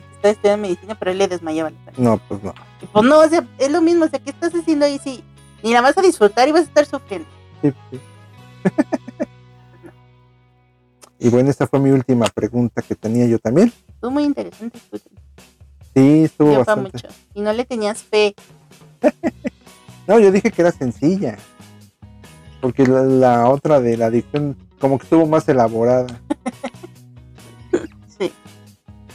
De 0.00 0.06
que 0.06 0.14
estaba 0.14 0.32
estudiando 0.32 0.62
medicina, 0.62 0.94
pero 0.98 1.10
él 1.10 1.18
le 1.18 1.28
desmayaba. 1.28 1.72
No, 1.96 2.18
pues 2.28 2.42
no. 2.42 2.54
Y 2.82 2.86
pues 2.86 3.04
no, 3.04 3.18
o 3.20 3.28
sea, 3.28 3.46
es 3.58 3.70
lo 3.70 3.80
mismo. 3.80 4.04
O 4.04 4.08
sea, 4.08 4.18
¿qué 4.18 4.30
estás 4.30 4.54
haciendo 4.54 4.84
ahí? 4.86 4.98
Sí, 5.02 5.22
ni 5.62 5.72
la 5.72 5.80
vas 5.80 5.96
a 5.98 6.02
disfrutar 6.02 6.48
y 6.48 6.52
vas 6.52 6.62
a 6.62 6.64
estar 6.64 6.86
sufriendo. 6.86 7.28
Sí, 7.62 7.72
sí. 7.90 8.00
y 11.18 11.28
bueno, 11.30 11.50
esta 11.50 11.66
fue 11.66 11.80
mi 11.80 11.90
última 11.90 12.26
pregunta 12.26 12.82
que 12.82 12.94
tenía 12.94 13.26
yo 13.26 13.38
también. 13.38 13.72
Estuvo 13.88 14.10
muy 14.10 14.24
interesante. 14.24 14.78
Sí, 15.94 16.24
estuvo 16.24 16.52
Yo 16.52 16.58
bastante. 16.58 16.90
mucho. 16.92 17.08
Y 17.34 17.40
no 17.40 17.52
le 17.52 17.64
tenías 17.64 18.02
fe. 18.02 18.34
No, 20.06 20.18
yo 20.18 20.32
dije 20.32 20.50
que 20.50 20.62
era 20.62 20.72
sencilla. 20.72 21.36
Porque 22.62 22.86
la, 22.86 23.02
la 23.02 23.48
otra 23.50 23.78
de 23.78 23.94
la 23.98 24.06
adicción, 24.06 24.56
como 24.80 24.96
que 24.98 25.02
estuvo 25.04 25.26
más 25.26 25.46
elaborada. 25.50 26.06
Sí. 28.18 28.32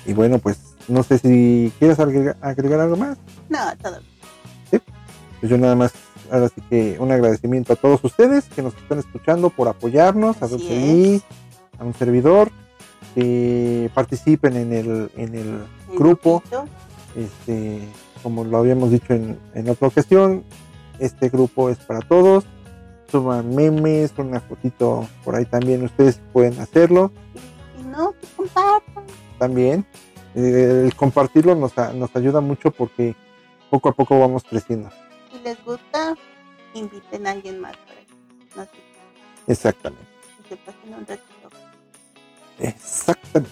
Y 0.06 0.14
bueno, 0.14 0.38
pues 0.40 0.73
no 0.88 1.04
sé 1.04 1.18
si 1.18 1.72
quieres 1.80 2.00
agregar, 2.00 2.38
agregar 2.42 2.80
algo 2.82 2.98
más. 2.98 3.18
No, 3.50 3.58
todo 3.82 3.98
bien. 4.00 4.82
Pues 5.40 5.50
yo 5.52 5.58
nada 5.58 5.76
más, 5.76 5.94
ahora 6.32 6.48
sí 6.50 6.62
que 6.70 6.96
un 7.00 7.12
agradecimiento 7.12 7.74
a 7.74 7.76
todos 7.76 8.02
ustedes 8.04 8.46
que 8.46 8.62
nos 8.62 8.74
están 8.76 9.00
escuchando 9.00 9.50
por 9.50 9.68
apoyarnos, 9.68 10.42
a 10.42 10.46
Así 10.46 10.54
Dulce 10.58 11.22
a 11.80 11.84
un 11.84 11.94
servidor, 11.94 12.50
que 13.16 13.92
participen 13.94 14.56
en 14.56 14.72
el, 14.74 15.12
en 15.18 15.36
el 15.36 15.48
El 15.92 15.98
grupo. 15.98 16.40
grupito. 16.50 16.66
Este, 17.16 17.82
como 18.24 18.44
lo 18.46 18.58
habíamos 18.58 18.90
dicho 18.92 19.14
en, 19.14 19.38
en 19.54 19.70
otra 19.70 19.90
ocasión, 19.90 20.44
este 21.00 21.30
grupo 21.30 21.70
es 21.70 21.78
para 21.80 22.00
todos. 22.02 22.46
Suban 23.12 23.54
memes, 23.54 24.14
una 24.18 24.40
fotito 24.40 25.06
por 25.24 25.36
ahí 25.36 25.46
también, 25.46 25.84
ustedes 25.84 26.20
pueden 26.32 26.60
hacerlo 26.60 27.12
Y, 27.78 27.82
y 27.82 27.84
no, 27.86 28.14
compartan. 28.36 29.04
también. 29.38 29.86
Eh, 30.36 30.84
el 30.86 30.96
compartirlo 30.96 31.56
nos, 31.56 31.74
ayuda 32.16 32.42
mucho 32.42 32.72
porque 32.72 33.16
poco 33.70 33.90
a 33.90 33.94
poco 33.94 34.20
vamos 34.20 34.44
creciendo. 34.44 34.90
Si 35.32 35.40
les 35.40 35.64
gusta, 35.64 36.16
inviten 36.74 37.28
a 37.28 37.32
alguien 37.32 37.60
más 37.60 37.76
para 38.56 38.68
que 38.68 38.80
Exactamente. 39.48 40.06
que 40.44 40.50
se 40.50 40.58
pasen 40.58 40.94
un 40.94 41.06
ratito. 41.06 41.50
Exactamente. 42.60 43.52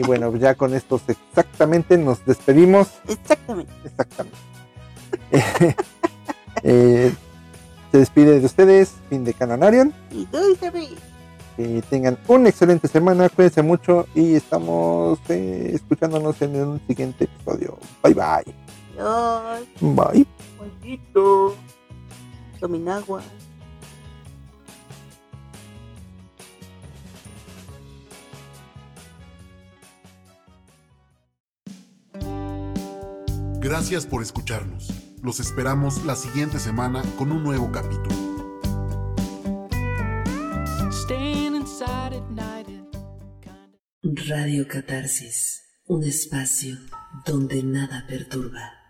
y 0.00 0.06
bueno, 0.06 0.34
ya 0.36 0.54
con 0.54 0.74
estos 0.74 1.02
exactamente 1.08 1.96
nos 1.96 2.24
despedimos. 2.24 2.88
Exactamente. 3.08 3.72
Exactamente. 3.84 4.38
Eh, 6.66 7.12
se 7.92 7.98
despide 7.98 8.40
de 8.40 8.46
ustedes, 8.46 8.94
fin 9.10 9.22
de 9.22 9.34
Cananarian. 9.34 9.92
Y 10.10 10.24
dulce 10.26 10.70
Rey. 10.70 10.96
Que 11.56 11.82
tengan 11.88 12.18
una 12.26 12.48
excelente 12.48 12.88
semana, 12.88 13.28
cuídense 13.28 13.62
mucho 13.62 14.06
y 14.14 14.34
estamos 14.34 15.20
eh, 15.28 15.70
escuchándonos 15.72 16.40
en 16.42 16.56
un 16.56 16.80
siguiente 16.86 17.24
episodio. 17.24 17.78
Bye 18.02 18.14
bye. 18.14 18.54
Adiós. 18.98 19.62
Bye. 19.80 20.26
Maldito. 20.58 21.54
Tomen 22.58 22.88
agua. 22.88 23.22
Gracias 33.64 34.04
por 34.04 34.22
escucharnos. 34.22 34.92
Los 35.22 35.40
esperamos 35.40 36.04
la 36.04 36.16
siguiente 36.16 36.58
semana 36.58 37.02
con 37.16 37.32
un 37.32 37.42
nuevo 37.42 37.72
capítulo. 37.72 38.33
Radio 44.02 44.68
Catarsis, 44.68 45.62
un 45.86 46.04
espacio 46.04 46.76
donde 47.26 47.62
nada 47.62 48.04
perturba. 48.06 48.83